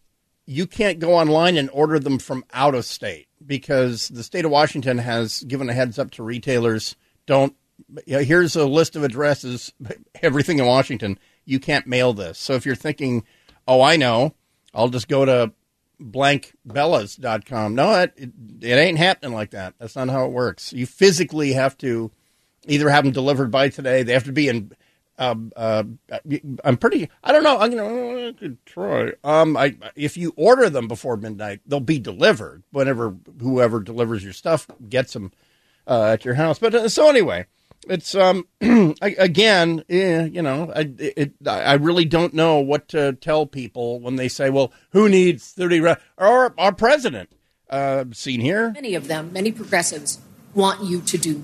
you 0.51 0.67
can't 0.67 0.99
go 0.99 1.15
online 1.15 1.57
and 1.57 1.71
order 1.73 1.99
them 1.99 2.19
from 2.19 2.45
out 2.53 2.75
of 2.75 2.85
state 2.85 3.29
because 3.45 4.09
the 4.09 4.25
state 4.25 4.45
of 4.45 4.51
Washington 4.51 4.99
has 4.99 5.43
given 5.45 5.69
a 5.69 5.73
heads 5.73 5.99
up 5.99 6.11
to 6.13 6.23
retailers. 6.23 6.97
Don't. 7.27 7.55
Here's 8.07 8.57
a 8.57 8.67
list 8.67 8.95
of 8.95 9.05
addresses, 9.05 9.73
everything 10.23 10.59
in 10.59 10.67
Washington 10.67 11.19
you 11.51 11.59
can't 11.59 11.87
mail 11.87 12.13
this. 12.13 12.39
So 12.39 12.55
if 12.55 12.65
you're 12.65 12.77
thinking, 12.77 13.25
oh, 13.67 13.83
I 13.83 13.97
know, 13.97 14.35
I'll 14.73 14.89
just 14.89 15.09
go 15.09 15.25
to 15.25 15.53
blankbellas.com. 16.01 17.75
No, 17.75 17.95
it, 17.95 18.13
it, 18.17 18.31
it 18.63 18.75
ain't 18.77 18.99
happening 18.99 19.33
like 19.33 19.51
that. 19.51 19.75
That's 19.79 19.97
not 19.97 20.09
how 20.09 20.27
it 20.27 20.33
works. 20.33 20.73
You 20.73 20.87
physically 20.87 21.53
have 21.53 21.77
to 21.79 22.13
either 22.67 22.89
have 22.89 23.05
them 23.05 23.13
delivered 23.13 23.51
by 23.51 23.69
today. 23.69 24.03
They 24.03 24.13
have 24.13 24.25
to 24.25 24.33
be 24.33 24.49
in. 24.49 24.73
Uh, 25.21 25.35
uh, 25.55 25.85
I'm 26.65 26.79
pretty. 26.79 27.11
I 27.23 27.31
don't 27.31 27.45
know. 27.45 27.59
I'm 27.59 27.71
gonna 27.71 28.29
I 28.29 28.33
could 28.33 28.65
try. 28.65 29.13
Um, 29.23 29.55
I 29.55 29.77
if 29.95 30.17
you 30.17 30.33
order 30.35 30.71
them 30.71 30.89
before 30.89 31.19
midnight, 31.19 31.61
they'll 31.67 31.79
be 31.79 31.99
delivered 31.99 32.63
whenever 32.73 33.15
whoever 33.39 33.81
delivers 33.81 34.25
your 34.25 34.33
stuff 34.33 34.67
gets 34.89 35.13
them 35.13 35.33
uh, 35.87 36.05
at 36.05 36.25
your 36.25 36.35
house. 36.35 36.59
But 36.59 36.75
uh, 36.75 36.89
so 36.89 37.11
anyway, 37.11 37.45
it's 37.87 38.15
um 38.15 38.47
again, 39.03 39.85
eh, 39.91 40.25
you 40.25 40.41
know, 40.41 40.73
I 40.75 40.91
it, 40.99 41.35
I 41.47 41.75
really 41.75 42.07
don't 42.07 42.33
know 42.33 42.59
what 42.59 42.89
to 42.89 43.13
tell 43.13 43.45
people 43.45 44.01
when 44.01 44.17
they 44.17 44.29
say, 44.29 44.49
"Well, 44.49 44.73
who 44.93 45.07
needs 45.07 45.53
thirty 45.53 45.81
re-? 45.81 45.97
or 46.17 46.55
our 46.57 46.75
president?" 46.75 47.31
Uh, 47.69 48.07
seen 48.13 48.41
here, 48.41 48.71
many 48.71 48.95
of 48.95 49.07
them, 49.07 49.35
many 49.35 49.53
progressives 49.53 50.19
want 50.55 50.83
you 50.83 51.03
to 51.03 51.19
do. 51.19 51.43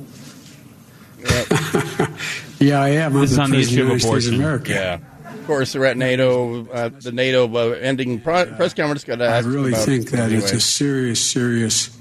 yeah, 2.58 2.80
I 2.80 2.88
am. 2.90 3.12
This 3.14 3.32
is 3.32 3.38
on 3.38 3.50
the 3.50 3.58
issue 3.58 3.90
of 3.90 4.02
abortion. 4.02 4.34
America. 4.34 4.72
Yeah. 4.72 4.98
Of 5.34 5.46
course, 5.46 5.72
they're 5.72 5.86
at 5.86 5.96
NATO, 5.96 6.66
uh, 6.66 6.88
the 6.88 7.12
NATO 7.12 7.46
uh, 7.54 7.74
ending 7.74 8.20
press 8.20 8.74
conference. 8.74 9.04
Got 9.04 9.22
I 9.22 9.38
really 9.40 9.72
think 9.72 10.10
that 10.10 10.30
anyway. 10.30 10.38
it's 10.38 10.52
a 10.52 10.60
serious, 10.60 11.24
serious 11.24 11.96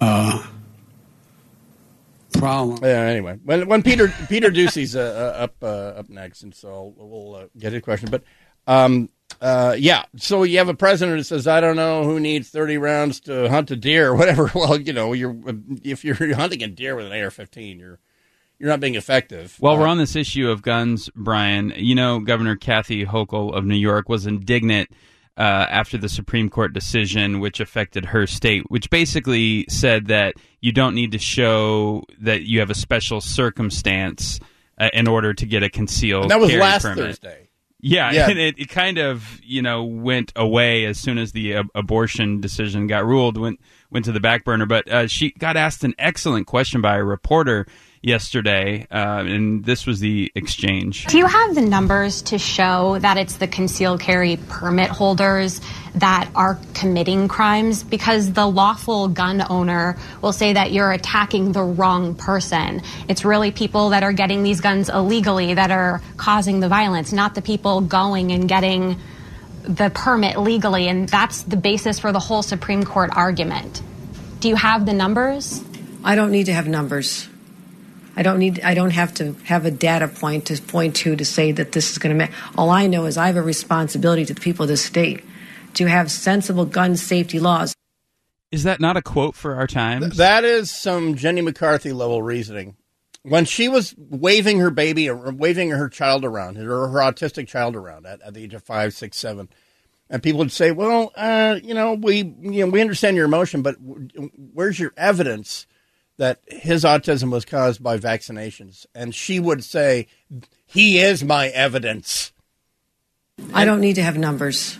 uh, 0.00 0.46
problem. 2.32 2.78
Yeah. 2.82 3.02
Anyway, 3.02 3.38
when 3.44 3.68
when 3.68 3.82
Peter 3.82 4.12
Peter 4.28 4.50
Doocy's 4.50 4.96
uh, 4.96 5.00
uh, 5.38 5.42
up 5.44 5.54
uh, 5.62 5.98
up 5.98 6.08
next, 6.10 6.42
and 6.42 6.54
so 6.54 6.94
we'll 6.96 7.36
uh, 7.36 7.46
get 7.58 7.72
a 7.74 7.80
question. 7.80 8.10
But 8.10 8.22
um, 8.66 9.08
uh, 9.40 9.76
yeah, 9.78 10.04
so 10.16 10.42
you 10.42 10.58
have 10.58 10.68
a 10.68 10.74
president 10.74 11.18
that 11.18 11.24
says, 11.24 11.46
"I 11.46 11.60
don't 11.60 11.76
know 11.76 12.04
who 12.04 12.20
needs 12.20 12.50
thirty 12.50 12.78
rounds 12.78 13.20
to 13.20 13.48
hunt 13.48 13.70
a 13.70 13.76
deer, 13.76 14.10
or 14.10 14.14
whatever." 14.16 14.50
Well, 14.54 14.80
you 14.80 14.92
know, 14.92 15.12
you're 15.12 15.36
if 15.82 16.04
you're 16.04 16.34
hunting 16.34 16.62
a 16.62 16.68
deer 16.68 16.96
with 16.96 17.06
an 17.06 17.12
AR-15, 17.12 17.78
you're 17.78 17.98
you're 18.60 18.68
not 18.68 18.78
being 18.78 18.94
effective. 18.94 19.56
Well, 19.58 19.78
we're 19.78 19.86
on 19.86 19.96
this 19.96 20.14
issue 20.14 20.50
of 20.50 20.60
guns, 20.60 21.08
Bryan. 21.16 21.72
You 21.76 21.94
know, 21.94 22.20
Governor 22.20 22.56
Kathy 22.56 23.06
Hochul 23.06 23.56
of 23.56 23.64
New 23.64 23.74
York 23.74 24.10
was 24.10 24.26
indignant 24.26 24.90
uh, 25.38 25.40
after 25.40 25.96
the 25.96 26.10
Supreme 26.10 26.50
Court 26.50 26.74
decision, 26.74 27.40
which 27.40 27.58
affected 27.58 28.04
her 28.04 28.26
state, 28.26 28.64
which 28.68 28.90
basically 28.90 29.64
said 29.70 30.08
that 30.08 30.34
you 30.60 30.72
don't 30.72 30.94
need 30.94 31.12
to 31.12 31.18
show 31.18 32.04
that 32.20 32.42
you 32.42 32.60
have 32.60 32.68
a 32.68 32.74
special 32.74 33.22
circumstance 33.22 34.38
uh, 34.76 34.90
in 34.92 35.08
order 35.08 35.32
to 35.32 35.46
get 35.46 35.62
a 35.62 35.70
concealed. 35.70 36.24
And 36.24 36.30
that 36.30 36.40
was 36.40 36.52
last 36.52 36.82
permit. 36.82 36.98
Thursday. 36.98 37.48
Yeah, 37.82 38.12
yeah. 38.12 38.28
and 38.28 38.38
it, 38.38 38.58
it, 38.58 38.68
kind 38.68 38.98
of 38.98 39.40
you 39.42 39.62
know 39.62 39.84
went 39.84 40.34
away 40.36 40.84
as 40.84 40.98
soon 40.98 41.16
as 41.16 41.32
the 41.32 41.56
uh, 41.56 41.62
abortion 41.74 42.42
decision 42.42 42.86
got 42.86 43.06
ruled. 43.06 43.38
went 43.38 43.58
went 43.90 44.04
to 44.04 44.12
the 44.12 44.20
back 44.20 44.44
burner. 44.44 44.66
But 44.66 44.86
uh, 44.90 45.06
she 45.06 45.30
got 45.30 45.56
asked 45.56 45.82
an 45.82 45.94
excellent 45.98 46.46
question 46.46 46.82
by 46.82 46.96
a 46.96 47.02
reporter 47.02 47.66
yesterday, 48.02 48.86
uh, 48.90 49.24
and 49.26 49.64
this 49.64 49.86
was 49.86 50.00
the 50.00 50.32
exchange. 50.34 51.06
Do 51.06 51.18
you 51.18 51.26
have 51.26 51.54
the 51.54 51.60
numbers 51.60 52.22
to 52.22 52.38
show 52.38 52.98
that 52.98 53.18
it's 53.18 53.36
the 53.36 53.46
concealed 53.46 54.00
carry 54.00 54.38
permit 54.48 54.88
holders 54.88 55.60
that 55.94 56.30
are 56.34 56.58
committing 56.74 57.28
crimes? 57.28 57.82
Because 57.82 58.32
the 58.32 58.46
lawful 58.46 59.08
gun 59.08 59.44
owner 59.50 59.98
will 60.22 60.32
say 60.32 60.54
that 60.54 60.72
you're 60.72 60.92
attacking 60.92 61.52
the 61.52 61.62
wrong 61.62 62.14
person. 62.14 62.82
It's 63.08 63.24
really 63.24 63.50
people 63.50 63.90
that 63.90 64.02
are 64.02 64.12
getting 64.12 64.42
these 64.42 64.60
guns 64.60 64.88
illegally 64.88 65.54
that 65.54 65.70
are 65.70 66.00
causing 66.16 66.60
the 66.60 66.68
violence, 66.68 67.12
not 67.12 67.34
the 67.34 67.42
people 67.42 67.82
going 67.82 68.32
and 68.32 68.48
getting 68.48 68.98
the 69.64 69.90
permit 69.90 70.38
legally. 70.38 70.88
And 70.88 71.08
that's 71.08 71.42
the 71.42 71.56
basis 71.56 71.98
for 71.98 72.12
the 72.12 72.20
whole 72.20 72.42
Supreme 72.42 72.84
Court 72.84 73.10
argument. 73.14 73.82
Do 74.40 74.48
you 74.48 74.56
have 74.56 74.86
the 74.86 74.94
numbers? 74.94 75.62
I 76.02 76.14
don't 76.14 76.30
need 76.30 76.46
to 76.46 76.54
have 76.54 76.66
numbers. 76.66 77.29
I 78.16 78.22
don't 78.22 78.38
need. 78.38 78.60
I 78.60 78.74
don't 78.74 78.90
have 78.90 79.14
to 79.14 79.32
have 79.44 79.64
a 79.66 79.70
data 79.70 80.08
point 80.08 80.46
to 80.46 80.60
point 80.60 80.96
to 80.96 81.16
to 81.16 81.24
say 81.24 81.52
that 81.52 81.72
this 81.72 81.90
is 81.90 81.98
going 81.98 82.16
to. 82.16 82.18
make. 82.18 82.30
All 82.58 82.70
I 82.70 82.86
know 82.86 83.06
is 83.06 83.16
I 83.16 83.26
have 83.26 83.36
a 83.36 83.42
responsibility 83.42 84.24
to 84.24 84.34
the 84.34 84.40
people 84.40 84.64
of 84.64 84.68
this 84.68 84.84
state 84.84 85.24
to 85.74 85.86
have 85.86 86.10
sensible 86.10 86.64
gun 86.64 86.96
safety 86.96 87.38
laws. 87.38 87.74
Is 88.50 88.64
that 88.64 88.80
not 88.80 88.96
a 88.96 89.02
quote 89.02 89.36
for 89.36 89.54
our 89.54 89.66
times? 89.66 90.16
that 90.16 90.44
is 90.44 90.70
some 90.70 91.14
Jenny 91.14 91.40
McCarthy 91.40 91.92
level 91.92 92.22
reasoning. 92.22 92.76
When 93.22 93.44
she 93.44 93.68
was 93.68 93.94
waving 93.96 94.60
her 94.60 94.70
baby 94.70 95.08
or 95.08 95.30
waving 95.30 95.70
her 95.70 95.88
child 95.88 96.24
around, 96.24 96.56
her, 96.56 96.88
her 96.88 96.98
autistic 96.98 97.48
child 97.48 97.76
around 97.76 98.06
at, 98.06 98.20
at 98.22 98.34
the 98.34 98.42
age 98.42 98.54
of 98.54 98.62
five, 98.62 98.94
six, 98.94 99.18
seven, 99.18 99.48
and 100.08 100.22
people 100.22 100.38
would 100.38 100.50
say, 100.50 100.72
"Well, 100.72 101.12
uh, 101.14 101.60
you 101.62 101.74
know, 101.74 101.94
we 101.94 102.34
you 102.40 102.64
know 102.64 102.66
we 102.66 102.80
understand 102.80 103.16
your 103.16 103.26
emotion, 103.26 103.62
but 103.62 103.76
where's 104.52 104.80
your 104.80 104.92
evidence 104.96 105.66
that 106.20 106.38
his 106.46 106.84
autism 106.84 107.32
was 107.32 107.46
caused 107.46 107.82
by 107.82 107.96
vaccinations. 107.96 108.84
And 108.94 109.14
she 109.14 109.40
would 109.40 109.64
say, 109.64 110.06
He 110.66 110.98
is 110.98 111.24
my 111.24 111.48
evidence. 111.48 112.32
I 113.54 113.64
don't 113.64 113.80
need 113.80 113.94
to 113.94 114.02
have 114.02 114.18
numbers. 114.18 114.78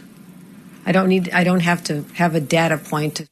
I 0.85 0.93
don't 0.93 1.09
need 1.09 1.31
I 1.31 1.45
don't 1.45 1.61
have 1.61 1.83
to 1.85 2.03
have 2.15 2.35
a 2.35 2.41
data 2.41 2.77
point 2.77 3.17
to 3.17 3.27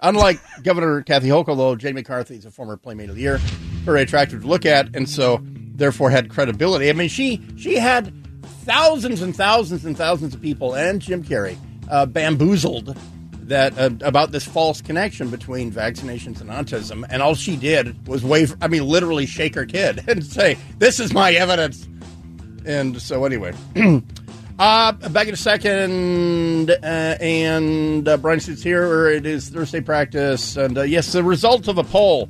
Unlike 0.00 0.38
Governor 0.62 1.02
Kathy 1.02 1.26
Hochul, 1.26 1.56
though, 1.56 1.74
Jay 1.74 1.90
McCarthy 1.90 2.36
is 2.36 2.44
a 2.44 2.52
former 2.52 2.76
Playmate 2.76 3.10
of 3.10 3.16
the 3.16 3.22
Year, 3.22 3.38
very 3.82 4.02
attractive 4.02 4.42
to 4.42 4.46
look 4.46 4.64
at, 4.64 4.94
and 4.94 5.08
so 5.08 5.40
therefore 5.42 6.10
had 6.10 6.30
credibility. 6.30 6.88
I 6.88 6.92
mean, 6.92 7.08
she 7.08 7.42
she 7.56 7.74
had 7.74 8.14
thousands 8.62 9.20
and 9.20 9.34
thousands 9.34 9.84
and 9.84 9.96
thousands 9.96 10.32
of 10.32 10.40
people 10.40 10.74
and 10.74 11.02
Jim 11.02 11.24
Carrey 11.24 11.56
uh, 11.90 12.06
bamboozled 12.06 12.96
that 13.48 13.78
uh, 13.78 13.90
about 14.02 14.30
this 14.30 14.44
false 14.44 14.80
connection 14.80 15.30
between 15.30 15.72
vaccinations 15.72 16.40
and 16.40 16.50
autism, 16.50 17.04
and 17.10 17.22
all 17.22 17.34
she 17.34 17.56
did 17.56 18.06
was 18.06 18.24
wave. 18.24 18.54
I 18.60 18.68
mean, 18.68 18.84
literally 18.84 19.26
shake 19.26 19.54
her 19.54 19.66
kid 19.66 20.04
and 20.08 20.24
say, 20.24 20.56
"This 20.78 21.00
is 21.00 21.12
my 21.12 21.32
evidence." 21.32 21.88
And 22.64 23.00
so, 23.00 23.24
anyway, 23.24 23.54
uh, 24.58 24.92
back 24.92 25.26
in 25.26 25.34
a 25.34 25.36
second, 25.36 26.70
uh, 26.70 27.16
and 27.20 28.06
uh, 28.06 28.16
Bryan 28.18 28.40
Suits 28.40 28.62
here. 28.62 29.08
It 29.08 29.26
is 29.26 29.48
Thursday 29.48 29.80
practice, 29.80 30.56
and 30.56 30.76
uh, 30.76 30.82
yes, 30.82 31.12
the 31.12 31.24
result 31.24 31.68
of 31.68 31.78
a 31.78 31.84
poll. 31.84 32.28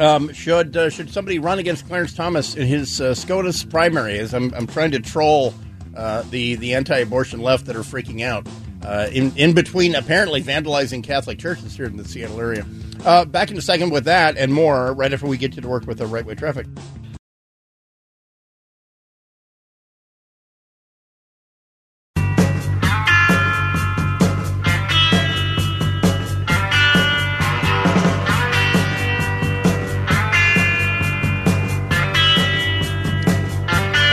Um, 0.00 0.32
should 0.32 0.76
uh, 0.76 0.90
should 0.90 1.10
somebody 1.10 1.38
run 1.38 1.60
against 1.60 1.86
Clarence 1.86 2.14
Thomas 2.14 2.56
in 2.56 2.66
his 2.66 3.00
uh, 3.00 3.14
SCOTUS 3.14 3.62
primary? 3.62 4.18
As 4.18 4.34
I'm, 4.34 4.52
I'm 4.54 4.66
trying 4.66 4.90
to 4.90 4.98
troll 4.98 5.54
the 5.92 6.56
the 6.56 6.74
anti-abortion 6.74 7.40
left 7.40 7.66
that 7.66 7.76
are 7.76 7.82
freaking 7.82 8.22
out 8.22 8.44
uh, 8.84 9.08
in 9.12 9.34
in 9.36 9.54
between 9.54 9.94
apparently 9.94 10.42
vandalizing 10.42 11.02
Catholic 11.02 11.38
churches 11.38 11.76
here 11.76 11.86
in 11.86 11.96
the 11.96 12.04
Seattle 12.04 12.40
area. 12.40 12.66
Uh, 13.04 13.24
back 13.24 13.50
in 13.50 13.56
a 13.56 13.62
second 13.62 13.90
with 13.90 14.04
that 14.04 14.36
and 14.36 14.52
more 14.52 14.92
right 14.92 15.12
after 15.12 15.26
we 15.26 15.36
get 15.36 15.52
to 15.52 15.68
work 15.68 15.86
with 15.86 15.98
the 15.98 16.06
right 16.06 16.24
way 16.24 16.34
traffic. 16.34 16.66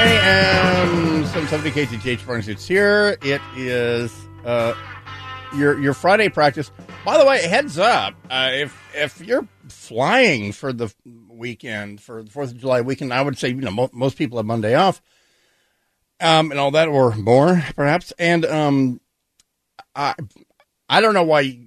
AM 0.04 1.24
770 1.26 1.72
KTTH 1.72 2.26
Barnes. 2.26 2.48
It's 2.48 2.68
here. 2.68 3.18
It 3.22 3.42
is 3.56 4.12
uh, 4.46 4.74
your 5.56 5.80
your 5.80 5.94
Friday 5.94 6.30
practice. 6.30 6.72
By 7.06 7.18
the 7.18 7.26
way, 7.26 7.42
heads 7.48 7.78
up 7.78 8.16
uh, 8.30 8.50
if 8.54 8.82
if 8.96 9.22
you're 9.22 9.48
flying 9.70 10.52
for 10.52 10.72
the 10.74 10.94
weekend 11.30 12.02
for 12.02 12.24
the 12.24 12.30
Fourth 12.30 12.52
of 12.52 12.58
July 12.58 12.82
weekend, 12.82 13.14
I 13.14 13.22
would 13.22 13.38
say 13.38 13.50
you 13.50 13.56
know 13.56 13.72
mo- 13.72 13.90
most 13.94 14.18
people 14.18 14.38
have 14.38 14.46
Monday 14.46 14.76
off, 14.76 15.02
um, 16.20 16.52
and 16.52 16.60
all 16.60 16.72
that 16.72 16.88
or 16.88 17.16
more 17.16 17.64
perhaps. 17.76 18.14
And 18.20 18.46
um, 18.46 19.02
I 19.96 20.16
I 20.90 21.02
don't 21.02 21.14
know 21.14 21.24
why 21.24 21.60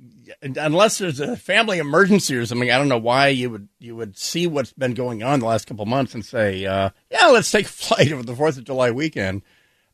unless 0.56 0.98
there's 0.98 1.20
a 1.20 1.36
family 1.36 1.78
emergency 1.78 2.36
or 2.36 2.46
something, 2.46 2.70
I 2.70 2.78
don't 2.78 2.88
know 2.88 2.98
why 2.98 3.28
you 3.28 3.50
would 3.50 3.68
you 3.78 3.96
would 3.96 4.16
see 4.16 4.46
what's 4.46 4.72
been 4.72 4.94
going 4.94 5.22
on 5.22 5.40
the 5.40 5.46
last 5.46 5.66
couple 5.66 5.86
months 5.86 6.14
and 6.14 6.24
say, 6.24 6.64
uh, 6.66 6.90
yeah, 7.10 7.26
let's 7.26 7.50
take 7.50 7.66
a 7.66 7.68
flight 7.70 8.12
over 8.12 8.22
the 8.22 8.36
Fourth 8.36 8.58
of 8.58 8.64
July 8.64 8.90
weekend. 8.90 9.42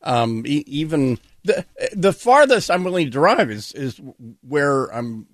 Um, 0.02 0.44
e- 0.46 0.64
even 0.66 1.18
the 1.44 1.64
the 1.92 2.12
farthest 2.12 2.70
I'm 2.70 2.84
willing 2.84 3.06
to 3.06 3.10
drive 3.10 3.50
is 3.50 3.72
is 3.72 4.00
where 4.46 4.86
I'm 4.86 5.26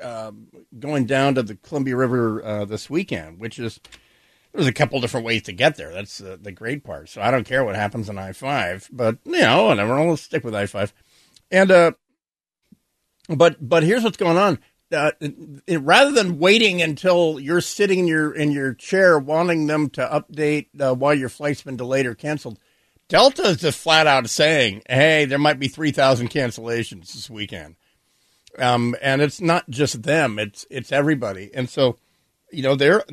uh, 0.00 0.32
going 0.78 1.06
down 1.06 1.34
to 1.34 1.42
the 1.42 1.56
Columbia 1.56 1.96
River 1.96 2.44
uh, 2.44 2.64
this 2.64 2.88
weekend, 2.88 3.38
which 3.38 3.58
is 3.58 3.80
there's 4.52 4.66
a 4.66 4.72
couple 4.72 5.00
different 5.00 5.26
ways 5.26 5.42
to 5.42 5.52
get 5.52 5.76
there. 5.76 5.92
That's 5.92 6.20
uh, 6.20 6.36
the 6.40 6.52
great 6.52 6.84
part. 6.84 7.08
So 7.08 7.22
I 7.22 7.30
don't 7.30 7.46
care 7.46 7.64
what 7.64 7.76
happens 7.76 8.08
on 8.08 8.18
I 8.18 8.32
five, 8.32 8.88
but 8.92 9.18
you 9.24 9.40
know, 9.40 9.66
whatever. 9.66 9.94
I'll 9.94 10.16
stick 10.16 10.44
with 10.44 10.54
I 10.54 10.66
five. 10.66 10.92
And 11.50 11.70
uh, 11.70 11.92
but 13.28 13.56
but 13.66 13.82
here's 13.82 14.04
what's 14.04 14.16
going 14.16 14.38
on. 14.38 14.58
Uh, 14.92 15.12
rather 15.68 16.10
than 16.10 16.40
waiting 16.40 16.82
until 16.82 17.38
you're 17.38 17.60
sitting 17.60 18.00
in 18.00 18.06
your 18.08 18.32
in 18.32 18.50
your 18.50 18.74
chair 18.74 19.18
wanting 19.20 19.68
them 19.68 19.88
to 19.88 20.00
update 20.00 20.66
uh, 20.80 20.92
why 20.92 21.12
your 21.12 21.28
flight's 21.28 21.62
been 21.62 21.76
delayed 21.76 22.06
or 22.06 22.14
canceled, 22.16 22.58
Delta 23.10 23.42
is 23.42 23.56
just 23.58 23.78
flat 23.78 24.06
out 24.06 24.30
saying, 24.30 24.82
"Hey, 24.88 25.24
there 25.24 25.38
might 25.38 25.58
be 25.58 25.68
three 25.68 25.90
thousand 25.90 26.30
cancellations 26.30 27.12
this 27.12 27.28
weekend," 27.28 27.74
um, 28.58 28.96
and 29.02 29.20
it's 29.20 29.40
not 29.40 29.68
just 29.68 30.04
them; 30.04 30.38
it's 30.38 30.64
it's 30.70 30.92
everybody. 30.92 31.50
And 31.52 31.68
so, 31.68 31.98
you 32.52 32.62
know, 32.62 32.76
they're 32.76 33.04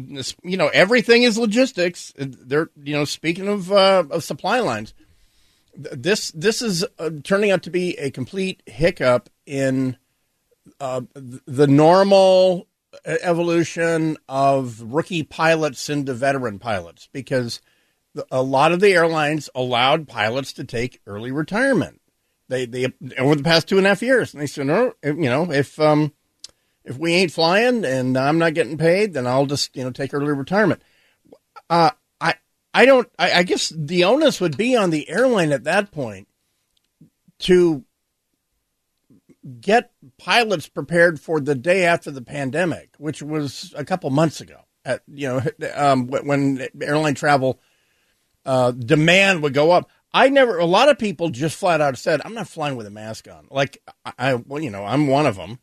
you 0.43 0.55
know 0.55 0.67
everything 0.67 1.23
is 1.23 1.37
logistics. 1.37 2.13
They're 2.15 2.69
you 2.81 2.93
know 2.93 3.05
speaking 3.05 3.47
of 3.47 3.71
uh, 3.71 4.03
of 4.11 4.23
supply 4.23 4.59
lines, 4.59 4.93
this 5.75 6.29
this 6.31 6.61
is 6.61 6.85
uh, 6.99 7.09
turning 7.23 7.49
out 7.49 7.63
to 7.63 7.71
be 7.71 7.97
a 7.97 8.11
complete 8.11 8.61
hiccup 8.67 9.31
in 9.47 9.97
uh, 10.79 11.01
the 11.15 11.67
normal 11.67 12.67
evolution 13.03 14.17
of 14.29 14.81
rookie 14.81 15.23
pilots 15.23 15.89
into 15.89 16.13
veteran 16.13 16.59
pilots 16.59 17.09
because 17.11 17.61
a 18.31 18.41
lot 18.41 18.71
of 18.71 18.79
the 18.79 18.93
airlines 18.93 19.49
allowed 19.55 20.07
pilots 20.07 20.53
to 20.53 20.63
take 20.63 21.01
early 21.05 21.31
retirement. 21.31 22.01
They 22.49 22.65
they 22.65 22.93
over 23.17 23.35
the 23.35 23.43
past 23.43 23.67
two 23.67 23.77
and 23.77 23.85
a 23.85 23.89
half 23.89 24.01
years, 24.01 24.33
and 24.33 24.41
they 24.41 24.47
said, 24.47 24.67
no, 24.67 24.93
you 25.03 25.13
know, 25.13 25.51
if 25.51 25.79
um, 25.79 26.13
if 26.85 26.97
we 26.97 27.13
ain't 27.13 27.31
flying 27.31 27.83
and 27.83 28.17
I'm 28.17 28.39
not 28.39 28.53
getting 28.53 28.77
paid, 28.77 29.13
then 29.13 29.27
I'll 29.27 29.45
just 29.45 29.75
you 29.75 29.83
know 29.83 29.91
take 29.91 30.13
early 30.13 30.31
retirement. 30.31 30.81
Uh, 31.69 31.91
I 32.21 32.35
I 32.73 32.85
don't. 32.85 33.09
I, 33.19 33.31
I 33.31 33.43
guess 33.43 33.73
the 33.75 34.05
onus 34.05 34.39
would 34.39 34.57
be 34.57 34.75
on 34.75 34.89
the 34.89 35.09
airline 35.09 35.51
at 35.51 35.65
that 35.65 35.91
point 35.91 36.27
to 37.39 37.83
get 39.61 39.91
pilots 40.17 40.67
prepared 40.67 41.19
for 41.19 41.39
the 41.39 41.55
day 41.55 41.85
after 41.85 42.11
the 42.11 42.21
pandemic, 42.21 42.95
which 42.97 43.21
was 43.21 43.73
a 43.77 43.85
couple 43.85 44.09
months 44.09 44.41
ago. 44.41 44.61
At 44.85 45.03
you 45.07 45.27
know, 45.27 45.41
um, 45.75 46.07
when 46.07 46.65
airline 46.81 47.15
travel 47.15 47.59
uh, 48.47 48.71
demand 48.71 49.43
would 49.43 49.53
go 49.53 49.71
up. 49.71 49.89
I 50.13 50.29
never. 50.29 50.57
A 50.57 50.65
lot 50.65 50.89
of 50.89 50.97
people 50.97 51.29
just 51.29 51.57
flat 51.57 51.81
out 51.81 51.97
said, 51.97 52.21
"I'm 52.23 52.33
not 52.33 52.47
flying 52.47 52.75
with 52.75 52.87
a 52.87 52.91
mask 52.91 53.27
on." 53.27 53.47
Like 53.51 53.83
I, 54.17 54.35
well, 54.35 54.63
you 54.63 54.71
know, 54.71 54.83
I'm 54.83 55.07
one 55.07 55.27
of 55.27 55.35
them. 55.35 55.59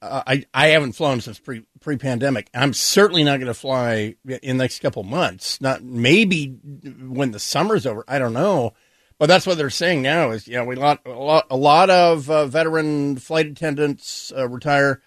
Uh, 0.00 0.22
I 0.26 0.44
I 0.54 0.68
haven't 0.68 0.92
flown 0.92 1.20
since 1.20 1.38
pre 1.38 1.64
pre 1.80 1.96
pandemic. 1.96 2.48
I'm 2.54 2.72
certainly 2.72 3.24
not 3.24 3.40
going 3.40 3.48
to 3.48 3.54
fly 3.54 4.14
in 4.26 4.56
the 4.56 4.64
next 4.64 4.78
couple 4.78 5.02
months. 5.02 5.60
Not 5.60 5.82
maybe 5.82 6.46
when 6.46 7.32
the 7.32 7.40
summer's 7.40 7.84
over. 7.84 8.04
I 8.08 8.18
don't 8.18 8.32
know. 8.32 8.72
But 9.18 9.26
that's 9.26 9.46
what 9.46 9.58
they're 9.58 9.70
saying 9.70 10.02
now 10.02 10.30
is, 10.32 10.48
you 10.48 10.56
know, 10.56 10.64
we 10.64 10.74
lot, 10.74 11.00
a 11.06 11.10
lot, 11.10 11.46
a 11.48 11.56
lot 11.56 11.88
of 11.88 12.28
uh, 12.28 12.46
veteran 12.46 13.16
flight 13.16 13.46
attendants 13.46 14.32
uh, 14.36 14.48
retire, 14.48 15.02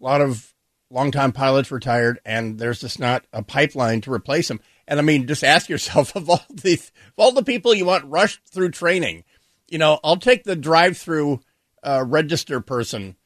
a 0.00 0.04
lot 0.04 0.20
of 0.20 0.54
longtime 0.90 1.32
pilots 1.32 1.70
retired, 1.70 2.20
and 2.24 2.58
there's 2.58 2.80
just 2.80 3.00
not 3.00 3.26
a 3.32 3.42
pipeline 3.42 4.00
to 4.02 4.12
replace 4.12 4.48
them. 4.48 4.60
And 4.88 4.98
I 4.98 5.02
mean, 5.02 5.26
just 5.26 5.44
ask 5.44 5.68
yourself 5.68 6.16
of 6.16 6.28
all 6.28 6.42
the 6.50 6.74
of 6.74 7.14
all 7.16 7.32
the 7.32 7.44
people 7.44 7.74
you 7.74 7.84
want 7.84 8.06
rushed 8.06 8.40
through 8.46 8.70
training, 8.70 9.22
you 9.68 9.78
know, 9.78 10.00
I'll 10.02 10.16
take 10.16 10.44
the 10.44 10.56
drive-through 10.56 11.40
uh, 11.84 12.04
register 12.04 12.60
person 12.60 13.16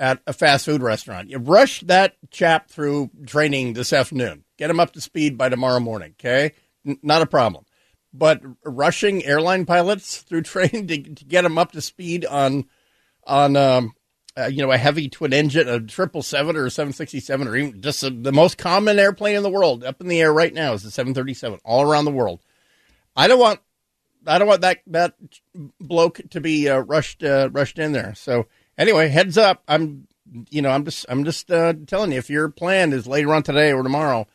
at 0.00 0.20
a 0.26 0.32
fast 0.32 0.64
food 0.64 0.80
restaurant. 0.80 1.28
You 1.28 1.38
rush 1.38 1.80
that 1.80 2.14
chap 2.30 2.70
through 2.70 3.10
training 3.26 3.72
this 3.72 3.92
afternoon. 3.92 4.44
Get 4.56 4.70
him 4.70 4.80
up 4.80 4.92
to 4.92 5.00
speed 5.00 5.36
by 5.36 5.48
tomorrow 5.48 5.80
morning. 5.80 6.14
Okay, 6.18 6.52
N- 6.86 7.00
not 7.02 7.22
a 7.22 7.26
problem. 7.26 7.64
But 8.14 8.40
rushing 8.64 9.24
airline 9.24 9.66
pilots 9.66 10.22
through 10.22 10.42
training 10.42 10.86
to, 10.86 11.02
to 11.02 11.24
get 11.24 11.42
them 11.42 11.58
up 11.58 11.72
to 11.72 11.80
speed 11.82 12.24
on 12.24 12.64
on 13.26 13.56
um, 13.56 13.92
uh, 14.38 14.46
you 14.46 14.62
know, 14.62 14.70
a 14.70 14.78
heavy 14.78 15.08
twin 15.08 15.32
engine, 15.32 15.68
a 15.68 15.80
triple 15.80 16.22
seven 16.22 16.56
or 16.56 16.66
a 16.66 16.70
seven 16.70 16.92
sixty 16.92 17.20
seven, 17.20 17.48
or 17.48 17.56
even 17.56 17.80
just 17.80 18.02
a, 18.02 18.10
the 18.10 18.32
most 18.32 18.58
common 18.58 18.98
airplane 18.98 19.36
in 19.36 19.42
the 19.42 19.50
world 19.50 19.82
up 19.82 20.00
in 20.00 20.08
the 20.08 20.20
air 20.20 20.32
right 20.32 20.54
now 20.54 20.74
is 20.74 20.82
the 20.82 20.90
seven 20.90 21.14
thirty 21.14 21.34
seven, 21.34 21.58
all 21.64 21.82
around 21.82 22.04
the 22.04 22.10
world. 22.10 22.40
I 23.16 23.26
don't 23.26 23.40
want, 23.40 23.60
I 24.26 24.38
don't 24.38 24.48
want 24.48 24.60
that 24.60 24.78
that 24.86 25.14
bloke 25.80 26.20
to 26.30 26.40
be 26.40 26.68
uh, 26.68 26.78
rushed 26.78 27.22
uh, 27.22 27.48
rushed 27.50 27.78
in 27.78 27.92
there. 27.92 28.14
So 28.14 28.46
anyway, 28.76 29.08
heads 29.08 29.36
up. 29.36 29.62
I'm, 29.66 30.06
you 30.50 30.62
know, 30.62 30.70
I'm 30.70 30.84
just 30.84 31.06
I'm 31.08 31.24
just 31.24 31.50
uh, 31.50 31.74
telling 31.86 32.12
you 32.12 32.18
if 32.18 32.30
your 32.30 32.48
plan 32.48 32.92
is 32.92 33.06
later 33.06 33.34
on 33.34 33.42
today 33.42 33.72
or 33.72 33.82
tomorrow, 33.82 34.26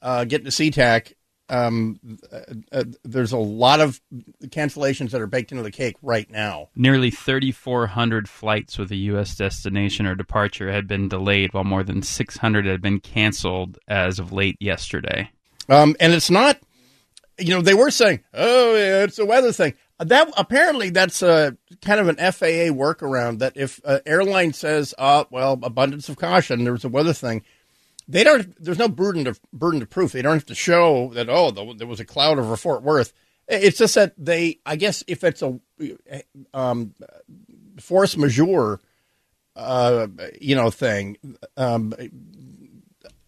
uh, 0.00 0.24
get 0.24 0.44
to 0.44 0.50
SeaTac 0.50 1.12
um, 1.48 2.00
uh, 2.32 2.40
uh, 2.72 2.84
there's 3.04 3.32
a 3.32 3.38
lot 3.38 3.80
of 3.80 4.00
cancellations 4.46 5.10
that 5.10 5.20
are 5.20 5.26
baked 5.26 5.52
into 5.52 5.62
the 5.62 5.70
cake 5.70 5.96
right 6.02 6.30
now. 6.30 6.68
Nearly 6.74 7.10
3,400 7.10 8.28
flights 8.28 8.78
with 8.78 8.90
a 8.90 8.96
U.S. 8.96 9.36
destination 9.36 10.06
or 10.06 10.14
departure 10.14 10.72
had 10.72 10.88
been 10.88 11.08
delayed, 11.08 11.52
while 11.54 11.64
more 11.64 11.82
than 11.82 12.02
600 12.02 12.66
had 12.66 12.82
been 12.82 13.00
canceled 13.00 13.78
as 13.88 14.18
of 14.18 14.32
late 14.32 14.56
yesterday. 14.60 15.30
Um, 15.68 15.96
and 16.00 16.12
it's 16.12 16.30
not, 16.30 16.58
you 17.38 17.54
know, 17.54 17.62
they 17.62 17.74
were 17.74 17.90
saying, 17.90 18.20
oh, 18.34 18.74
yeah, 18.74 19.04
it's 19.04 19.18
a 19.18 19.26
weather 19.26 19.52
thing. 19.52 19.74
That 19.98 20.30
apparently 20.36 20.90
that's 20.90 21.22
a 21.22 21.56
kind 21.80 22.00
of 22.00 22.08
an 22.08 22.16
FAA 22.16 22.68
workaround 22.74 23.38
that 23.38 23.56
if 23.56 23.80
an 23.84 24.00
airline 24.04 24.52
says, 24.52 24.92
"Oh, 24.98 25.26
well, 25.30 25.58
abundance 25.62 26.10
of 26.10 26.18
caution, 26.18 26.64
there's 26.64 26.84
a 26.84 26.90
weather 26.90 27.14
thing," 27.14 27.44
they 28.08 28.24
don't. 28.24 28.54
There's 28.62 28.78
no 28.78 28.88
burden 28.88 29.24
to 29.24 29.36
burden 29.52 29.80
to 29.80 29.86
proof. 29.86 30.12
They 30.12 30.22
don't 30.22 30.34
have 30.34 30.46
to 30.46 30.54
show 30.54 31.10
that. 31.14 31.28
Oh, 31.28 31.50
there 31.50 31.86
was 31.86 32.00
a 32.00 32.04
cloud 32.04 32.38
over 32.38 32.56
Fort 32.56 32.82
Worth. 32.82 33.12
It's 33.48 33.78
just 33.78 33.94
that 33.94 34.14
they. 34.16 34.60
I 34.64 34.76
guess 34.76 35.04
if 35.06 35.24
it's 35.24 35.42
a 35.42 35.58
um, 36.54 36.94
force 37.80 38.16
majeure, 38.16 38.80
uh, 39.54 40.06
you 40.40 40.56
know, 40.56 40.70
thing, 40.70 41.16
um, 41.56 41.94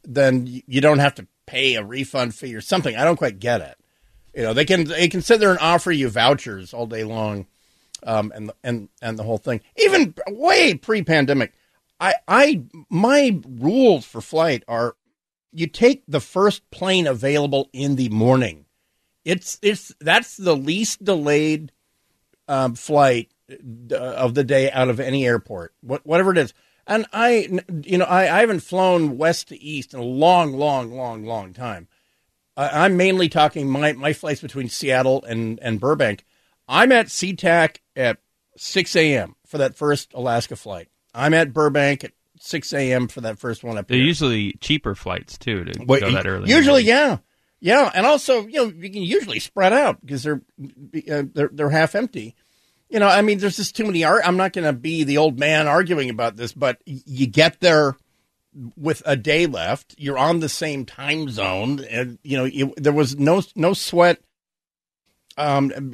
then 0.05 0.47
you 0.67 0.81
don't 0.81 0.99
have 0.99 1.15
to 1.17 1.27
pay 1.47 1.75
a 1.75 1.85
refund 1.85 2.35
fee 2.35 2.55
or 2.55 2.61
something. 2.61 2.97
I 2.97 3.05
don't 3.05 3.17
quite 3.17 3.39
get 3.39 3.61
it. 3.61 3.77
You 4.35 4.43
know, 4.43 4.55
they 4.55 4.65
can 4.65 4.85
they 4.85 5.09
can 5.09 5.23
sit 5.23 5.41
there 5.41 5.51
and 5.51 5.59
offer 5.59 5.91
you 5.91 6.09
vouchers 6.09 6.73
all 6.73 6.87
day 6.87 7.05
long 7.05 7.47
um, 8.05 8.33
and 8.35 8.53
and 8.63 8.89
and 9.03 9.19
the 9.19 9.23
whole 9.23 9.39
thing. 9.39 9.61
Even 9.77 10.15
way 10.29 10.75
pre-pandemic, 10.75 11.53
I 12.01 12.15
I 12.27 12.65
my 12.89 13.41
rules 13.47 14.05
for 14.05 14.21
flight 14.21 14.65
are 14.69 14.97
you 15.53 15.67
take 15.67 16.05
the 16.07 16.21
first 16.21 16.71
plane 16.71 17.07
available 17.07 17.69
in 17.73 17.97
the 17.97 18.09
morning. 18.09 18.67
It's 19.25 19.59
it's 19.63 19.93
that's 20.01 20.37
the 20.37 20.57
least 20.57 21.05
delayed 21.05 21.73
um, 22.47 22.75
flight 22.75 23.31
uh, 23.91 23.97
of 23.97 24.35
the 24.35 24.45
day 24.45 24.71
out 24.71 24.89
of 24.89 25.01
any 25.01 25.27
airport, 25.27 25.75
whatever 25.81 26.33
it 26.33 26.39
is. 26.39 26.55
And 26.87 27.05
I, 27.13 27.61
you 27.83 27.99
know, 27.99 28.07
I, 28.07 28.23
I 28.23 28.41
haven't 28.41 28.61
flown 28.61 29.19
west 29.19 29.49
to 29.49 29.63
east 29.63 29.93
in 29.93 30.01
a 30.01 30.05
long, 30.05 30.55
long, 30.55 30.91
long, 30.91 31.25
long 31.25 31.53
time. 31.53 31.87
I, 32.57 32.85
I'm 32.85 32.97
mainly 32.97 33.29
talking 33.29 33.69
my, 33.69 33.93
my 33.93 34.15
flights 34.15 34.41
between 34.41 34.71
Seattle 34.71 35.23
and, 35.25 35.59
and 35.61 35.79
Burbank. 35.79 36.25
I'm 36.67 36.91
at 36.93 37.07
SeaTac 37.07 37.79
at 37.95 38.19
6 38.57 38.97
a.m. 38.97 39.37
for 39.47 39.59
that 39.59 39.77
first 39.77 40.15
Alaska 40.15 40.57
flight. 40.57 40.89
I'm 41.19 41.35
at 41.35 41.53
Burbank 41.53 42.05
at 42.05 42.13
6 42.41 42.73
a.m. 42.73 43.09
for 43.09 43.21
that 43.23 43.39
first 43.39 43.65
one 43.65 43.77
up 43.77 43.89
They're 43.89 43.97
here. 43.97 44.07
usually 44.07 44.53
cheaper 44.61 44.95
flights 44.95 45.37
too 45.37 45.65
to 45.65 45.85
Well, 45.85 46.01
go 46.01 46.13
that 46.13 46.27
early. 46.27 46.51
Usually, 46.51 46.85
yeah, 46.85 47.19
yeah, 47.61 47.91
and 47.95 48.07
also 48.07 48.47
you 48.47 48.55
know 48.55 48.67
you 48.67 48.91
can 48.91 49.03
usually 49.03 49.41
spread 49.41 49.73
out 49.73 50.01
because 50.01 50.23
they're 50.23 50.43
uh, 51.11 51.23
they're 51.35 51.51
they're 51.53 51.71
half 51.71 51.95
empty. 51.95 52.37
You 52.89 53.01
know, 53.01 53.09
I 53.09 53.21
mean, 53.21 53.39
there's 53.39 53.57
just 53.57 53.77
too 53.77 53.85
many. 53.85 54.05
Ar- 54.05 54.23
I'm 54.25 54.37
not 54.39 54.53
going 54.55 54.65
to 54.65 54.73
be 54.73 55.05
the 55.05 55.19
old 55.19 55.39
man 55.39 55.69
arguing 55.69 56.09
about 56.09 56.37
this, 56.37 56.53
but 56.55 56.79
you 56.87 57.27
get 57.27 57.61
there 57.61 57.97
with 58.77 59.03
a 59.05 59.15
day 59.15 59.47
left. 59.47 59.95
You're 59.99 60.17
on 60.17 60.41
the 60.41 60.49
same 60.49 60.87
time 60.87 61.29
zone, 61.29 61.85
and 61.91 62.19
you 62.23 62.37
know 62.39 62.45
you, 62.45 62.73
there 62.79 62.93
was 62.95 63.19
no 63.19 63.43
no 63.57 63.75
sweat, 63.75 64.21
um, 65.37 65.93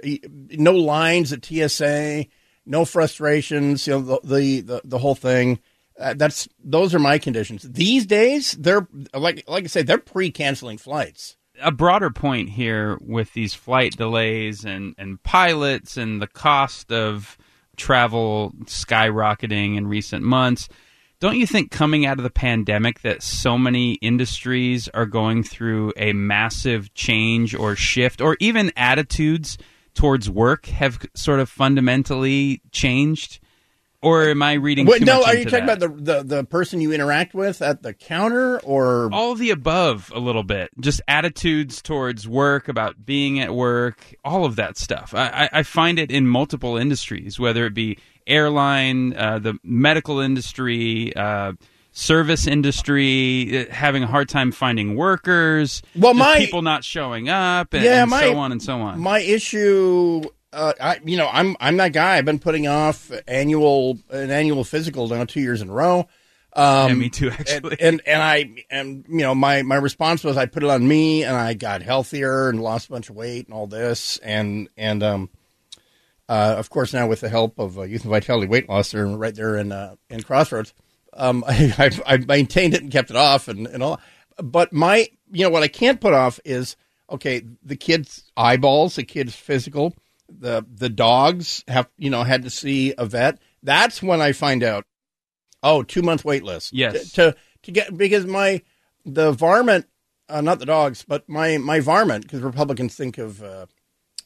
no 0.50 0.72
lines 0.72 1.32
at 1.32 1.44
TSA, 1.44 2.26
no 2.66 2.84
frustrations. 2.84 3.86
You 3.86 3.94
know 3.94 4.20
the 4.22 4.62
the 4.62 4.80
the, 4.84 4.98
whole 4.98 5.14
thing. 5.14 5.60
Uh, 5.98 6.14
that's 6.14 6.48
those 6.62 6.94
are 6.94 6.98
my 6.98 7.18
conditions. 7.18 7.62
These 7.62 8.06
days, 8.06 8.52
they're 8.52 8.88
like 9.12 9.44
like 9.48 9.64
I 9.64 9.66
say, 9.68 9.82
they're 9.82 9.98
pre-canceling 9.98 10.78
flights. 10.78 11.36
A 11.62 11.70
broader 11.70 12.10
point 12.10 12.50
here 12.50 12.98
with 13.00 13.32
these 13.32 13.54
flight 13.54 13.96
delays 13.96 14.64
and 14.64 14.94
and 14.98 15.22
pilots 15.22 15.96
and 15.96 16.20
the 16.20 16.26
cost 16.26 16.90
of 16.90 17.38
travel 17.76 18.52
skyrocketing 18.64 19.76
in 19.76 19.86
recent 19.86 20.24
months. 20.24 20.68
Don't 21.20 21.38
you 21.38 21.46
think 21.46 21.70
coming 21.70 22.04
out 22.04 22.18
of 22.18 22.24
the 22.24 22.30
pandemic 22.30 23.00
that 23.00 23.22
so 23.22 23.56
many 23.56 23.94
industries 23.94 24.88
are 24.88 25.06
going 25.06 25.42
through 25.42 25.92
a 25.96 26.12
massive 26.12 26.92
change 26.92 27.54
or 27.54 27.76
shift 27.76 28.20
or 28.20 28.36
even 28.40 28.72
attitudes 28.76 29.56
towards 29.94 30.28
work 30.28 30.66
have 30.66 30.98
sort 31.14 31.40
of 31.40 31.48
fundamentally 31.48 32.60
changed? 32.72 33.40
Or 34.02 34.24
am 34.24 34.42
I 34.42 34.52
reading 34.54 34.84
Wait, 34.84 35.00
no, 35.00 35.24
are 35.24 35.34
you 35.34 35.44
talking 35.46 35.64
that? 35.64 35.78
about 35.78 35.96
the, 36.04 36.18
the 36.18 36.22
the 36.22 36.44
person 36.44 36.82
you 36.82 36.92
interact 36.92 37.32
with 37.32 37.62
at 37.62 37.82
the 37.82 37.94
counter, 37.94 38.60
or 38.60 39.08
all 39.14 39.34
the 39.34 39.48
above 39.48 40.12
a 40.14 40.18
little 40.18 40.42
bit 40.42 40.68
just 40.78 41.00
attitudes 41.08 41.80
towards 41.80 42.28
work 42.28 42.68
about 42.68 43.06
being 43.06 43.40
at 43.40 43.54
work 43.54 44.14
all 44.22 44.44
of 44.44 44.56
that 44.56 44.76
stuff 44.76 45.14
i, 45.14 45.48
I 45.50 45.62
find 45.62 45.98
it 45.98 46.10
in 46.10 46.26
multiple 46.26 46.76
industries 46.76 47.40
whether 47.40 47.64
it 47.64 47.72
be 47.72 47.96
airline 48.26 49.16
uh, 49.16 49.38
the 49.38 49.58
medical 49.64 50.20
industry 50.20 51.16
uh, 51.16 51.54
service 51.96 52.46
industry 52.48 53.66
uh, 53.68 53.72
having 53.72 54.02
a 54.02 54.06
hard 54.06 54.28
time 54.28 54.50
finding 54.50 54.96
workers 54.96 55.80
Well, 55.94 56.12
my- 56.12 56.38
people 56.38 56.60
not 56.60 56.82
showing 56.84 57.28
up 57.28 57.72
and, 57.72 57.84
yeah, 57.84 58.02
and 58.02 58.10
my, 58.10 58.20
so 58.20 58.36
on 58.36 58.50
and 58.52 58.60
so 58.60 58.80
on 58.80 58.98
My 58.98 59.20
issue, 59.20 60.22
uh, 60.52 60.72
I 60.80 61.00
you 61.04 61.16
know, 61.16 61.28
I'm 61.32 61.56
I'm 61.60 61.76
that 61.78 61.92
guy. 61.92 62.16
I've 62.16 62.24
been 62.24 62.40
putting 62.40 62.66
off 62.66 63.12
annual 63.28 63.98
an 64.10 64.30
annual 64.30 64.64
physical 64.64 65.06
now 65.08 65.24
two 65.24 65.40
years 65.40 65.62
in 65.62 65.70
a 65.70 65.72
row. 65.72 66.08
Um, 66.56 66.88
Yeah, 66.88 66.94
me 66.94 67.10
too, 67.10 67.30
actually. 67.30 67.76
And, 67.80 67.80
and 67.80 68.02
and 68.06 68.22
I 68.22 68.64
and 68.70 69.04
you 69.08 69.20
know 69.20 69.34
my 69.34 69.62
my 69.62 69.76
response 69.76 70.22
was 70.24 70.36
I 70.36 70.46
put 70.46 70.62
it 70.62 70.70
on 70.70 70.86
me 70.86 71.22
and 71.24 71.36
I 71.36 71.54
got 71.54 71.82
healthier 71.82 72.48
and 72.48 72.60
lost 72.62 72.88
a 72.88 72.90
bunch 72.90 73.08
of 73.08 73.16
weight 73.16 73.46
and 73.46 73.54
all 73.54 73.66
this 73.68 74.18
and 74.18 74.68
and 74.76 75.02
um. 75.02 75.30
Uh, 76.26 76.54
of 76.56 76.70
course, 76.70 76.94
now 76.94 77.06
with 77.06 77.20
the 77.20 77.28
help 77.28 77.58
of 77.58 77.78
uh, 77.78 77.82
Youth 77.82 78.00
and 78.02 78.10
Vitality 78.10 78.46
Weight 78.46 78.66
Loss, 78.66 78.92
they're 78.92 79.06
right 79.06 79.34
there 79.34 79.58
in 79.58 79.72
uh, 79.72 79.96
in 80.08 80.22
Crossroads. 80.22 80.72
Um, 81.16 81.44
I, 81.48 81.74
I've, 81.78 82.02
I've 82.06 82.28
maintained 82.28 82.74
it 82.74 82.82
and 82.82 82.92
kept 82.92 83.10
it 83.10 83.16
off, 83.16 83.48
and, 83.48 83.66
and 83.66 83.82
all. 83.82 84.00
But 84.36 84.72
my, 84.72 85.08
you 85.30 85.44
know, 85.44 85.50
what 85.50 85.62
I 85.62 85.68
can't 85.68 86.00
put 86.00 86.12
off 86.12 86.40
is 86.44 86.76
okay. 87.10 87.42
The 87.62 87.76
kids' 87.76 88.30
eyeballs, 88.36 88.96
the 88.96 89.04
kids' 89.04 89.34
physical, 89.34 89.94
the 90.28 90.64
the 90.68 90.88
dogs 90.88 91.64
have, 91.68 91.88
you 91.96 92.10
know, 92.10 92.24
had 92.24 92.42
to 92.42 92.50
see 92.50 92.94
a 92.96 93.06
vet. 93.06 93.38
That's 93.62 94.02
when 94.02 94.20
I 94.20 94.32
find 94.32 94.62
out. 94.62 94.84
Oh, 95.62 95.82
two 95.82 96.02
month 96.02 96.24
wait 96.24 96.42
list. 96.42 96.72
Yes. 96.72 97.12
To, 97.12 97.32
to 97.32 97.36
to 97.62 97.70
get 97.72 97.96
because 97.96 98.26
my 98.26 98.62
the 99.04 99.32
varmint, 99.32 99.86
uh, 100.28 100.40
not 100.40 100.58
the 100.58 100.66
dogs, 100.66 101.04
but 101.06 101.28
my 101.28 101.58
my 101.58 101.80
varmint, 101.80 102.22
because 102.22 102.40
Republicans 102.40 102.94
think 102.94 103.18
of 103.18 103.42
uh, 103.42 103.66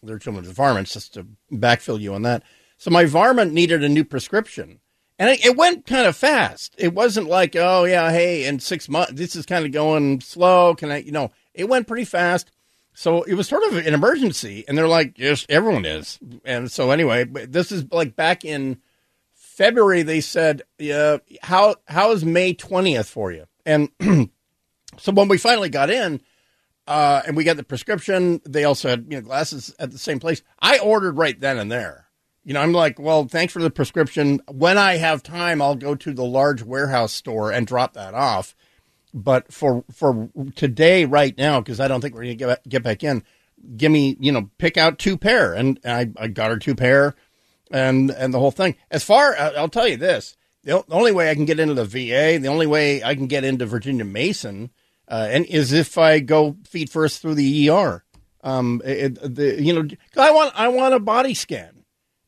their 0.03 0.19
children 0.19 0.45
as 0.45 0.51
varmints, 0.53 0.95
just 0.95 1.15
to 1.15 1.27
backfill 1.53 2.01
you 2.01 2.15
on 2.15 2.23
that. 2.23 2.43
So 2.77 2.91
my 2.91 3.05
varmint 3.05 3.53
needed 3.53 3.83
a 3.83 3.89
new 3.89 4.05
prescription. 4.05 4.81
And 5.19 5.31
it, 5.31 5.45
it 5.45 5.57
went 5.57 5.87
kind 5.87 6.07
of 6.07 6.17
fast. 6.17 6.75
It 6.79 6.95
wasn't 6.95 7.29
like, 7.29 7.57
oh 7.57 7.85
yeah, 7.85 8.11
hey, 8.11 8.47
in 8.47 8.61
six 8.61 8.89
months, 8.89 9.13
this 9.15 9.35
is 9.35 9.47
kind 9.47 9.67
of 9.67 9.73
going 9.73 10.21
slow. 10.21 10.75
Can 10.75 10.91
I, 10.93 10.99
you 10.99 11.13
know, 11.13 11.31
it 11.55 11.69
went 11.69 11.89
pretty 11.89 12.05
fast. 12.05 12.51
So 12.95 13.23
it 13.23 13.35
was 13.35 13.49
sort 13.49 13.65
of 13.65 13.77
an 13.77 13.95
emergency. 13.95 14.65
And 14.67 14.77
they're 14.77 14.89
like, 14.89 15.19
yes, 15.19 15.47
everyone 15.49 15.85
is. 15.85 16.19
And 16.45 16.71
so 16.71 16.91
anyway, 16.91 17.25
this 17.25 17.71
is 17.73 17.85
like 17.93 18.17
back 18.17 18.45
in 18.45 18.79
February. 19.35 20.03
They 20.03 20.21
said, 20.21 20.63
yeah, 20.79 21.19
how 21.43 21.77
how 21.87 22.13
is 22.13 22.25
May 22.25 22.55
twentieth 22.55 23.09
for 23.09 23.33
you? 23.33 23.47
And 23.67 23.91
so 24.99 25.13
when 25.13 25.29
we 25.29 25.39
finally 25.39 25.69
got 25.69 25.91
in, 25.91 26.21
uh, 26.89 27.23
and 27.27 27.37
we 27.37 27.45
got 27.45 27.57
the 27.57 27.63
prescription, 27.63 28.41
they 28.49 28.65
also 28.65 28.89
had 28.89 29.07
you 29.09 29.17
know 29.17 29.21
glasses 29.21 29.75
at 29.79 29.91
the 29.91 29.99
same 29.99 30.19
place. 30.19 30.43
I 30.61 30.79
ordered 30.79 31.19
right 31.19 31.39
then 31.39 31.59
and 31.59 31.71
there. 31.71 32.08
You 32.49 32.55
know, 32.55 32.63
I'm 32.63 32.73
like, 32.73 32.99
well, 32.99 33.29
thanks 33.29 33.53
for 33.53 33.61
the 33.61 33.69
prescription. 33.71 34.41
When 34.51 34.79
I 34.79 34.97
have 34.97 35.23
time, 35.23 35.61
I'll 35.61 35.75
go 35.75 35.95
to 35.95 36.15
the 36.15 36.25
large 36.25 36.63
warehouse 36.63 37.13
store 37.13 37.53
and 37.53 37.67
drop 37.67 37.93
that 37.93 38.15
off. 38.15 38.57
But 39.13 39.53
for 39.53 39.85
for 39.93 40.31
today, 40.57 41.05
right 41.05 41.37
now, 41.37 41.61
because 41.61 41.79
I 41.79 41.89
don't 41.89 42.01
think 42.01 42.15
we're 42.15 42.23
going 42.23 42.39
to 42.39 42.47
get 42.47 42.67
get 42.67 42.83
back 42.83 43.05
in, 43.05 43.23
give 43.77 43.93
me 43.93 44.17
you 44.19 44.33
know 44.33 44.49
pick 44.57 44.79
out 44.79 44.99
two 44.99 45.19
pair, 45.19 45.53
and 45.53 45.79
I, 45.85 46.11
I 46.17 46.29
got 46.29 46.51
her 46.51 46.57
two 46.57 46.75
pair, 46.75 47.15
and 47.71 48.11
and 48.11 48.33
the 48.33 48.39
whole 48.39 48.51
thing. 48.51 48.77
As 48.91 49.05
far, 49.05 49.37
I'll 49.37 49.69
tell 49.69 49.87
you 49.87 49.99
this: 49.99 50.35
the 50.65 50.83
only 50.91 51.13
way 51.13 51.31
I 51.31 51.35
can 51.35 51.45
get 51.45 51.61
into 51.61 51.75
the 51.75 51.85
VA, 51.85 52.39
the 52.41 52.49
only 52.49 52.67
way 52.67 53.05
I 53.05 53.15
can 53.15 53.27
get 53.27 53.45
into 53.45 53.67
Virginia 53.67 54.07
Mason, 54.07 54.71
uh, 55.07 55.29
and 55.31 55.45
is 55.45 55.75
if 55.75 55.99
I 55.99 56.21
go 56.21 56.57
feet 56.67 56.89
first 56.89 57.21
through 57.21 57.35
the 57.35 57.69
ER. 57.69 58.05
Um, 58.43 58.81
it, 58.87 59.19
the 59.37 59.63
you 59.63 59.75
know, 59.75 59.87
I 60.17 60.31
want 60.31 60.59
I 60.59 60.69
want 60.69 60.95
a 60.95 60.99
body 60.99 61.35
scan. 61.35 61.78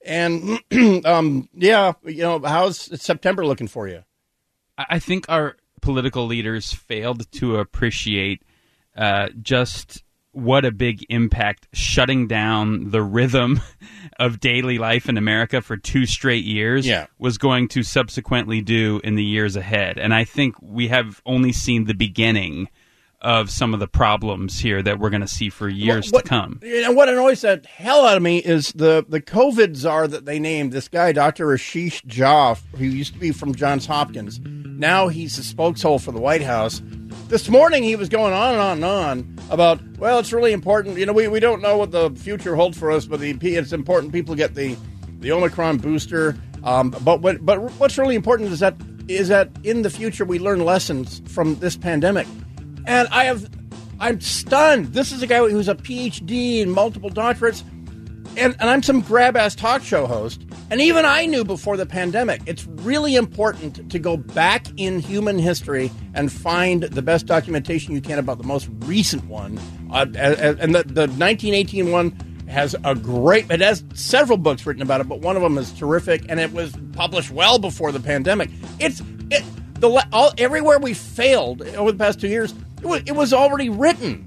And 0.04 0.60
um, 1.04 1.48
yeah, 1.54 1.92
you 2.04 2.22
know, 2.22 2.40
how's 2.40 3.00
September 3.00 3.44
looking 3.46 3.68
for 3.68 3.88
you? 3.88 4.02
I 4.78 4.98
think 4.98 5.26
our 5.28 5.56
political 5.82 6.26
leaders 6.26 6.72
failed 6.72 7.30
to 7.32 7.56
appreciate 7.56 8.42
uh, 8.96 9.28
just 9.42 10.02
what 10.32 10.64
a 10.64 10.70
big 10.70 11.04
impact 11.08 11.66
shutting 11.72 12.28
down 12.28 12.90
the 12.90 13.02
rhythm 13.02 13.60
of 14.18 14.38
daily 14.40 14.78
life 14.78 15.08
in 15.08 15.18
America 15.18 15.60
for 15.60 15.76
two 15.76 16.06
straight 16.06 16.44
years 16.44 16.86
Yeah. 16.86 17.06
was 17.18 17.36
going 17.36 17.68
to 17.68 17.82
subsequently 17.82 18.60
do 18.62 19.00
in 19.02 19.16
the 19.16 19.24
years 19.24 19.56
ahead. 19.56 19.98
And 19.98 20.14
I 20.14 20.24
think 20.24 20.54
we 20.62 20.88
have 20.88 21.20
only 21.26 21.50
seen 21.52 21.84
the 21.84 21.94
beginning 21.94 22.68
of 23.22 23.50
some 23.50 23.74
of 23.74 23.80
the 23.80 23.87
problems 23.87 24.59
here 24.59 24.83
that 24.83 24.98
we're 24.98 25.11
going 25.11 25.20
to 25.20 25.28
see 25.28 25.50
for 25.50 25.68
years 25.68 26.11
What- 26.11 26.24
to 26.24 26.28
come. 26.28 26.61
You 26.62 26.83
know, 26.83 26.92
what 26.92 27.09
annoys 27.09 27.42
the 27.42 27.62
hell 27.68 28.06
out 28.06 28.16
of 28.16 28.22
me 28.22 28.38
is 28.38 28.72
the, 28.72 29.04
the 29.09 29.20
COVID 29.20 29.76
czar 29.76 30.09
that 30.09 30.24
they 30.24 30.38
named, 30.38 30.72
this 30.72 30.88
guy, 30.88 31.12
Dr. 31.12 31.46
Ashish 31.48 32.02
Jha, 32.06 32.59
who 32.76 32.85
used 32.85 33.12
to 33.14 33.18
be 33.18 33.33
from 33.33 33.54
Johns 33.54 33.87
Hopkins. 33.87 34.40
Now 34.44 35.09
he's 35.09 35.38
a 35.38 35.42
spokeshole 35.42 36.00
for 36.00 36.12
the 36.12 36.20
White 36.20 36.42
House. 36.42 36.80
This 37.28 37.48
morning 37.48 37.83
he 37.83 37.96
was 37.96 38.09
going 38.09 38.33
on 38.33 38.54
and 38.54 38.61
on 38.61 38.72
and 38.78 38.85
on 38.85 39.38
about, 39.50 39.80
well, 39.98 40.18
it's 40.18 40.33
really 40.33 40.52
important. 40.52 40.96
You 40.96 41.06
know, 41.06 41.12
we, 41.12 41.28
we 41.28 41.40
don't 41.40 41.61
know 41.61 41.76
what 41.76 41.90
the 41.90 42.11
future 42.11 42.56
holds 42.56 42.78
for 42.78 42.90
us, 42.90 43.04
but 43.04 43.20
the, 43.20 43.30
it's 43.42 43.72
important 43.72 44.12
people 44.12 44.35
get 44.35 44.54
the, 44.54 44.76
the 45.18 45.30
Omicron 45.33 45.78
booster. 45.78 46.37
Um, 46.64 46.90
but 46.90 47.20
what, 47.20 47.44
but 47.44 47.61
what's 47.72 47.98
really 47.98 48.14
important 48.14 48.50
is 48.50 48.61
that 48.61 48.76
is 49.09 49.28
that 49.28 49.50
in 49.64 49.83
the 49.83 49.90
future 49.90 50.24
we 50.24 50.38
learn 50.38 50.64
lessons 50.64 51.20
from 51.26 51.56
this 51.56 51.76
pandemic. 51.76 52.28
And 52.86 53.08
I 53.08 53.24
have, 53.24 53.48
I'm 53.98 54.20
stunned. 54.20 54.92
This 54.92 55.12
is 55.12 55.22
a 55.22 55.26
guy 55.26 55.38
who's 55.38 55.68
a 55.68 55.74
PhD 55.74 56.62
and 56.62 56.72
multiple 56.72 57.10
doctorates, 57.10 57.62
and, 58.36 58.56
and 58.58 58.70
I'm 58.70 58.82
some 58.82 59.00
grab 59.00 59.36
ass 59.36 59.54
talk 59.54 59.82
show 59.82 60.06
host. 60.06 60.42
And 60.70 60.80
even 60.80 61.04
I 61.04 61.26
knew 61.26 61.44
before 61.44 61.76
the 61.76 61.84
pandemic, 61.84 62.42
it's 62.46 62.64
really 62.64 63.16
important 63.16 63.90
to 63.90 63.98
go 63.98 64.16
back 64.16 64.66
in 64.76 65.00
human 65.00 65.36
history 65.36 65.90
and 66.14 66.30
find 66.30 66.84
the 66.84 67.02
best 67.02 67.26
documentation 67.26 67.92
you 67.92 68.00
can 68.00 68.20
about 68.20 68.38
the 68.38 68.46
most 68.46 68.68
recent 68.80 69.24
one. 69.24 69.58
Uh, 69.92 70.06
and 70.14 70.74
the, 70.74 70.84
the 70.84 71.08
1918 71.08 71.90
one 71.90 72.12
has 72.50 72.76
a 72.84 72.94
great. 72.94 73.50
It 73.50 73.60
has 73.60 73.82
several 73.94 74.38
books 74.38 74.64
written 74.66 74.82
about 74.82 75.00
it, 75.00 75.08
but 75.08 75.20
one 75.20 75.36
of 75.36 75.42
them 75.42 75.58
is 75.58 75.72
terrific, 75.72 76.24
and 76.28 76.38
it 76.38 76.52
was 76.52 76.72
published 76.92 77.30
well 77.30 77.58
before 77.58 77.90
the 77.92 78.00
pandemic. 78.00 78.50
It's 78.78 79.02
it 79.30 79.44
the 79.80 80.06
all 80.12 80.32
everywhere 80.36 80.78
we 80.78 80.94
failed 80.94 81.62
over 81.62 81.90
the 81.90 81.98
past 81.98 82.20
two 82.20 82.28
years. 82.28 82.54
It 82.82 83.14
was, 83.14 83.32
already 83.32 83.68
written. 83.68 84.26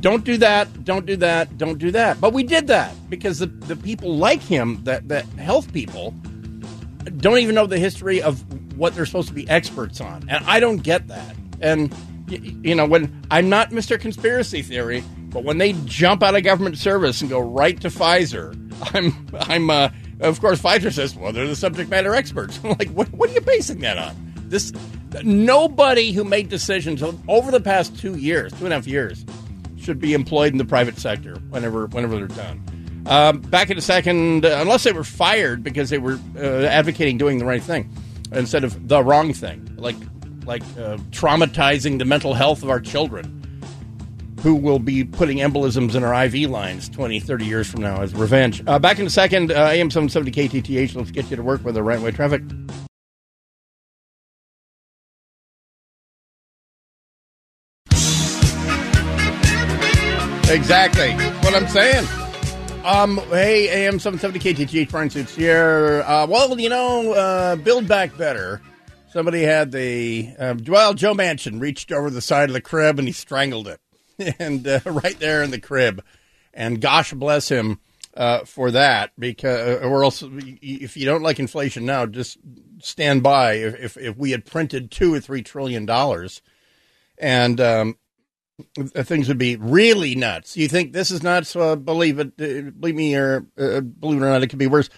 Don't 0.00 0.24
do 0.24 0.36
that. 0.38 0.84
Don't 0.84 1.06
do 1.06 1.16
that. 1.16 1.58
Don't 1.58 1.78
do 1.78 1.90
that. 1.90 2.20
But 2.20 2.32
we 2.32 2.42
did 2.42 2.66
that 2.68 2.94
because 3.10 3.38
the, 3.38 3.46
the 3.46 3.76
people 3.76 4.16
like 4.16 4.40
him, 4.40 4.82
that 4.84 5.08
that 5.08 5.26
health 5.38 5.72
people, 5.72 6.12
don't 7.18 7.38
even 7.38 7.54
know 7.54 7.66
the 7.66 7.78
history 7.78 8.22
of 8.22 8.42
what 8.78 8.94
they're 8.94 9.06
supposed 9.06 9.28
to 9.28 9.34
be 9.34 9.48
experts 9.48 10.00
on, 10.00 10.26
and 10.28 10.44
I 10.46 10.60
don't 10.60 10.78
get 10.78 11.08
that. 11.08 11.36
And 11.60 11.94
you 12.28 12.74
know, 12.74 12.86
when 12.86 13.22
I'm 13.30 13.48
not 13.48 13.70
Mr. 13.70 14.00
Conspiracy 14.00 14.62
Theory, 14.62 15.04
but 15.28 15.44
when 15.44 15.58
they 15.58 15.72
jump 15.84 16.22
out 16.22 16.34
of 16.34 16.42
government 16.44 16.78
service 16.78 17.20
and 17.20 17.28
go 17.28 17.40
right 17.40 17.78
to 17.80 17.88
Pfizer, 17.88 18.54
I'm, 18.94 19.28
I'm, 19.34 19.70
uh, 19.70 19.90
of 20.20 20.40
course, 20.40 20.60
Pfizer 20.60 20.92
says, 20.92 21.14
well, 21.16 21.32
they're 21.32 21.46
the 21.46 21.56
subject 21.56 21.90
matter 21.90 22.14
experts. 22.14 22.60
I'm 22.64 22.70
like, 22.78 22.90
what, 22.90 23.12
what 23.12 23.30
are 23.30 23.32
you 23.32 23.40
basing 23.40 23.80
that 23.80 23.98
on? 23.98 24.32
This, 24.46 24.72
nobody 25.22 26.12
who 26.12 26.24
made 26.24 26.48
decisions 26.48 27.02
over 27.28 27.50
the 27.50 27.60
past 27.60 27.98
two 27.98 28.16
years, 28.16 28.52
two 28.52 28.64
and 28.64 28.72
a 28.72 28.76
half 28.76 28.86
years, 28.86 29.24
should 29.76 30.00
be 30.00 30.14
employed 30.14 30.52
in 30.52 30.58
the 30.58 30.64
private 30.64 30.98
sector 30.98 31.36
whenever, 31.50 31.86
whenever 31.86 32.16
they're 32.16 32.26
done. 32.26 33.04
Um, 33.06 33.40
back 33.40 33.70
in 33.70 33.76
a 33.76 33.82
second, 33.82 34.46
uh, 34.46 34.58
unless 34.60 34.84
they 34.84 34.92
were 34.92 35.04
fired 35.04 35.62
because 35.62 35.90
they 35.90 35.98
were 35.98 36.18
uh, 36.36 36.64
advocating 36.64 37.18
doing 37.18 37.38
the 37.38 37.44
right 37.44 37.62
thing 37.62 37.90
instead 38.32 38.64
of 38.64 38.88
the 38.88 39.02
wrong 39.02 39.32
thing, 39.32 39.74
like 39.76 39.96
like 40.46 40.62
uh, 40.78 40.98
traumatizing 41.10 41.98
the 41.98 42.04
mental 42.04 42.34
health 42.34 42.62
of 42.62 42.68
our 42.68 42.80
children 42.80 43.40
who 44.42 44.54
will 44.54 44.78
be 44.78 45.04
putting 45.04 45.38
embolisms 45.38 45.94
in 45.94 46.04
our 46.04 46.24
IV 46.26 46.50
lines 46.50 46.90
20, 46.90 47.18
30 47.18 47.46
years 47.46 47.70
from 47.70 47.80
now 47.80 48.02
as 48.02 48.14
revenge. 48.14 48.62
Uh, 48.66 48.78
back 48.78 48.98
in 48.98 49.06
a 49.06 49.10
second, 49.10 49.50
uh, 49.50 49.70
AM 49.70 49.90
770 49.90 50.60
KTTH. 50.60 50.94
Let's 50.94 51.10
get 51.10 51.30
you 51.30 51.36
to 51.36 51.42
work 51.42 51.64
with 51.64 51.76
the 51.76 51.82
right 51.82 52.00
way 52.00 52.10
traffic. 52.10 52.42
Exactly. 60.54 61.12
What 61.12 61.54
I'm 61.54 61.68
saying. 61.68 62.06
Um, 62.84 63.16
hey, 63.30 63.86
AM 63.86 63.98
770 63.98 64.66
KTTH, 64.66 64.90
Bryan 64.90 65.10
Suits 65.10 65.34
here. 65.34 66.02
Uh, 66.06 66.26
well, 66.28 66.58
you 66.58 66.68
know, 66.68 67.12
uh, 67.12 67.56
Build 67.56 67.88
Back 67.88 68.16
Better 68.16 68.60
Somebody 69.14 69.42
had 69.42 69.70
the 69.70 70.34
uh, 70.36 70.56
well, 70.66 70.92
Joe 70.92 71.14
Manchin 71.14 71.60
reached 71.60 71.92
over 71.92 72.10
the 72.10 72.20
side 72.20 72.50
of 72.50 72.52
the 72.52 72.60
crib 72.60 72.98
and 72.98 73.06
he 73.06 73.12
strangled 73.12 73.68
it, 73.68 73.80
and 74.40 74.66
uh, 74.66 74.80
right 74.84 75.16
there 75.20 75.44
in 75.44 75.52
the 75.52 75.60
crib, 75.60 76.02
and 76.52 76.80
gosh 76.80 77.12
bless 77.12 77.48
him 77.48 77.78
uh, 78.16 78.40
for 78.40 78.72
that 78.72 79.12
because 79.16 79.80
or 79.84 80.02
else 80.02 80.24
if 80.26 80.96
you 80.96 81.06
don't 81.06 81.22
like 81.22 81.38
inflation 81.38 81.86
now, 81.86 82.06
just 82.06 82.38
stand 82.80 83.22
by. 83.22 83.52
If 83.52 83.74
if, 83.76 83.96
if 83.98 84.16
we 84.16 84.32
had 84.32 84.44
printed 84.44 84.90
two 84.90 85.14
or 85.14 85.20
three 85.20 85.42
trillion 85.42 85.86
dollars, 85.86 86.42
and 87.16 87.60
um, 87.60 87.96
things 88.76 89.28
would 89.28 89.38
be 89.38 89.56
really 89.56 90.14
nuts. 90.14 90.56
You 90.56 90.68
think 90.68 90.92
this 90.92 91.10
is 91.10 91.22
nuts? 91.22 91.56
Uh, 91.56 91.76
believe 91.76 92.18
it, 92.18 92.32
uh, 92.40 92.70
believe 92.70 92.94
me, 92.94 93.16
or 93.16 93.46
uh, 93.58 93.80
believe 93.80 94.22
it 94.22 94.24
or 94.24 94.30
not, 94.30 94.42
it 94.42 94.48
could 94.48 94.58
be 94.58 94.66
worse. 94.66 94.88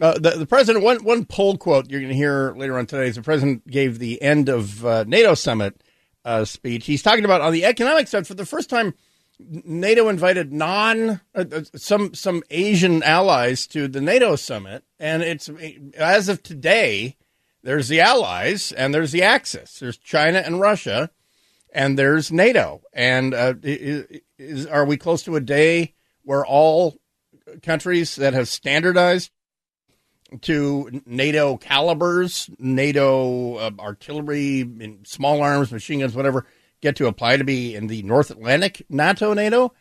Uh, 0.00 0.18
the, 0.18 0.30
the 0.30 0.46
president, 0.46 0.84
one, 0.84 1.04
one 1.04 1.24
poll 1.24 1.56
quote 1.56 1.88
you're 1.88 2.00
going 2.00 2.10
to 2.10 2.16
hear 2.16 2.52
later 2.56 2.76
on 2.78 2.86
today 2.86 3.06
is 3.06 3.14
the 3.14 3.22
president 3.22 3.66
gave 3.68 3.98
the 3.98 4.20
end 4.20 4.48
of 4.48 4.84
uh, 4.84 5.04
NATO 5.06 5.34
summit 5.34 5.82
uh, 6.24 6.44
speech. 6.44 6.86
He's 6.86 7.02
talking 7.02 7.24
about 7.24 7.40
on 7.40 7.52
the 7.52 7.64
economic 7.64 8.08
side 8.08 8.26
for 8.26 8.34
the 8.34 8.46
first 8.46 8.68
time, 8.70 8.94
NATO 9.38 10.08
invited 10.08 10.52
non 10.52 11.20
uh, 11.34 11.44
uh, 11.52 11.62
some 11.76 12.14
some 12.14 12.42
Asian 12.50 13.02
allies 13.02 13.66
to 13.68 13.88
the 13.88 14.00
NATO 14.00 14.36
summit, 14.36 14.84
and 14.98 15.22
it's 15.22 15.50
as 15.96 16.28
of 16.28 16.42
today. 16.42 17.16
There's 17.62 17.88
the 17.88 18.00
allies 18.00 18.72
and 18.72 18.92
there's 18.92 19.12
the 19.12 19.22
Axis. 19.22 19.78
There's 19.78 19.96
China 19.96 20.38
and 20.38 20.60
Russia, 20.60 21.10
and 21.74 21.98
there's 21.98 22.32
NATO. 22.32 22.82
And 22.92 23.34
uh, 23.34 23.54
is, 23.62 24.66
are 24.66 24.84
we 24.84 24.96
close 24.96 25.24
to 25.24 25.36
a 25.36 25.40
day 25.40 25.94
where 26.22 26.46
all 26.46 26.96
countries 27.62 28.16
that 28.16 28.32
have 28.32 28.48
standardized 28.48 29.30
to 30.42 31.02
NATO 31.04 31.56
calibers, 31.56 32.48
NATO 32.58 33.56
uh, 33.56 33.70
artillery, 33.78 35.00
small 35.04 35.42
arms, 35.42 35.70
machine 35.72 36.00
guns, 36.00 36.14
whatever, 36.14 36.46
get 36.80 36.96
to 36.96 37.06
apply 37.06 37.36
to 37.36 37.44
be 37.44 37.74
in 37.74 37.88
the 37.88 38.02
North 38.04 38.30
Atlantic 38.30 38.86
NATO 38.88 39.34
NATO? 39.34 39.74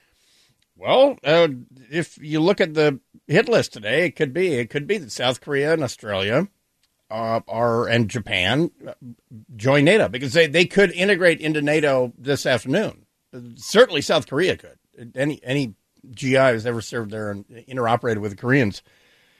Well, 0.76 1.18
uh, 1.24 1.48
if 1.92 2.18
you 2.18 2.40
look 2.40 2.60
at 2.60 2.74
the 2.74 3.00
hit 3.28 3.48
list 3.48 3.74
today, 3.74 4.06
it 4.06 4.16
could 4.16 4.34
be 4.34 4.56
it 4.56 4.70
could 4.70 4.88
be 4.88 4.98
that 4.98 5.12
South 5.12 5.40
Korea 5.40 5.74
and 5.74 5.84
Australia 5.84 6.48
uh, 7.10 7.42
are 7.48 7.88
and 7.88 8.10
Japan 8.10 8.72
join 9.56 9.86
NATO 9.86 10.08
because 10.08 10.34
they, 10.34 10.48
they 10.48 10.66
could 10.66 10.92
integrate 10.92 11.42
into 11.42 11.62
NATO 11.62 12.14
this 12.18 12.46
afternoon. 12.46 13.06
Certainly, 13.56 14.02
South 14.02 14.28
Korea 14.28 14.58
could. 14.58 14.78
Any 15.16 15.44
any 15.44 15.76
GI 16.12 16.52
who's 16.52 16.66
ever 16.66 16.82
served 16.82 17.12
there 17.12 17.32
and 17.32 17.46
interoperated 17.48 18.18
with 18.18 18.32
the 18.32 18.38
Koreans 18.38 18.82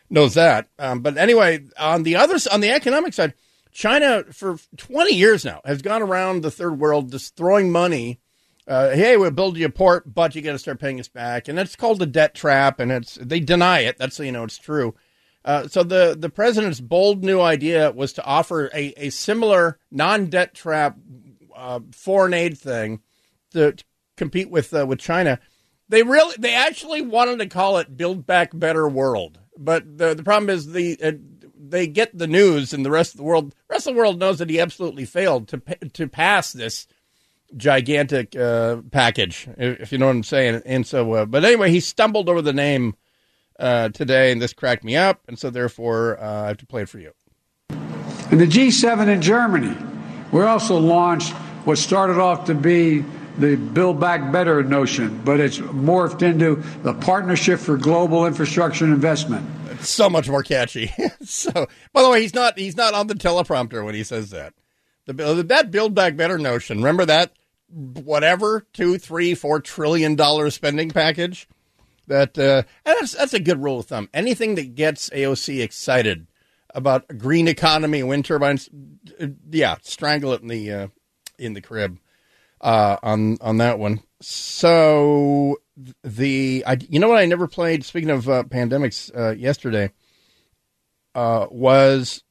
knows 0.10 0.36
that. 0.36 0.68
Um, 0.80 1.02
but 1.02 1.18
anyway, 1.18 1.66
on 1.78 2.04
the 2.04 2.16
other 2.16 2.38
on 2.52 2.62
the 2.62 2.72
economic 2.72 3.14
side, 3.14 3.34
China 3.72 4.24
for 4.32 4.58
20 4.78 5.14
years 5.14 5.44
now 5.44 5.62
has 5.66 5.82
gone 5.82 6.02
around 6.02 6.42
the 6.42 6.52
third 6.52 6.80
world 6.80 7.12
just 7.12 7.36
throwing 7.36 7.72
money. 7.72 8.20
Uh, 8.66 8.92
hey, 8.92 9.18
we'll 9.18 9.32
build 9.32 9.58
you 9.58 9.66
a 9.66 9.70
port, 9.70 10.14
but 10.14 10.36
you 10.36 10.42
got 10.42 10.54
to 10.54 10.60
start 10.60 10.80
paying 10.80 11.00
us 11.00 11.10
back, 11.10 11.50
and 11.50 11.60
it's 11.60 11.76
called 11.76 12.02
a 12.02 12.06
debt 12.06 12.34
trap, 12.34 12.80
and 12.80 12.92
it's 12.92 13.16
they 13.16 13.42
deny 13.42 13.80
it. 13.80 13.98
That's 13.98 14.18
you 14.20 14.32
know 14.32 14.46
it's 14.46 14.58
true. 14.58 14.96
Uh, 15.46 15.68
so 15.68 15.84
the 15.84 16.16
the 16.18 16.30
president's 16.30 16.80
bold 16.80 17.24
new 17.24 17.42
idea 17.42 17.92
was 17.92 18.14
to 18.14 18.24
offer 18.24 18.70
a, 18.74 18.94
a 18.98 19.10
similar 19.10 19.78
non 19.92 20.28
debt 20.28 20.54
trap 20.54 20.98
uh, 21.56 21.80
foreign 21.92 22.34
aid 22.34 22.58
thing 22.58 23.02
to, 23.52 23.74
to 23.74 23.84
compete 24.16 24.50
with 24.50 24.74
uh, 24.74 24.86
with 24.86 25.00
China. 25.00 25.40
They 25.90 26.04
really 26.04 26.36
they 26.40 26.54
actually 26.54 27.02
wanted 27.02 27.40
to 27.40 27.48
call 27.48 27.78
it 27.78 27.98
Build 27.98 28.26
Back 28.26 28.52
Better 28.54 28.88
World. 28.88 29.40
But 29.58 29.98
the 29.98 30.14
the 30.14 30.24
problem 30.24 30.50
is 30.50 30.72
the 30.72 30.98
uh, 31.04 31.12
they 31.56 31.88
get 31.88 32.18
the 32.18 32.28
news, 32.28 32.74
and 32.74 32.86
the 32.86 32.92
rest 32.92 33.14
of 33.14 33.18
the 33.18 33.24
world, 33.24 33.52
the 33.52 33.56
rest 33.70 33.88
of 33.88 33.96
the 33.96 34.00
world 34.00 34.20
knows 34.20 34.40
that 34.40 34.50
he 34.50 34.60
absolutely 34.60 35.06
failed 35.06 35.48
to 35.50 35.62
to 35.94 36.08
pass 36.08 36.54
this 36.54 36.88
gigantic 37.56 38.36
uh, 38.36 38.78
package, 38.92 39.48
if 39.58 39.92
you 39.92 39.98
know 39.98 40.08
what 40.08 40.16
I'm 40.16 40.24
saying. 40.24 40.62
And 40.66 40.88
so, 40.88 41.26
but 41.26 41.46
anyway, 41.46 41.70
he 41.70 41.80
stumbled 41.80 42.30
over 42.30 42.42
the 42.42 42.54
name 42.54 42.96
uh, 43.64 43.90
today, 43.90 44.32
and 44.34 44.42
this 44.42 44.52
cracked 44.52 44.84
me 44.84 44.98
up, 44.98 45.22
and 45.28 45.40
so 45.40 45.50
therefore 45.50 46.22
uh, 46.22 46.44
I 46.44 46.48
have 46.48 46.58
to 46.58 46.66
play 46.66 46.82
it 46.82 46.90
for 46.90 47.00
you. 47.00 47.14
And 47.70 48.40
the 48.40 48.46
G7 48.46 49.08
in 49.08 49.22
Germany, 49.22 49.76
we 50.32 50.42
also 50.42 50.78
launched 50.78 51.32
what 51.64 51.78
started 51.78 52.20
off 52.20 52.46
to 52.46 52.56
be 52.56 53.06
the 53.38 53.56
Build 53.56 54.02
Back 54.02 54.32
Better 54.34 54.64
notion, 54.64 55.22
but 55.24 55.40
it's 55.40 55.60
morphed 55.60 56.22
into 56.22 56.56
the 56.84 56.94
Partnership 56.94 57.60
for 57.60 57.78
Global 57.78 58.26
Infrastructure 58.26 58.86
Investment. 58.86 59.50
It's 59.72 59.90
so 59.90 60.10
much 60.10 60.28
more 60.28 60.44
catchy. 60.44 60.92
so, 61.24 61.52
by 61.94 62.04
the 62.04 62.10
way, 62.10 62.22
he's 62.22 62.34
not 62.34 62.60
he's 62.60 62.76
not 62.76 62.94
on 62.94 63.08
the 63.08 63.16
teleprompter 63.16 63.84
when 63.84 63.96
he 63.96 64.04
says 64.04 64.30
that. 64.32 64.54
The 65.06 65.14
that 65.48 65.72
Build 65.72 65.96
Back 65.96 66.18
Better 66.18 66.38
notion. 66.38 66.78
Remember 66.78 67.06
that 67.06 67.32
whatever 67.70 68.66
two, 68.74 68.98
three, 68.98 69.34
four 69.34 69.62
trillion 69.62 70.16
dollar 70.16 70.50
spending 70.50 70.90
package. 70.92 71.48
That 72.08 72.38
uh, 72.38 72.64
that's 72.84 73.14
that's 73.14 73.34
a 73.34 73.40
good 73.40 73.64
rule 73.64 73.80
of 73.80 73.86
thumb. 73.86 74.10
Anything 74.14 74.56
that 74.56 74.76
gets 74.76 75.10
AOC 75.12 75.64
excited 75.64 76.28
about 76.74 77.06
a 77.10 77.14
green 77.14 77.48
economy, 77.48 78.04
wind 78.04 78.26
turbines, 78.26 78.70
uh, 79.22 79.28
yeah, 79.50 79.78
strangle 79.82 80.34
it 80.34 80.42
in 80.42 80.48
the 80.48 80.72
uh, 80.72 80.88
in 81.40 81.54
the 81.54 81.62
crib 81.62 82.00
uh, 82.62 82.98
on 83.02 83.38
on 83.42 83.58
that 83.58 83.80
one. 83.80 84.02
So 84.22 85.58
the 86.04 86.64
I, 86.68 86.78
you 86.90 87.00
know 87.00 87.10
what 87.10 87.20
I 87.20 87.26
never 87.26 87.48
played. 87.48 87.86
Speaking 87.86 88.10
of 88.10 88.28
uh, 88.28 88.44
pandemics, 88.44 89.16
uh, 89.18 89.32
yesterday 89.32 89.92
was 91.16 92.24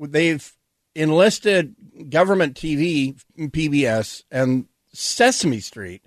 they've 0.00 0.56
enlisted 0.94 1.76
government 2.10 2.56
TV, 2.56 3.22
PBS, 3.38 4.24
and 4.30 4.66
Sesame 4.92 5.60
Street 5.60 6.02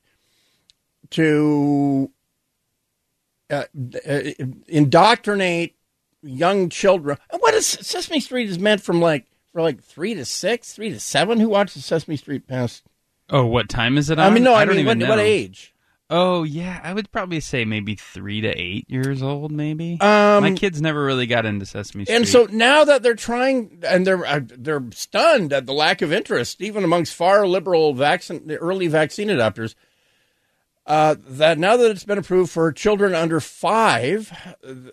to 1.12 2.12
uh, 3.52 3.66
uh, 4.08 4.22
indoctrinate 4.68 5.76
young 6.24 6.70
children. 6.70 7.18
What 7.40 7.54
is 7.54 7.68
Sesame 7.68 8.20
Street 8.20 8.50
is 8.50 8.58
meant 8.60 8.82
from 8.82 9.02
like 9.02 9.28
for 9.52 9.62
like 9.62 9.84
three 9.84 10.14
to 10.14 10.26
six, 10.26 10.74
three 10.74 10.90
to 10.92 11.00
seven. 11.00 11.40
Who 11.40 11.50
watches 11.50 11.86
Sesame 11.86 12.16
Street 12.16 12.48
past 12.48 12.84
Oh, 13.32 13.46
what 13.46 13.70
time 13.70 13.98
is 13.98 14.10
it 14.10 14.20
on? 14.20 14.26
I 14.26 14.30
mean, 14.30 14.44
no, 14.44 14.54
I, 14.54 14.64
I 14.64 14.66
mean, 14.66 14.86
what, 14.86 15.00
what, 15.00 15.20
age? 15.20 15.74
Oh, 16.10 16.44
yeah, 16.44 16.82
I 16.84 16.92
would 16.92 17.10
probably 17.14 17.40
say 17.40 17.64
maybe 17.64 17.96
three 17.96 18.42
to 18.42 18.50
eight 18.50 18.86
years 18.90 19.24
old, 19.24 19.54
maybe. 19.54 19.94
Um, 20.02 20.44
My 20.44 20.52
kids 20.52 20.82
never 20.82 21.02
really 21.06 21.26
got 21.26 21.46
into 21.46 21.66
Sesame 21.66 22.04
Street. 22.04 22.14
And 22.14 22.28
so 22.28 22.50
now 22.52 22.84
that 22.84 23.02
they're 23.02 23.16
trying, 23.16 23.82
and 23.88 24.06
they're 24.06 24.26
uh, 24.26 24.42
they're 24.44 24.84
stunned 24.92 25.54
at 25.54 25.66
the 25.66 25.74
lack 25.74 26.02
of 26.02 26.12
interest, 26.12 26.62
even 26.62 26.84
amongst 26.84 27.16
far 27.16 27.48
liberal 27.48 27.94
vaccine, 27.94 28.46
the 28.46 28.58
early 28.58 28.88
vaccine 28.88 29.30
adopters. 29.30 29.76
Uh, 30.92 31.16
that 31.26 31.58
now 31.58 31.78
that 31.78 31.90
it's 31.90 32.04
been 32.04 32.18
approved 32.18 32.52
for 32.52 32.70
children 32.70 33.16
under 33.16 33.40
five, 33.40 34.30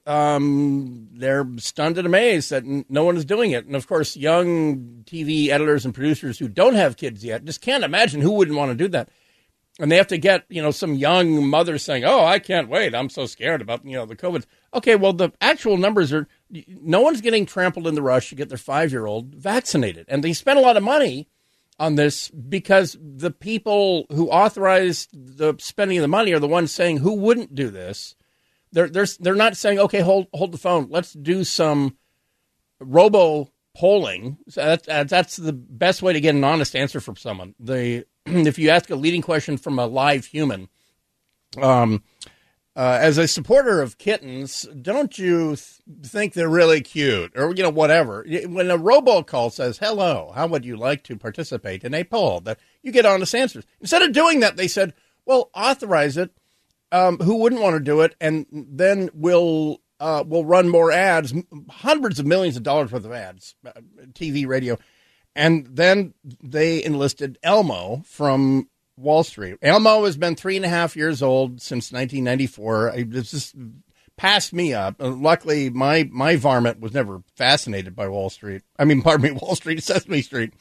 um, 0.07 1.09
they're 1.11 1.45
stunned 1.57 1.99
and 1.99 2.07
amazed 2.07 2.51
that 2.51 2.63
n- 2.63 2.85
no 2.89 3.03
one 3.03 3.17
is 3.17 3.25
doing 3.25 3.51
it. 3.51 3.67
And 3.67 3.75
of 3.75 3.89
course, 3.89 4.17
young 4.17 5.03
TV 5.07 5.49
editors 5.49 5.85
and 5.85 5.93
producers 5.93 6.39
who 6.39 6.47
don't 6.47 6.77
have 6.77 6.97
kids 6.97 7.25
yet 7.25 7.45
just 7.45 7.61
can't 7.61 7.83
imagine 7.83 8.21
who 8.21 8.31
wouldn't 8.31 8.57
want 8.57 8.71
to 8.71 8.77
do 8.77 8.87
that. 8.87 9.09
And 9.81 9.91
they 9.91 9.97
have 9.97 10.07
to 10.07 10.19
get 10.19 10.45
you 10.49 10.63
know 10.63 10.71
some 10.71 10.95
young 10.95 11.45
mother 11.45 11.79
saying, 11.79 12.05
"Oh, 12.05 12.25
I 12.25 12.39
can't 12.39 12.69
wait. 12.69 12.95
I'm 12.95 13.11
so 13.11 13.27
scared 13.27 13.61
about 13.61 13.85
you 13.85 13.97
know 13.97 14.07
the 14.07 14.15
COVID." 14.15 14.45
Okay, 14.75 14.95
well 14.95 15.13
the 15.13 15.33
actual 15.41 15.79
numbers 15.79 16.13
are 16.13 16.29
no 16.81 17.01
one's 17.01 17.21
getting 17.21 17.45
trampled 17.45 17.89
in 17.89 17.97
the 17.97 18.03
rush 18.03 18.29
to 18.29 18.37
get 18.37 18.51
their 18.51 18.57
five 18.57 18.93
year 18.93 19.07
old 19.07 19.35
vaccinated, 19.35 20.05
and 20.07 20.23
they 20.23 20.33
spend 20.33 20.61
a 20.61 20.63
lot 20.63 20.77
of 20.77 20.85
money 20.85 21.27
on 21.79 21.95
this 21.95 22.29
because 22.29 22.97
the 23.01 23.31
people 23.31 24.07
who 24.11 24.29
authorized 24.29 25.11
the 25.13 25.55
spending 25.59 25.99
of 25.99 26.03
the 26.03 26.09
money 26.09 26.33
are 26.33 26.41
the 26.41 26.49
ones 26.49 26.73
saying 26.73 26.99
who 26.99 27.15
wouldn't 27.15 27.55
do 27.55 27.71
this. 27.71 28.15
They're 28.73 28.89
they're 28.89 29.07
they're 29.21 29.35
not 29.35 29.57
saying 29.57 29.79
okay, 29.79 30.01
hold 30.01 30.27
hold 30.35 30.53
the 30.53 30.59
phone. 30.59 30.89
Let's 30.91 31.13
do 31.13 31.45
some 31.45 31.97
robo 32.81 33.51
polling. 33.77 34.39
That's 34.55 34.87
that's 34.87 35.37
the 35.37 35.53
best 35.53 36.03
way 36.03 36.13
to 36.13 36.21
get 36.21 36.35
an 36.35 36.45
honest 36.45 36.77
answer 36.77 37.01
from 37.01 37.17
someone. 37.17 37.55
The 37.59 38.05
if 38.27 38.59
you 38.59 38.71
ask 38.71 38.91
a 38.91 38.97
leading 38.97 39.23
question 39.23 39.57
from 39.57 39.79
a 39.79 39.87
live 39.87 40.27
human, 40.27 40.69
um, 41.57 42.03
uh, 42.79 42.97
as 43.01 43.19
a 43.19 43.27
supporter 43.27 43.83
of 43.83 43.99
kittens, 43.99 44.63
don't 44.81 45.19
you 45.19 45.57
th- 45.57 45.81
think 46.05 46.33
they're 46.33 46.49
really 46.49 46.81
cute 46.81 47.33
or, 47.35 47.53
you 47.53 47.65
know, 47.65 47.71
whatever? 47.71 48.25
When 48.47 48.71
a 48.71 48.79
robocall 48.79 49.51
says, 49.51 49.79
hello, 49.79 50.31
how 50.37 50.47
would 50.47 50.65
you 50.65 50.77
like 50.77 51.03
to 51.05 51.17
participate 51.17 51.83
in 51.83 51.93
a 51.93 52.05
poll? 52.05 52.39
That 52.39 52.61
you 52.81 52.93
get 52.93 53.05
honest 53.05 53.35
answers. 53.35 53.65
Instead 53.81 54.03
of 54.03 54.13
doing 54.13 54.39
that, 54.41 54.57
they 54.57 54.69
said, 54.69 54.95
well, 55.27 55.51
authorize 55.57 56.17
it. 56.17 56.31
Um, 56.93 57.19
who 57.19 57.39
wouldn't 57.39 57.61
want 57.61 57.75
to 57.75 57.81
do 57.81 58.01
it? 58.03 58.15
And 58.21 58.47
then 58.53 59.11
we'll, 59.13 59.79
uh, 59.99 60.23
we'll 60.25 60.45
run 60.45 60.69
more 60.69 60.93
ads, 60.93 61.35
hundreds 61.69 62.21
of 62.21 62.27
millions 62.27 62.57
of 62.57 62.63
dollars 62.63 62.93
worth 62.93 63.05
of 63.05 63.13
ads, 63.13 63.57
uh, 63.67 63.73
TV, 64.13 64.47
radio. 64.47 64.79
And 65.35 65.67
then 65.67 66.15
they 66.41 66.85
enlisted 66.85 67.39
Elmo 67.43 68.03
from 68.07 68.69
Wall 68.99 69.25
Street. 69.25 69.57
Elmo 69.63 70.05
has 70.05 70.17
been 70.17 70.35
three 70.35 70.57
and 70.57 70.65
a 70.65 70.69
half 70.69 70.97
years 70.97 71.23
old 71.23 71.61
since 71.61 71.93
1994. 71.93 72.93
It's 72.97 73.31
just 73.31 73.55
passed 74.17 74.53
me 74.53 74.75
up. 74.75 75.01
Uh, 75.01 75.11
luckily, 75.11 75.71
my 75.71 76.07
my 76.13 76.37
varmint 76.37 76.81
was 76.81 76.93
never 76.93 77.23
fascinated 77.37 77.97
by 77.97 78.09
Wall 78.09 78.29
Street. 78.29 78.63
I 78.79 78.85
mean, 78.85 79.01
pardon 79.05 79.33
me, 79.33 79.39
Wall 79.41 79.55
Street, 79.55 79.83
Sesame 79.83 80.21
Street. 80.21 80.53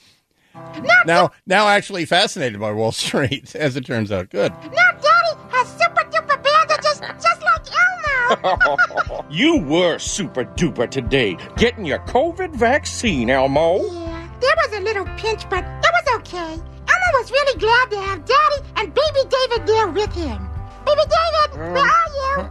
now, 1.05 1.31
now 1.45 1.67
actually 1.67 2.05
fascinated 2.05 2.59
by 2.59 2.71
Wall 2.71 2.91
Street, 2.93 3.53
as 3.55 3.75
it 3.75 3.85
turns 3.85 4.11
out. 4.11 4.29
Good. 4.29 4.51
Now, 4.51 4.91
Daddy 4.91 5.39
has 5.49 5.67
super 5.67 6.03
duper 6.09 6.41
bandages, 6.41 7.01
just 7.21 7.41
like 7.41 7.65
Elmo. 8.47 9.25
you 9.29 9.57
were 9.57 9.99
super 9.99 10.45
duper 10.45 10.89
today, 10.89 11.38
getting 11.57 11.85
your 11.85 11.99
COVID 11.99 12.55
vaccine, 12.55 13.29
Elmo. 13.29 13.83
Yeah, 13.83 14.29
there 14.39 14.55
was 14.57 14.77
a 14.77 14.81
little 14.81 15.05
pinch, 15.17 15.49
but 15.49 15.63
it 15.63 15.91
was 16.05 16.19
okay. 16.19 16.76
Elmo 17.08 17.20
was 17.20 17.32
really 17.32 17.60
glad 17.60 17.91
to 17.91 18.01
have 18.01 18.26
Daddy 18.26 18.70
and 18.76 18.93
Baby 18.93 19.30
David 19.30 19.68
there 19.68 19.88
with 19.88 20.14
him. 20.14 20.49
Baby 20.86 21.01
David, 21.01 21.60
mm. 21.60 21.74
where 21.74 21.84
are 21.84 22.43
you? 22.43 22.49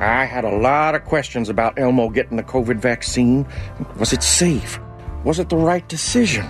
I 0.00 0.24
had 0.24 0.44
a 0.44 0.56
lot 0.56 0.94
of 0.94 1.04
questions 1.04 1.48
about 1.48 1.78
Elmo 1.78 2.08
getting 2.08 2.36
the 2.36 2.42
COVID 2.42 2.76
vaccine. 2.76 3.46
Was 3.98 4.12
it 4.12 4.22
safe? 4.22 4.78
Was 5.24 5.38
it 5.38 5.48
the 5.48 5.56
right 5.56 5.86
decision? 5.88 6.46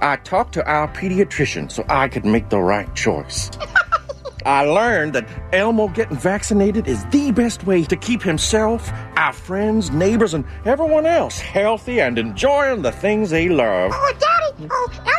I 0.00 0.16
talked 0.16 0.54
to 0.54 0.66
our 0.66 0.86
pediatrician 0.88 1.72
so 1.72 1.84
I 1.88 2.06
could 2.08 2.24
make 2.24 2.50
the 2.50 2.60
right 2.60 2.92
choice. 2.94 3.50
I 4.46 4.64
learned 4.64 5.14
that 5.14 5.28
Elmo 5.52 5.88
getting 5.88 6.16
vaccinated 6.16 6.86
is 6.86 7.04
the 7.06 7.32
best 7.32 7.66
way 7.66 7.84
to 7.84 7.96
keep 7.96 8.22
himself, 8.22 8.90
our 9.16 9.32
friends, 9.32 9.90
neighbors, 9.90 10.34
and 10.34 10.44
everyone 10.64 11.04
else 11.04 11.40
healthy 11.40 12.00
and 12.00 12.16
enjoying 12.16 12.82
the 12.82 12.92
things 12.92 13.30
they 13.30 13.48
love. 13.48 13.90
Oh, 13.92 14.12
Daddy! 14.18 14.68
Oh, 14.70 14.90
Elmo 14.94 15.17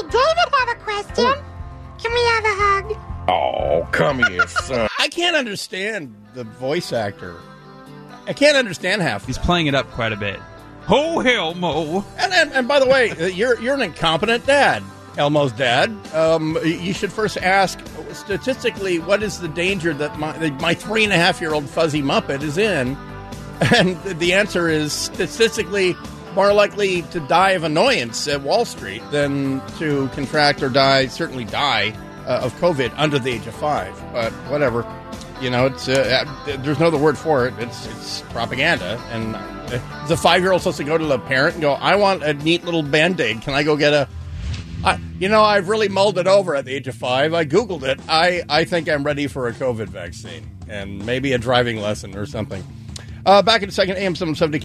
and 0.00 0.10
David 0.10 0.54
have 0.58 0.68
a 0.68 0.80
question. 0.82 1.44
Can 2.02 2.12
we 2.12 2.24
have 2.26 2.44
a 2.44 2.54
hug? 2.62 2.96
Oh, 3.28 3.88
come 3.92 4.22
here, 4.24 4.46
son. 4.64 4.88
I 4.98 5.08
can't 5.08 5.36
understand 5.36 6.14
the 6.34 6.44
voice 6.44 6.92
actor. 6.92 7.36
I 8.26 8.32
can't 8.32 8.56
understand 8.56 9.02
half. 9.02 9.26
He's 9.26 9.38
playing 9.38 9.66
it 9.66 9.74
up 9.74 9.90
quite 9.90 10.12
a 10.12 10.16
bit. 10.16 10.38
Oh, 10.88 11.20
Elmo! 11.20 12.04
And, 12.18 12.32
and, 12.32 12.52
and 12.52 12.68
by 12.68 12.80
the 12.80 12.86
way, 12.86 13.10
uh, 13.10 13.26
you're 13.26 13.60
you're 13.60 13.74
an 13.74 13.82
incompetent 13.82 14.46
dad. 14.46 14.82
Elmo's 15.16 15.52
dad. 15.52 15.90
Um, 16.14 16.56
you 16.64 16.92
should 16.92 17.12
first 17.12 17.36
ask 17.38 17.78
statistically 18.12 18.98
what 18.98 19.22
is 19.22 19.40
the 19.40 19.48
danger 19.48 19.92
that 19.94 20.18
my 20.18 20.50
my 20.52 20.74
three 20.74 21.04
and 21.04 21.12
a 21.12 21.16
half 21.16 21.40
year 21.40 21.52
old 21.52 21.68
fuzzy 21.68 22.02
muppet 22.02 22.42
is 22.42 22.56
in, 22.58 22.96
and 23.76 24.02
the 24.18 24.32
answer 24.32 24.68
is 24.68 24.92
statistically 24.92 25.94
more 26.34 26.52
likely 26.52 27.02
to 27.02 27.20
die 27.20 27.50
of 27.50 27.64
annoyance 27.64 28.28
at 28.28 28.42
Wall 28.42 28.64
Street 28.64 29.02
than 29.10 29.60
to 29.78 30.08
contract 30.08 30.62
or 30.62 30.68
die, 30.68 31.06
certainly 31.06 31.44
die 31.44 31.92
uh, 32.26 32.40
of 32.42 32.52
COVID 32.54 32.92
under 32.96 33.18
the 33.18 33.30
age 33.30 33.46
of 33.46 33.54
five. 33.54 33.94
But 34.12 34.32
whatever, 34.50 34.86
you 35.40 35.50
know, 35.50 35.66
it's 35.66 35.88
uh, 35.88 36.24
there's 36.62 36.78
no 36.78 36.86
other 36.86 36.98
word 36.98 37.18
for 37.18 37.46
it. 37.46 37.54
It's 37.58 37.86
it's 37.86 38.20
propaganda, 38.30 38.98
and 39.10 39.36
uh, 39.36 40.06
the 40.06 40.16
five 40.16 40.42
year 40.42 40.52
old 40.52 40.62
supposed 40.62 40.78
to 40.78 40.84
go 40.84 40.98
to 40.98 41.04
the 41.04 41.18
parent 41.18 41.54
and 41.54 41.62
go, 41.62 41.72
"I 41.72 41.96
want 41.96 42.22
a 42.22 42.34
neat 42.34 42.64
little 42.64 42.82
band 42.82 43.20
aid. 43.20 43.42
Can 43.42 43.54
I 43.54 43.62
go 43.62 43.76
get 43.76 43.92
a?" 43.92 44.08
You 45.18 45.28
know, 45.28 45.42
I've 45.42 45.68
really 45.68 45.88
mulled 45.88 46.16
it 46.16 46.26
over 46.26 46.54
at 46.54 46.64
the 46.64 46.72
age 46.72 46.88
of 46.88 46.94
five. 46.94 47.34
I 47.34 47.44
Googled 47.44 47.82
it. 47.82 48.00
I, 48.08 48.42
I 48.48 48.64
think 48.64 48.88
I'm 48.88 49.04
ready 49.04 49.26
for 49.26 49.48
a 49.48 49.52
COVID 49.52 49.88
vaccine 49.88 50.50
and 50.66 51.04
maybe 51.04 51.34
a 51.34 51.38
driving 51.38 51.76
lesson 51.76 52.16
or 52.16 52.24
something. 52.24 52.64
Uh, 53.26 53.42
back 53.42 53.62
in 53.62 53.68
a 53.68 53.72
second, 53.72 53.96
AM 53.96 54.14
770. 54.14 54.58